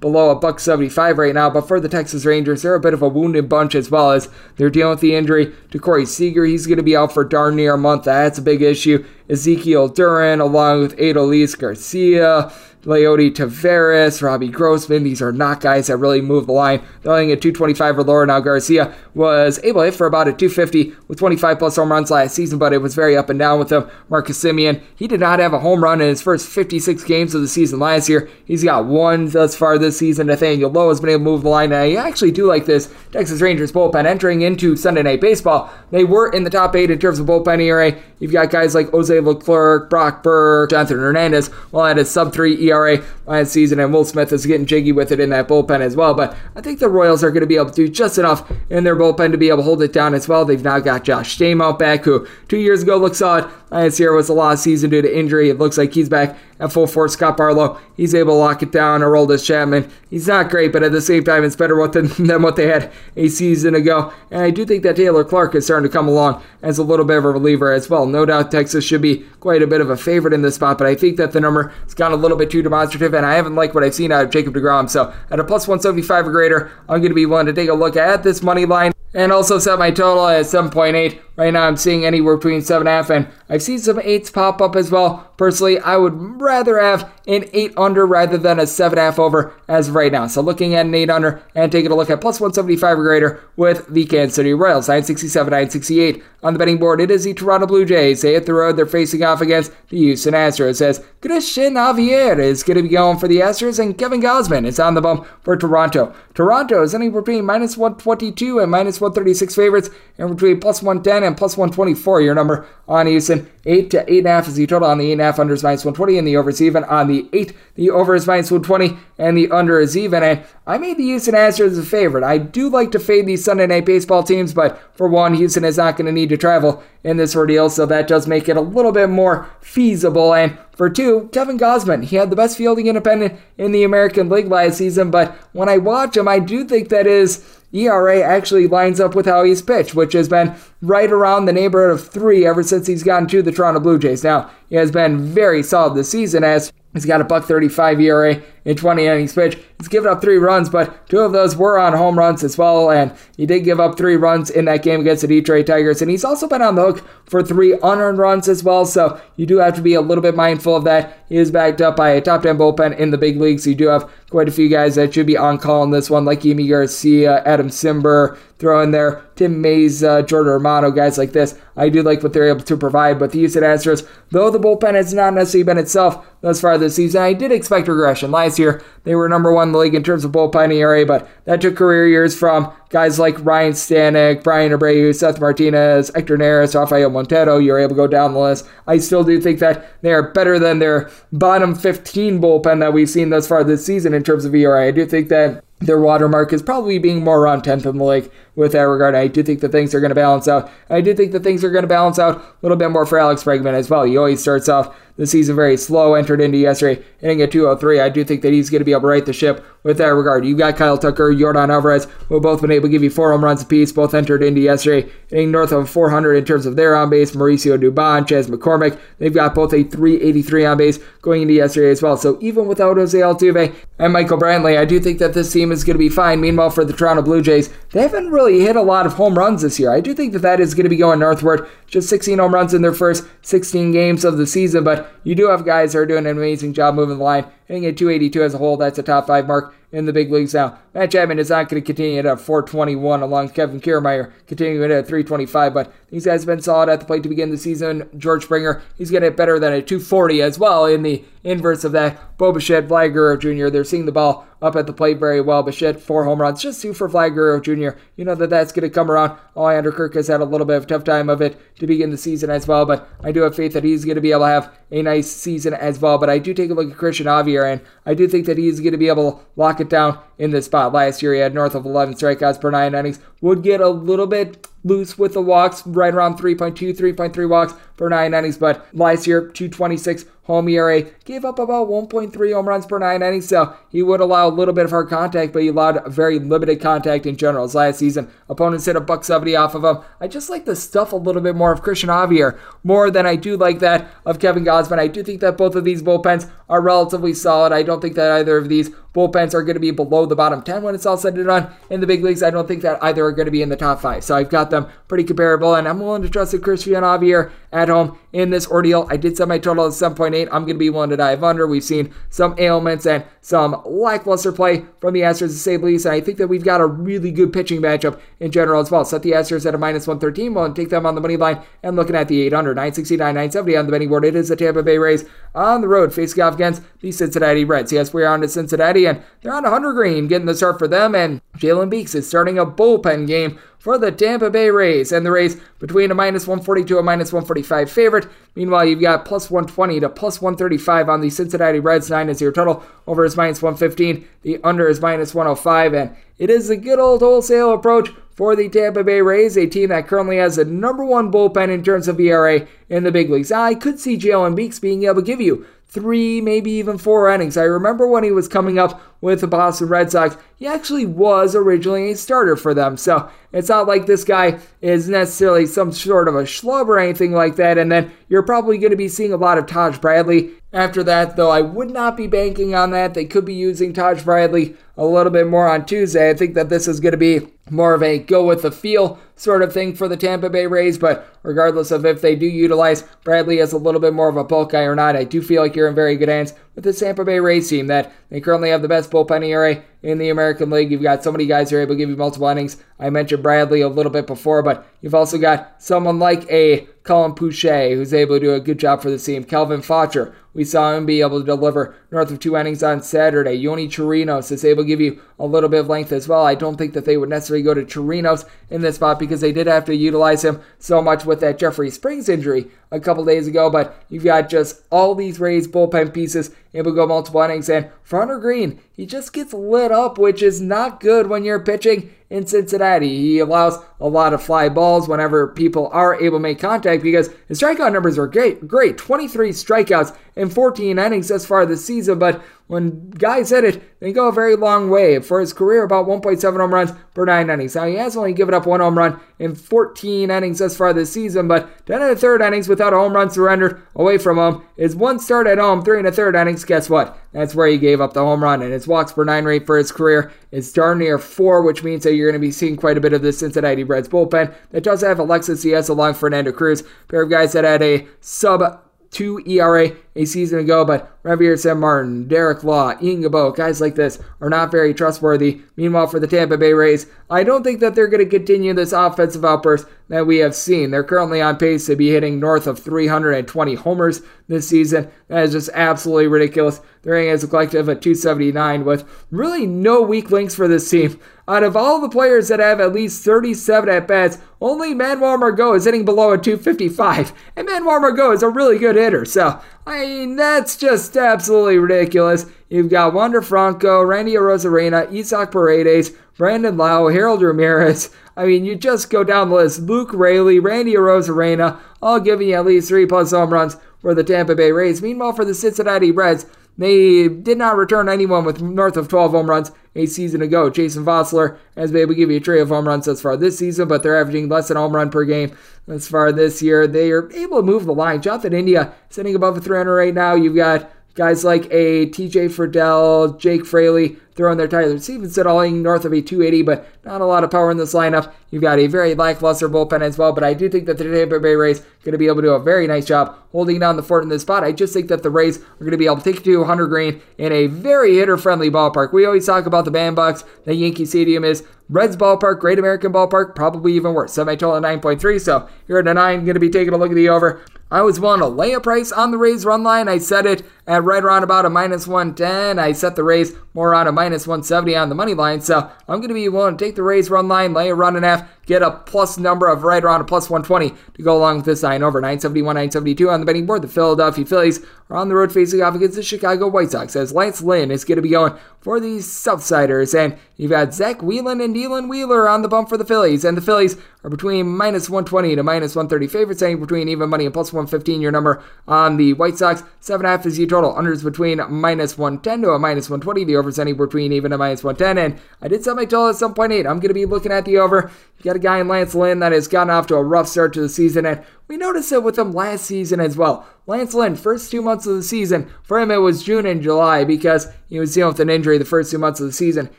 [0.00, 3.02] below a buck 75 right now, but for the Texas Rangers, they're a bit of
[3.02, 6.44] a wounded bunch as well as they're dealing with the injury to Corey Seager.
[6.44, 8.04] He's going to be out for darn near a month.
[8.04, 9.04] That's a big issue.
[9.28, 12.52] Ezequiel Duran, along with Adolis Garcia.
[12.84, 15.02] Leody Taveras, Robbie Grossman.
[15.02, 16.82] These are not guys that really move the line.
[17.02, 18.40] They're only at 225 or lower now.
[18.40, 22.34] Garcia was able to hit for about a 250 with 25 plus home runs last
[22.34, 23.88] season, but it was very up and down with him.
[24.08, 27.42] Marcus Semien, he did not have a home run in his first 56 games of
[27.42, 28.30] the season last year.
[28.46, 30.28] He's got one thus far this season.
[30.28, 32.92] Nathaniel Lowe has been able to move the line, and I actually do like this
[33.12, 35.70] Texas Rangers bullpen entering into Sunday Night Baseball.
[35.90, 37.96] They were in the top eight in terms of bullpen ERA.
[38.20, 42.68] You've got guys like Jose Leclerc, Brock Burke, Jonathan Hernandez, while at a sub 3
[42.68, 45.96] ERA last season, and Will Smith is getting jiggy with it in that bullpen as
[45.96, 46.14] well.
[46.14, 48.84] But I think the Royals are going to be able to do just enough in
[48.84, 50.44] their bullpen to be able to hold it down as well.
[50.44, 53.50] They've now got Josh Staumont back, who two years ago looked solid.
[53.70, 55.48] Last year was a lost season due to injury.
[55.48, 57.12] It looks like he's back at full force.
[57.12, 59.00] Scott Barlow, he's able to lock it down.
[59.00, 62.56] Aroldis Chapman, he's not great, but at the same time, it's better than, than what
[62.56, 64.12] they had a season ago.
[64.30, 67.04] And I do think that Taylor Clarke is starting to come along as a little
[67.04, 68.06] bit of a reliever as well.
[68.10, 70.86] No doubt Texas should be quite a bit of a favorite in this spot, but
[70.86, 73.54] I think that the number has gone a little bit too demonstrative, and I haven't
[73.54, 74.88] liked what I've seen out of Jacob DeGrom.
[74.90, 77.74] So at a plus 175 or greater, I'm going to be willing to take a
[77.74, 81.20] look at this money line and also set my total at 7.8.
[81.40, 84.90] Right now, I'm seeing anywhere between 7.5 and I've seen some 8s pop up as
[84.90, 85.26] well.
[85.38, 89.94] Personally, I would rather have an 8 under rather than a 7.5 over as of
[89.94, 90.26] right now.
[90.26, 93.42] So looking at an 8 under and taking a look at plus 175 or greater
[93.56, 94.86] with the Kansas City Royals.
[94.86, 97.00] 967, 968 on the betting board.
[97.00, 98.20] It is the Toronto Blue Jays.
[98.20, 98.76] They hit the road.
[98.76, 100.82] They're facing off against the Houston Astros.
[100.82, 104.78] As Christian Javier is going to be going for the Astros and Kevin Gausman is
[104.78, 106.14] on the bump for Toronto.
[106.34, 111.29] Toronto is anywhere between minus 122 and minus 136 favorites and between plus 110 and
[111.34, 113.48] plus 124 your number on Houston.
[113.66, 116.36] 8 to 8.5 is the total on the 8.5 under is minus 120 and the
[116.36, 117.54] over is even on the 8.
[117.76, 120.24] The over is minus 120 and the under is even.
[120.24, 122.24] And I made the Houston Astros a favorite.
[122.24, 125.76] I do like to fade these Sunday night baseball teams, but for one, Houston is
[125.76, 128.60] not going to need to travel in this ordeal, so that does make it a
[128.60, 130.34] little bit more feasible.
[130.34, 132.04] And for two, Kevin Gausman.
[132.04, 135.78] He had the best fielding independent in the American League last season, but when I
[135.78, 139.94] watch him, I do think that his ERA actually lines up with how he's pitched,
[139.94, 143.52] which has been right around the neighborhood of three ever since he's gotten to the
[143.52, 144.24] Toronto Blue Jays.
[144.24, 148.42] Now, he has been very solid this season as he's got a buck 35 ERA
[148.64, 149.58] in 20 innings pitched.
[149.78, 152.90] He's given up three runs, but two of those were on home runs as well,
[152.90, 156.10] and he did give up three runs in that game against the Detroit Tigers, and
[156.10, 159.58] he's also been on the hook for three unearned runs as well, so you do
[159.58, 161.24] have to be a little bit mindful of that.
[161.28, 163.76] He is backed up by a top 10 bullpen in the big leagues, so you
[163.76, 166.40] do have quite a few guys that should be on call in this one, like
[166.40, 171.58] Yimi Garcia, Adam Cimber, throw in there Tim Mayza, Jordan Romano, guys like this.
[171.76, 174.94] I do like what they're able to provide, but the Houston Astros, though the bullpen
[174.94, 178.30] has not necessarily been itself thus far this season, I did expect regression.
[178.30, 181.28] Last year, they were number one in the league in terms of bullpen ERA, but
[181.44, 186.74] that took career years from guys like Ryan Stanek, Bryan Abreu, Seth Martinez, Hector Neris,
[186.74, 187.58] Rafael Montero.
[187.58, 188.68] You're able to go down the list.
[188.86, 193.08] I still do think that they are better than their bottom 15 bullpen that we've
[193.08, 194.88] seen thus far this season in terms of ERA.
[194.88, 198.30] I do think that their watermark is probably being more around 10th in the league
[198.54, 199.14] with that regard.
[199.14, 200.70] I do think that things are going to balance out.
[200.88, 203.18] I do think that things are going to balance out a little bit more for
[203.18, 204.04] Alex Bregman as well.
[204.04, 208.00] He always starts off the season very slow, entered into yesterday, hitting at 203.
[208.00, 210.06] I do think that he's going to be able to right the ship with that
[210.06, 210.46] regard.
[210.46, 213.30] You've got Kyle Tucker, Yordan Alvarez, who have both been able to give you four
[213.30, 216.96] home runs apiece, both entered into yesterday, hitting north of 400 in terms of their
[216.96, 217.32] on base.
[217.32, 222.00] Mauricio Dubon, Chas McCormick, they've got both a 383 on base going into yesterday as
[222.00, 222.16] well.
[222.16, 225.84] So even without Jose Altuve and Michael Brantley, I do think that this team is
[225.84, 226.40] going to be fine.
[226.40, 229.62] Meanwhile, for the Toronto Blue Jays, they haven't really hit a lot of home runs
[229.62, 229.92] this year.
[229.92, 231.68] I do think that that is going to be going northward.
[231.86, 235.48] Just 16 home runs in their first 16 games of the season, but you do
[235.48, 237.46] have guys that are doing an amazing job moving the line.
[237.66, 240.54] Hitting at 282 as a whole, that's a top five mark in the big leagues
[240.54, 240.78] now.
[240.94, 245.06] Matt Chapman is not going to continue at a 421 along Kevin Kiermaier, continuing at
[245.06, 248.08] 325, but these guys have been solid at the plate to begin the season.
[248.16, 251.92] George Springer, he's getting it better than a 240 as well in the inverse of
[251.92, 252.36] that.
[252.38, 255.62] Bo Bichette, Vlad Jr., they're seeing the ball up at the plate very well.
[255.62, 257.98] Bichette, four home runs, just two for Vlad Jr.
[258.16, 259.38] You know that that's going to come around.
[259.56, 262.10] Alejandro Kirk has had a little bit of a tough time of it to begin
[262.10, 264.40] the season as well, but I do have faith that he's going to be able
[264.40, 266.18] to have a nice season as well.
[266.18, 268.80] But I do take a look at Christian Javier, and I do think that he's
[268.80, 270.92] going to be able to lock it down in this spot.
[270.92, 273.20] Last year, he had north of 11 strikeouts per nine innings.
[273.40, 278.08] Would get a little bit loose with the walks, right around 3.2, 3.3 walks per
[278.08, 278.58] nine innings.
[278.58, 283.48] But last year, 226 home ERA, gave up about 1.3 home runs per nine innings.
[283.48, 286.80] So he would allow a little bit of hard contact, but he allowed very limited
[286.80, 287.64] contact in general.
[287.64, 290.02] His last season, opponents hit a buck 70 off of him.
[290.20, 293.36] I just like the stuff a little bit more of Christian Javier more than I
[293.36, 294.98] do like that of Kevin Gausman.
[294.98, 297.72] I do think that both of these bullpens are relatively solid.
[297.72, 300.62] I don't think that either of these bullpens are going to be below the bottom
[300.62, 301.68] 10 when it's all said and done.
[301.90, 303.76] In the big leagues, I don't think that either are going to be in the
[303.76, 304.24] top five.
[304.24, 307.88] So I've got them pretty comparable, and I'm willing to trust that Christian Javier at
[307.88, 309.06] home in this ordeal.
[309.10, 310.39] I did set my total at 7.8.
[310.48, 311.66] I'm going to be willing to dive under.
[311.66, 316.06] We've seen some ailments and some lackluster play from the Astros to say the least,
[316.06, 319.04] and I think that we've got a really good pitching matchup in general as well.
[319.04, 320.54] Set the Astros at a minus 113.
[320.54, 323.86] We'll take them on the money line and looking at the 800, 969, 970 on
[323.86, 324.24] the betting board.
[324.24, 327.92] It is the Tampa Bay Rays on the road facing off against the Cincinnati Reds.
[327.92, 331.14] Yes, we're on to Cincinnati, and they're on 100 green getting the start for them,
[331.14, 335.30] and Jalen Beeks is starting a bullpen game for the Tampa Bay Rays, and the
[335.30, 338.28] Rays between a minus 142 and minus 145 favorite.
[338.54, 342.52] Meanwhile, you've got plus 120 to plus 135 on the Cincinnati Reds, 9 is your
[342.52, 342.84] total.
[343.06, 344.28] Over is minus 115.
[344.42, 348.68] The under is minus 105, and it is a good old wholesale approach for the
[348.68, 352.20] Tampa Bay Rays, a team that currently has the number one bullpen in terms of
[352.20, 353.50] ERA in the big leagues.
[353.50, 357.56] I could see Jalen Beeks being able to give you three, maybe even four innings.
[357.56, 361.54] I remember when he was coming up with the Boston Red Sox, he actually was
[361.54, 362.96] originally a starter for them.
[362.96, 367.32] So it's not like this guy is necessarily some sort of a schlub or anything
[367.32, 367.76] like that.
[367.76, 370.52] And then you're probably going to be seeing a lot of Taj Bradley.
[370.72, 373.14] After that, though, I would not be banking on that.
[373.14, 376.30] They could be using Taj Bradley a little bit more on Tuesday.
[376.30, 379.18] I think that this is going to be more of a go with the feel
[379.36, 383.02] sort of thing for the Tampa Bay Rays, but regardless of if they do utilize
[383.24, 385.62] Bradley as a little bit more of a bulk guy or not, I do feel
[385.62, 388.70] like you're in very good hands with the Tampa Bay Rays team that they currently
[388.70, 390.90] have the best bullpen ERA in the American League.
[390.90, 392.76] You've got so many guys who are able to give you multiple innings.
[392.98, 397.34] I mentioned Bradley a little bit before, but you've also got someone like a Colin
[397.34, 399.44] Poche who's able to do a good job for the team.
[399.44, 403.58] Calvin Fletcher, we saw him be able to deliver north of two innings on Saturday.
[403.58, 406.44] Yonny Chirinos is able to give you a little bit of length as well.
[406.44, 409.52] I don't think that they would necessarily go to Chirinos in this spot because they
[409.52, 413.46] did have to utilize him so much with that Jeffrey Springs injury a couple days
[413.46, 413.70] ago.
[413.70, 417.68] But you've got just all these Rays bullpen pieces able to go multiple innings.
[417.68, 421.60] And for Hunter Greene, he just gets lit up, which is not good when you're
[421.60, 423.08] pitching in Cincinnati.
[423.08, 427.30] He allows a lot of fly balls whenever people are able to make contact because
[427.48, 428.66] his strikeout numbers are great.
[428.68, 428.96] Great.
[428.96, 432.40] 23 strikeouts in 14 innings thus far this season, but
[432.70, 435.18] when guys hit it, they go a very long way.
[435.18, 437.74] For his career, about 1.7 home runs per nine innings.
[437.74, 441.12] Now, he has only given up one home run in 14 innings thus far this
[441.12, 444.62] season, but 10 and a third innings without a home run surrendered away from him.
[444.76, 447.18] His one start at home, three and a third innings, guess what?
[447.32, 449.76] That's where he gave up the home run, and his walks per nine rate for
[449.76, 452.96] his career is darn near four, which means that you're going to be seeing quite
[452.96, 456.84] a bit of the Cincinnati Reds bullpen that does have Alexis Diaz along Fernando Cruz,
[457.08, 458.80] pair of guys that had a sub
[459.10, 464.18] two ERA a season ago, but Reiver Sanmartin, Derek Law, Ian Gibaut, guys like this
[464.40, 465.60] are not very trustworthy.
[465.76, 468.92] Meanwhile, for the Tampa Bay Rays, I don't think that they're going to continue this
[468.92, 470.90] offensive outburst that we have seen.
[470.90, 475.08] They're currently on pace to be hitting north of 320 homers this season.
[475.28, 476.80] That is just absolutely ridiculous.
[477.02, 481.20] They're hitting as a collective at 279 with really no weak links for this team.
[481.46, 485.74] Out of all the players that have at least 37 at bats, only Manuel Margot
[485.74, 487.32] is hitting below a 255.
[487.56, 489.24] And Manuel Margot is a really good hitter.
[489.24, 492.46] So I mean, that's just absolutely ridiculous.
[492.68, 498.10] You've got Wander Franco, Randy Arozarena, Isaac Paredes, Brandon Lowe, Harold Ramirez.
[498.36, 499.80] I mean, you just go down the list.
[499.80, 504.24] Luke Raley, Randy Arozarena, all giving you at least three plus home runs for the
[504.24, 505.02] Tampa Bay Rays.
[505.02, 506.46] Meanwhile, for the Cincinnati Reds,
[506.80, 510.70] they did not return anyone with north of 12 home runs a season ago.
[510.70, 513.36] Jason Vosler has been able to give you a tray of home runs thus far
[513.36, 515.54] this season, but they're averaging less than home run per game
[515.86, 516.86] thus far this year.
[516.86, 518.22] They are able to move the line.
[518.22, 520.34] Jonathan India sitting above a 300 right now.
[520.34, 526.06] You've got guys like a TJ Friedl, Jake Fraley throwing their Tyler Stephenson all north
[526.06, 528.32] of a 280, but not a lot of power in this lineup.
[528.50, 531.38] You've got a very lackluster bullpen as well, but I do think that the Tampa
[531.38, 533.96] Bay Rays are going to be able to do a very nice job holding down
[533.96, 534.64] the fort in this spot.
[534.64, 536.86] I just think that the Rays are going to be able to take to Hunter
[536.86, 539.12] Greene in a very hitter-friendly ballpark.
[539.12, 541.62] We always talk about the bandbox that Yankee Stadium is.
[541.90, 544.32] Reds ballpark, Great American ballpark, probably even worse.
[544.32, 547.16] Semi total 9.3, so here at a 9, going to be taking a look at
[547.16, 547.60] the over.
[547.90, 550.08] I was willing to lay a price on the Rays run line.
[550.08, 552.80] I said it at right around about a minus 110.
[552.80, 556.18] I set the Rays more on a minus 170 on the money line, so I'm
[556.18, 558.28] going to be willing to take the Rays run line, lay a run and a
[558.28, 561.66] half, get a plus number of right around a plus 120 to go along with
[561.66, 563.82] this line over 971, 972 on the betting board.
[563.82, 567.32] The Philadelphia Phillies are on the road facing off against the Chicago White Sox as
[567.32, 570.16] Lance Lynn is going to be going for the Southsiders.
[570.18, 573.44] And you've got Zach Wheelan and Dylan Wheeler on the bump for the Phillies.
[573.44, 577.44] And the Phillies are between minus 120 to minus 130 favorites, saying between even money
[577.44, 579.82] and plus 115 your number on the White Sox.
[580.00, 580.79] 7.5 is your total.
[580.88, 583.44] Unders between minus 110 to a minus 120.
[583.44, 585.32] The overs ending between even a minus 110.
[585.32, 586.78] And I did set my total at 7.8.
[586.86, 588.10] I'm going to be looking at the over.
[588.40, 590.72] You got a guy in Lance Lynn that has gotten off to a rough start
[590.72, 593.66] to the season, and we noticed it with him last season as well.
[593.86, 597.22] Lance Lynn, first two months of the season, for him it was June and July
[597.22, 599.90] because he was dealing with an injury the first two months of the season.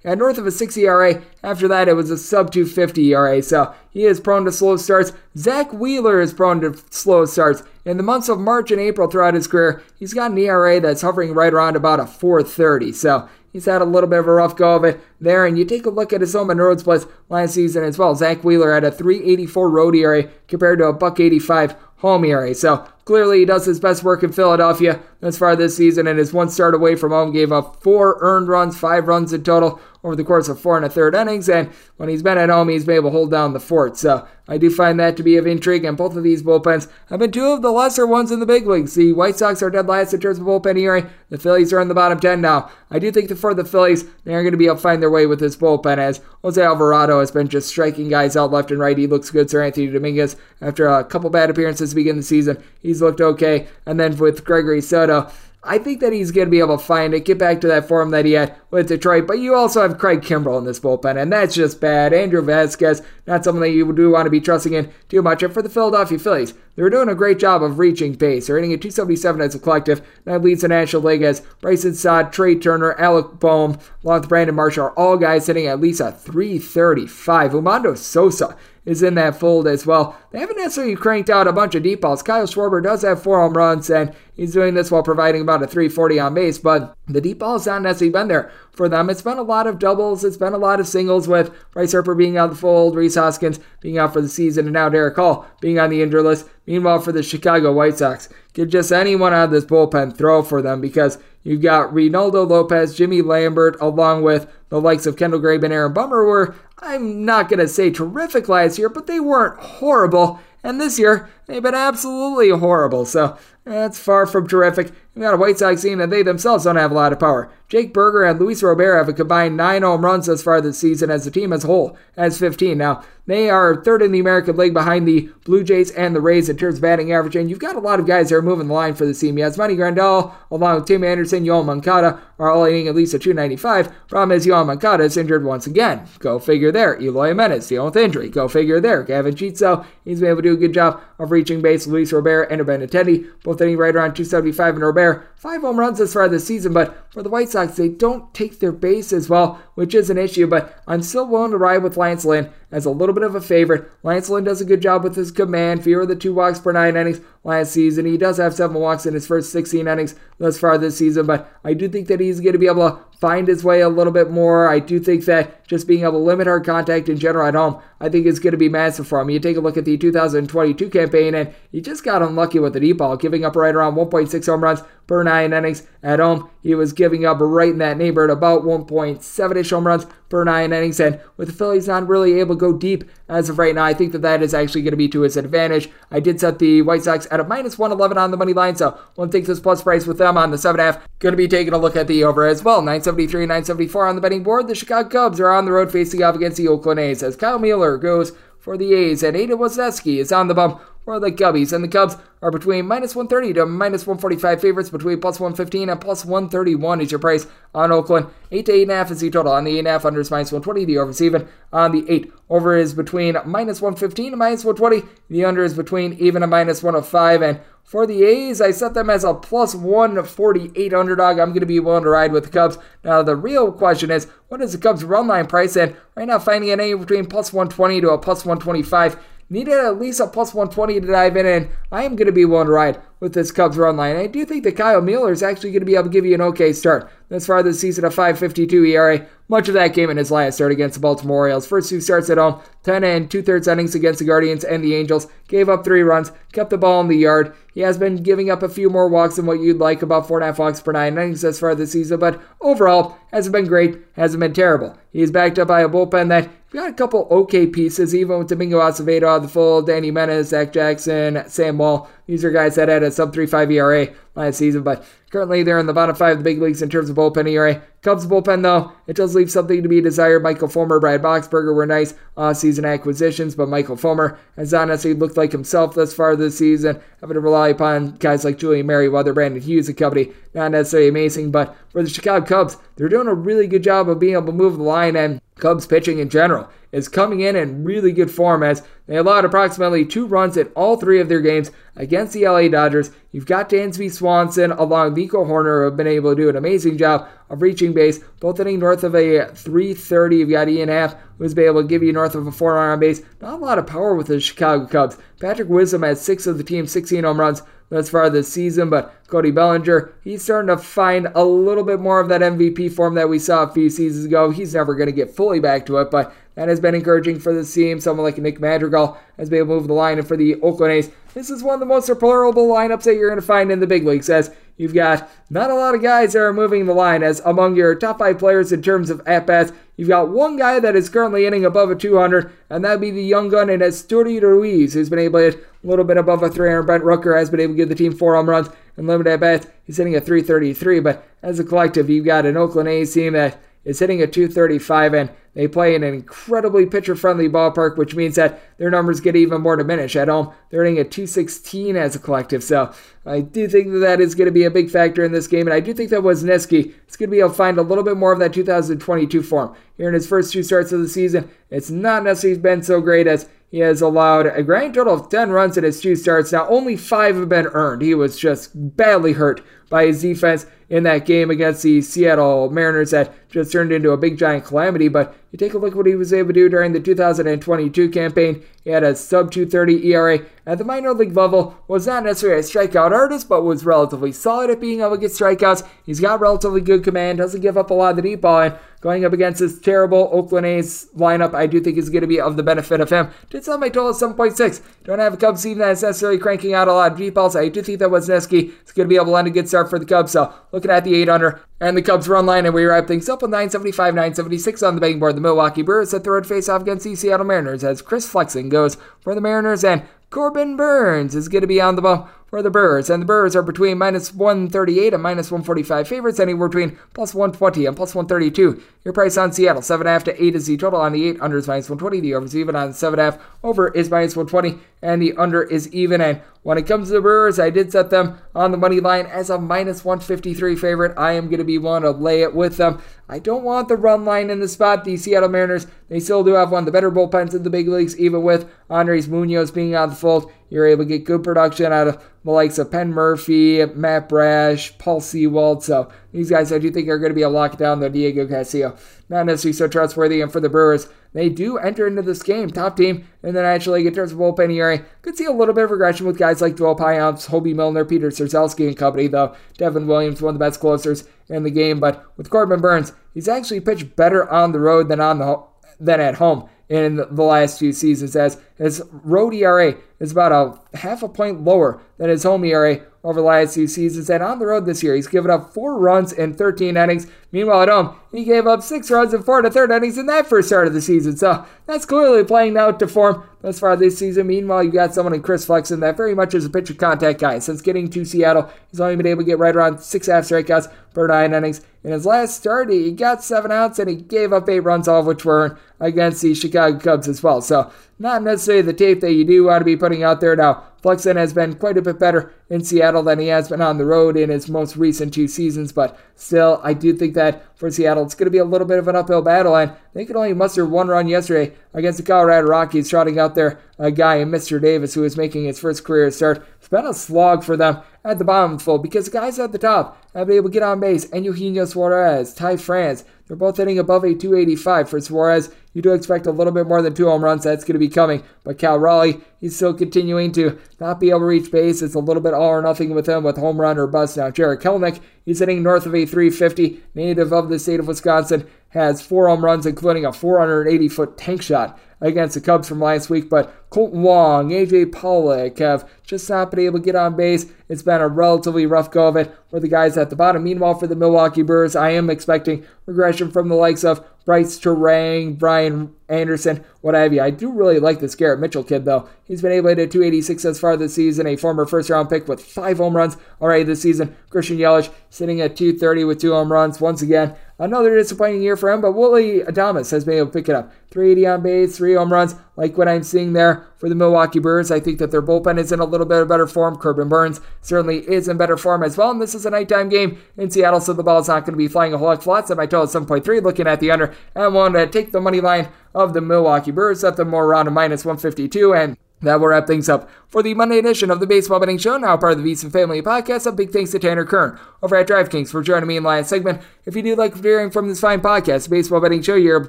[0.00, 1.20] He had north of a 6 ERA.
[1.42, 5.12] After that, it was a sub 250 ERA, so he is prone to slow starts.
[5.36, 7.62] Zack Wheeler is prone to slow starts.
[7.84, 11.02] In the months of March and April throughout his career, he's got an ERA that's
[11.02, 12.92] hovering right around about a 430.
[12.92, 15.64] So He's had a little bit of a rough go of it there, and you
[15.64, 18.14] take a look at his home and road splits last season as well.
[18.14, 22.52] Zack Wheeler had a 384 road ERA compared to a buck 85 home ERA.
[22.54, 26.32] So clearly he does his best work in Philadelphia thus far this season, and his
[26.32, 30.16] one start away from home gave up four earned runs, five runs in total over
[30.16, 31.48] the course of four and a third innings.
[31.48, 33.96] And when he's been at home, he's been able to hold down the fort.
[33.96, 35.84] So I do find that to be of intrigue.
[35.84, 38.66] And both of these bullpens have been two of the lesser ones in the big
[38.66, 38.96] leagues.
[38.96, 41.08] The White Sox are dead last in terms of bullpen ERA.
[41.28, 42.68] The Phillies are in the bottom 10 now.
[42.90, 45.00] I do think that for the Phillies, they are going to be able to find
[45.00, 48.70] their way with his bullpen as Jose Alvarado has been just striking guys out left
[48.70, 48.98] and right.
[48.98, 49.48] He looks good.
[49.48, 53.68] Seranthony Dominguez, after a couple bad appearances to begin the season, he's looked okay.
[53.86, 55.30] And then with Gregory Soto,
[55.64, 57.86] I think that he's going to be able to find it, get back to that
[57.86, 59.28] form that he had with Detroit.
[59.28, 62.12] But you also have Craig Kimbrel in this bullpen, and that's just bad.
[62.12, 65.40] Andrew Vasquez, not something that you do want to be trusting in too much.
[65.42, 68.48] And for the Philadelphia Phillies, they're doing a great job of reaching base.
[68.48, 70.02] They're hitting at 277 as a collective.
[70.24, 74.56] That leads the National League as Bryson Stott, Trea Turner, Alec Bohm, along with Brandon
[74.56, 77.52] Marshall, are all guys hitting at least a 335.
[77.52, 80.16] Umando Sosa is in that fold as well.
[80.30, 82.22] They haven't necessarily cranked out a bunch of deep balls.
[82.22, 85.66] Kyle Schwarber does have four home runs, and he's doing this while providing about a
[85.66, 89.08] 340 on base, but the deep ball has not necessarily been there for them.
[89.08, 92.14] It's been a lot of doubles, it's been a lot of singles with Bryce Harper
[92.14, 95.16] being out of the fold, Rhys Hoskins being out for the season, and now Darick
[95.16, 96.48] Hall being on the injured list.
[96.66, 100.62] Meanwhile, for the Chicago White Sox, get just anyone out of this bullpen throw for
[100.62, 105.64] them because you've got Reynaldo Lopez, Jimmy Lambert, along with the likes of Kendall Graveman
[105.64, 109.60] and Aaron Bummer were I'm not going to say terrific last year, but they weren't
[109.60, 110.40] horrible.
[110.64, 113.04] And this year, they've been absolutely horrible.
[113.06, 114.92] So that's far from terrific.
[115.14, 117.52] You've got a White Sox team that they themselves don't have a lot of power.
[117.68, 121.10] Jake Burger and Luis Robert have a combined nine home runs thus far this season
[121.10, 122.76] as the team as a whole has 15.
[122.76, 126.48] Now, they are third in the American League behind the Blue Jays and the Rays
[126.48, 127.36] in terms of batting average.
[127.36, 129.36] And you've got a lot of guys that are moving the line for the team.
[129.36, 134.08] Yasmani Grandal, along with Tim Anderson, Yoan Moncada, are all hitting at least a 295.
[134.08, 136.06] Problem is, Yoan Moncada is injured once again.
[136.18, 137.00] Go figure there.
[137.00, 138.28] Eloy Jimenez, dealing with injury.
[138.28, 139.04] Go figure there.
[139.04, 141.86] Gavin Cheetso, he's been able to do a good job of reaching base.
[141.86, 144.74] Luis Robert and Benintendi, both hitting right around 275.
[144.74, 145.01] And Robert,
[145.36, 146.72] five home runs this far this season.
[146.72, 150.18] But for the White Sox, they don't take their base as well, which is an
[150.18, 150.46] issue.
[150.46, 153.40] But I'm still willing to ride with Lance Lynn as a little bit of a
[153.40, 153.88] favorite.
[154.02, 156.96] Lance Lynn does a good job with his command, fewer than two walks per nine
[156.96, 158.06] innings last season.
[158.06, 161.52] He does have seven walks in his first 16 innings thus far this season, but
[161.62, 164.12] I do think that he's going to be able to find his way a little
[164.12, 164.68] bit more.
[164.68, 167.80] I do think that just being able to limit hard contact in general at home,
[168.00, 169.30] I think is going to be massive for him.
[169.30, 172.80] You take a look at the 2022 campaign, and he just got unlucky with the
[172.80, 174.82] deep ball, giving up right around 1.6 home runs
[175.12, 176.48] per nine innings at home.
[176.62, 180.72] He was giving up right in that neighborhood about 1.7 ish home runs per nine
[180.72, 183.84] innings, and with the Phillies not really able to go deep as of right now,
[183.84, 185.90] I think that that is actually going to be to his advantage.
[186.10, 188.98] I did set the White Sox at a minus 111 on the money line, so
[189.16, 191.02] one takes this plus price with them on the 7.5.
[191.18, 192.80] Going to be taking a look at the over as well.
[192.80, 194.66] 973 974 on the betting board.
[194.66, 197.58] The Chicago Cubs are on the road facing off against the Oakland A's as Kyle
[197.58, 201.72] Mueller goes for the A's, and Adam Wesneski is on the bump for the Cubbies.
[201.72, 206.00] And the Cubs are between minus 130 to minus 145 favorites, between plus 115 and
[206.00, 208.26] plus 131 is your price on Oakland.
[208.50, 210.84] 8 to 8.5 is the total on the 8.5 under is minus 120.
[210.84, 212.32] The over is even on the 8.
[212.50, 215.08] Over is between minus 115 and minus 120.
[215.30, 217.42] The under is between even and minus 105.
[217.42, 221.38] And for the A's, I set them as a plus 148 underdog.
[221.38, 222.78] I'm going to be willing to ride with the Cubs.
[223.04, 225.76] Now, the real question is, what is the Cubs' run line price?
[225.76, 229.16] And right now, finding an A between plus 120 to a plus 125
[229.50, 232.42] needed at least a plus 120 to dive in, and I am going to be
[232.42, 234.16] to ride with this Cubs run line.
[234.16, 236.34] I do think that Kyle Mueller is actually going to be able to give you
[236.34, 237.10] an okay start.
[237.28, 239.26] Thus far this season, a 5.52 ERA.
[239.52, 241.66] Much of that game in his last start against the Baltimore Orioles.
[241.66, 244.94] First two starts at home, 10 and two thirds innings against the Guardians and the
[244.94, 245.26] Angels.
[245.46, 247.54] Gave up three runs, kept the ball in the yard.
[247.74, 250.38] He has been giving up a few more walks than what you'd like, about four
[250.38, 253.66] and a half walks per nine innings thus far this season, but overall, hasn't been
[253.66, 254.96] great, hasn't been terrible.
[255.12, 258.80] He's backed up by a bullpen that got a couple okay pieces, even with Domingo
[258.80, 262.08] Acevedo out of the full, Danny Menes, Zach Jackson, Sam Wall.
[262.32, 265.84] These are guys that had a sub 3.5 ERA last season, but currently they're in
[265.84, 267.82] the bottom five of the big leagues in terms of bullpen ERA.
[268.00, 270.42] Cubs bullpen, though, it does leave something to be desired.
[270.42, 275.36] Michael Fulmer, Brad Boxberger were nice off-season acquisitions, but Michael Fulmer has not necessarily looked
[275.36, 279.60] like himself thus far this season, having to rely upon guys like Julian Merryweather, Brandon
[279.60, 280.32] Hughes, and company.
[280.54, 284.20] Not necessarily amazing, but for the Chicago Cubs, they're doing a really good job of
[284.20, 287.82] being able to move the line and Cubs pitching in general is coming in in
[287.82, 291.72] really good form as they allowed approximately two runs in all three of their games
[291.96, 293.10] against the LA Dodgers.
[293.32, 296.96] You've got Dansby Swanson along Nico Hoerner who have been able to do an amazing
[296.96, 300.36] job of reaching base, both hitting north of a 330.
[300.36, 303.00] You've got Ian Happ who's been able to give you north of a 4 on
[303.00, 303.20] base.
[303.40, 305.18] Not a lot of power with the Chicago Cubs.
[305.40, 307.62] Patrick Wisdom has six of the team's 16 home runs
[307.92, 312.20] thus far this season, but Cody Bellinger, he's starting to find a little bit more
[312.20, 314.50] of that MVP form that we saw a few seasons ago.
[314.50, 317.52] He's never going to get fully back to it, but that has been encouraging for
[317.52, 318.00] the team.
[318.00, 320.92] Someone like Nick Madrigal has been able to move the line, and for the Oakland
[320.94, 323.80] A's, this is one of the most deplorable lineups that you're going to find in
[323.80, 326.94] the big leagues, as you've got not a lot of guys that are moving the
[326.94, 327.22] line.
[327.22, 330.80] As among your top five players in terms of at bats, you've got one guy
[330.80, 334.40] that is currently hitting above a 200, and that'd be the young gun in Esteury
[334.40, 336.82] Ruiz, who's been able to hit a little bit above a 300.
[336.82, 339.40] Brent Rooker has been able to give the team four home runs and limited at
[339.40, 339.66] bats.
[339.84, 343.58] He's hitting a 333, but as a collective, you've got an Oakland A's team that
[343.84, 348.36] is hitting a 235 and they play in an incredibly pitcher friendly ballpark, which means
[348.36, 350.16] that their numbers get even more diminished.
[350.16, 352.64] At home, they're hitting a 216 as a collective.
[352.64, 352.92] So
[353.26, 355.66] I do think that that is going to be a big factor in this game.
[355.66, 358.04] And I do think that Wesneski is going to be able to find a little
[358.04, 359.76] bit more of that 2022 form.
[359.98, 363.26] Here in his first two starts of the season, it's not necessarily been so great
[363.26, 366.52] as he has allowed a grand total of 10 runs in his two starts.
[366.52, 368.02] Now, only five have been earned.
[368.02, 373.12] He was just badly hurt by his defense in that game against the Seattle Mariners
[373.12, 375.08] that just turned into a big giant calamity.
[375.08, 378.10] But you take a look at what he was able to do during the 2022
[378.10, 378.62] campaign.
[378.84, 381.78] He had a sub 230 ERA at the minor league level.
[381.88, 385.30] Was not necessarily a strikeout artist, but was relatively solid at being able to get
[385.30, 385.86] strikeouts.
[386.04, 388.78] He's got relatively good command, doesn't give up a lot of the deep ball, and
[389.00, 392.40] going up against this terrible Oakland A's lineup, I do think is going to be
[392.40, 393.30] of the benefit of him.
[393.50, 394.80] Did sell my total of 7.6.
[395.04, 397.56] Don't have a Cubs team that is necessarily cranking out a lot of deep balls.
[397.56, 399.90] I do think that Wesneski is going to be able to land a good start
[399.90, 400.32] for the Cubs.
[400.32, 403.28] So looking at the 8 under and the Cubs run line, and we wrap things
[403.28, 405.36] up with 975, 976 on the betting board.
[405.36, 408.68] The Milwaukee Brewers set the road face off against the Seattle Mariners as Chris Flexen
[408.68, 412.60] goes for the Mariners and Corbin Burnes is going to be on the ball for
[412.60, 413.08] the Brewers.
[413.08, 417.86] And the Brewers are between minus 138 and minus 145 favorites, anywhere between plus 120
[417.86, 418.82] and plus 132.
[419.06, 421.40] Your price on Seattle, 7.5 to 8 is the total on the 8.
[421.40, 422.20] Under is minus 120.
[422.20, 423.40] The over is even on 7.5.
[423.64, 424.78] Over is minus 120.
[425.00, 426.20] And the under is even.
[426.20, 429.24] And when it comes to the Brewers, I did set them on the money line
[429.24, 431.16] as a minus 153 favorite.
[431.16, 433.00] I am going to be one to lay it with them.
[433.30, 435.04] I don't want the run line in the spot.
[435.04, 437.88] The Seattle Mariners, they still do have one of the better bullpens in the big
[437.88, 440.52] leagues, even with Andres Munoz being on the fold.
[440.72, 444.96] You're able to get good production out of the likes of Penn Murfee, Matt Brash,
[444.96, 445.84] Paul Sewald.
[445.84, 448.96] So these guys I do think are going to be a lockdown, though Diego Castillo.
[449.28, 450.40] Not necessarily so trustworthy.
[450.40, 454.06] And for the Brewers, they do enter into this game, top team, and then actually
[454.06, 456.78] in terms of bullpen ERA, could see a little bit of regression with guys like
[456.78, 460.80] Joel Payamps, Hoby Milner, Peter Strzelecki and company, though Devin Williams, one of the best
[460.80, 462.00] closers in the game.
[462.00, 465.62] But with Corbin Burnes, he's actually pitched better on the road than on the
[466.00, 470.52] than at home in the last few seasons, as his road ERA is about
[470.94, 474.28] a half a point lower than his home ERA over the last two seasons.
[474.30, 477.26] And on the road this year, he's given up four runs in 13 innings.
[477.52, 480.46] Meanwhile, at home, he gave up six runs in four a third innings in that
[480.46, 481.36] first start of the season.
[481.36, 484.46] So that's clearly playing out to form thus far this season.
[484.48, 487.58] Meanwhile, you got someone in Chris Flexen that very much is a pitcher contact guy.
[487.60, 490.92] Since getting to Seattle, he's only been able to get right around six half strikeouts
[491.14, 491.80] per nine innings.
[492.04, 495.20] In his last start, he got seven outs and he gave up eight runs, all
[495.20, 497.60] of which were against the Chicago Cubs as well.
[497.60, 497.92] So
[498.22, 500.84] not necessarily the tape that you do want to be putting out there now.
[501.02, 504.04] Flexen has been quite a bit better in Seattle than he has been on the
[504.04, 508.22] road in his most recent two seasons, but still, I do think that for Seattle,
[508.22, 510.52] it's going to be a little bit of an uphill battle, and they could only
[510.52, 514.80] muster one run yesterday against the Colorado Rockies, trotting out there a guy in Mr.
[514.80, 516.64] Davis who is making his first career start.
[516.78, 519.72] It's been a slog for them at the bottom of the because the guys at
[519.72, 523.56] the top have been able to get on base, and Eugenio Suarez, Ty France, they're
[523.56, 525.74] both hitting above a 285 for Suarez.
[525.92, 527.64] You do expect a little bit more than two home runs.
[527.64, 528.42] That's going to be coming.
[528.64, 532.00] But Cal Raleigh, he's still continuing to not be able to reach base.
[532.00, 534.38] It's a little bit all or nothing with him with home run or bust.
[534.38, 538.66] Now, Jarred Kelenic, he's hitting north of a 350, native of the state of Wisconsin,
[538.90, 543.28] has four home runs, including a 480 foot tank shot against the Cubs from last
[543.28, 543.50] week.
[543.50, 547.66] But Kolten Wong, AJ Pollock have just not been able to get on base.
[547.88, 550.64] It's been a relatively rough go of it for the guys at the bottom.
[550.64, 555.58] Meanwhile, for the Milwaukee Brewers, I am expecting regression from the likes of Brice Turang,
[555.58, 557.40] Brian Anderson, what have you.
[557.40, 559.28] I do really like this Garrett Mitchell kid, though.
[559.44, 562.48] He's been able to hit 286 as far this season, a former first round pick
[562.48, 564.34] with five home runs already this season.
[564.50, 567.00] Christian Yelich sitting at 230 with two home runs.
[567.00, 570.68] Once again, another disappointing year for him, but Willy Adames has been able to pick
[570.68, 570.92] it up.
[571.10, 574.90] 380 on base, three home runs, like what I'm seeing there for the Milwaukee Brewers.
[574.90, 576.96] I think that their bullpen is in a little bit of better form.
[576.96, 579.30] Corbin Burnes certainly is in better form as well.
[579.30, 581.78] And this is a nighttime game in Seattle, so the ball is not going to
[581.78, 582.70] be flying a whole lot.
[582.70, 585.88] At my total 7.3, looking at the under, and want to take the money line
[586.14, 588.94] of the Milwaukee Brewers at the more around a minus 152.
[588.94, 592.18] And that will wrap things up for the Monday edition of the Baseball Betting Show,
[592.18, 593.66] now part of the VSiN Family Podcast.
[593.66, 596.82] A big thanks to Tanner Kern over at DraftKings for joining me in last segment.
[597.06, 599.88] If you do like hearing from this fine podcast, Baseball Betting Show, you're able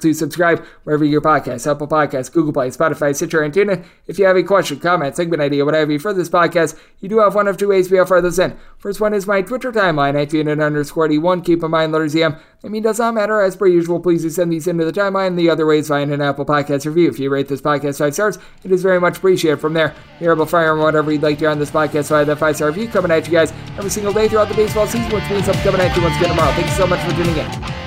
[0.00, 3.84] to subscribe wherever your podcast, Apple Podcasts, Google Play, Spotify, Stitcher, and TuneIn.
[4.06, 7.18] If you have a question, comment, segment idea, whatever you for this podcast, you do
[7.18, 8.56] have one of two ways to able those in.
[8.78, 11.44] First one is my Twitter timeline at TuneIn underscore D1.
[11.44, 12.36] Keep in mind, letters EM.
[12.64, 13.42] I mean, does not matter.
[13.42, 15.36] As per usual, please do send these into the timeline.
[15.36, 17.10] The other way is find an Apple Podcast review.
[17.10, 19.43] If you rate this podcast five stars, it is very much appreciated.
[19.52, 22.06] From there, you're able fire on whatever you'd like to hear on this podcast.
[22.06, 24.54] So I have five star review coming at you guys every single day throughout the
[24.54, 26.52] baseball season, which means I'm coming at you once again tomorrow.
[26.52, 27.84] Thank you so much for tuning in.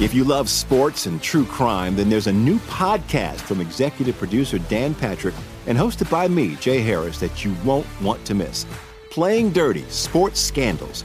[0.00, 4.58] If you love sports and true crime, then there's a new podcast from executive producer
[4.60, 5.34] Dan Patrick
[5.66, 8.64] and hosted by me, Jay Harris, that you won't want to miss.
[9.10, 11.04] Playing Dirty Sports Scandals.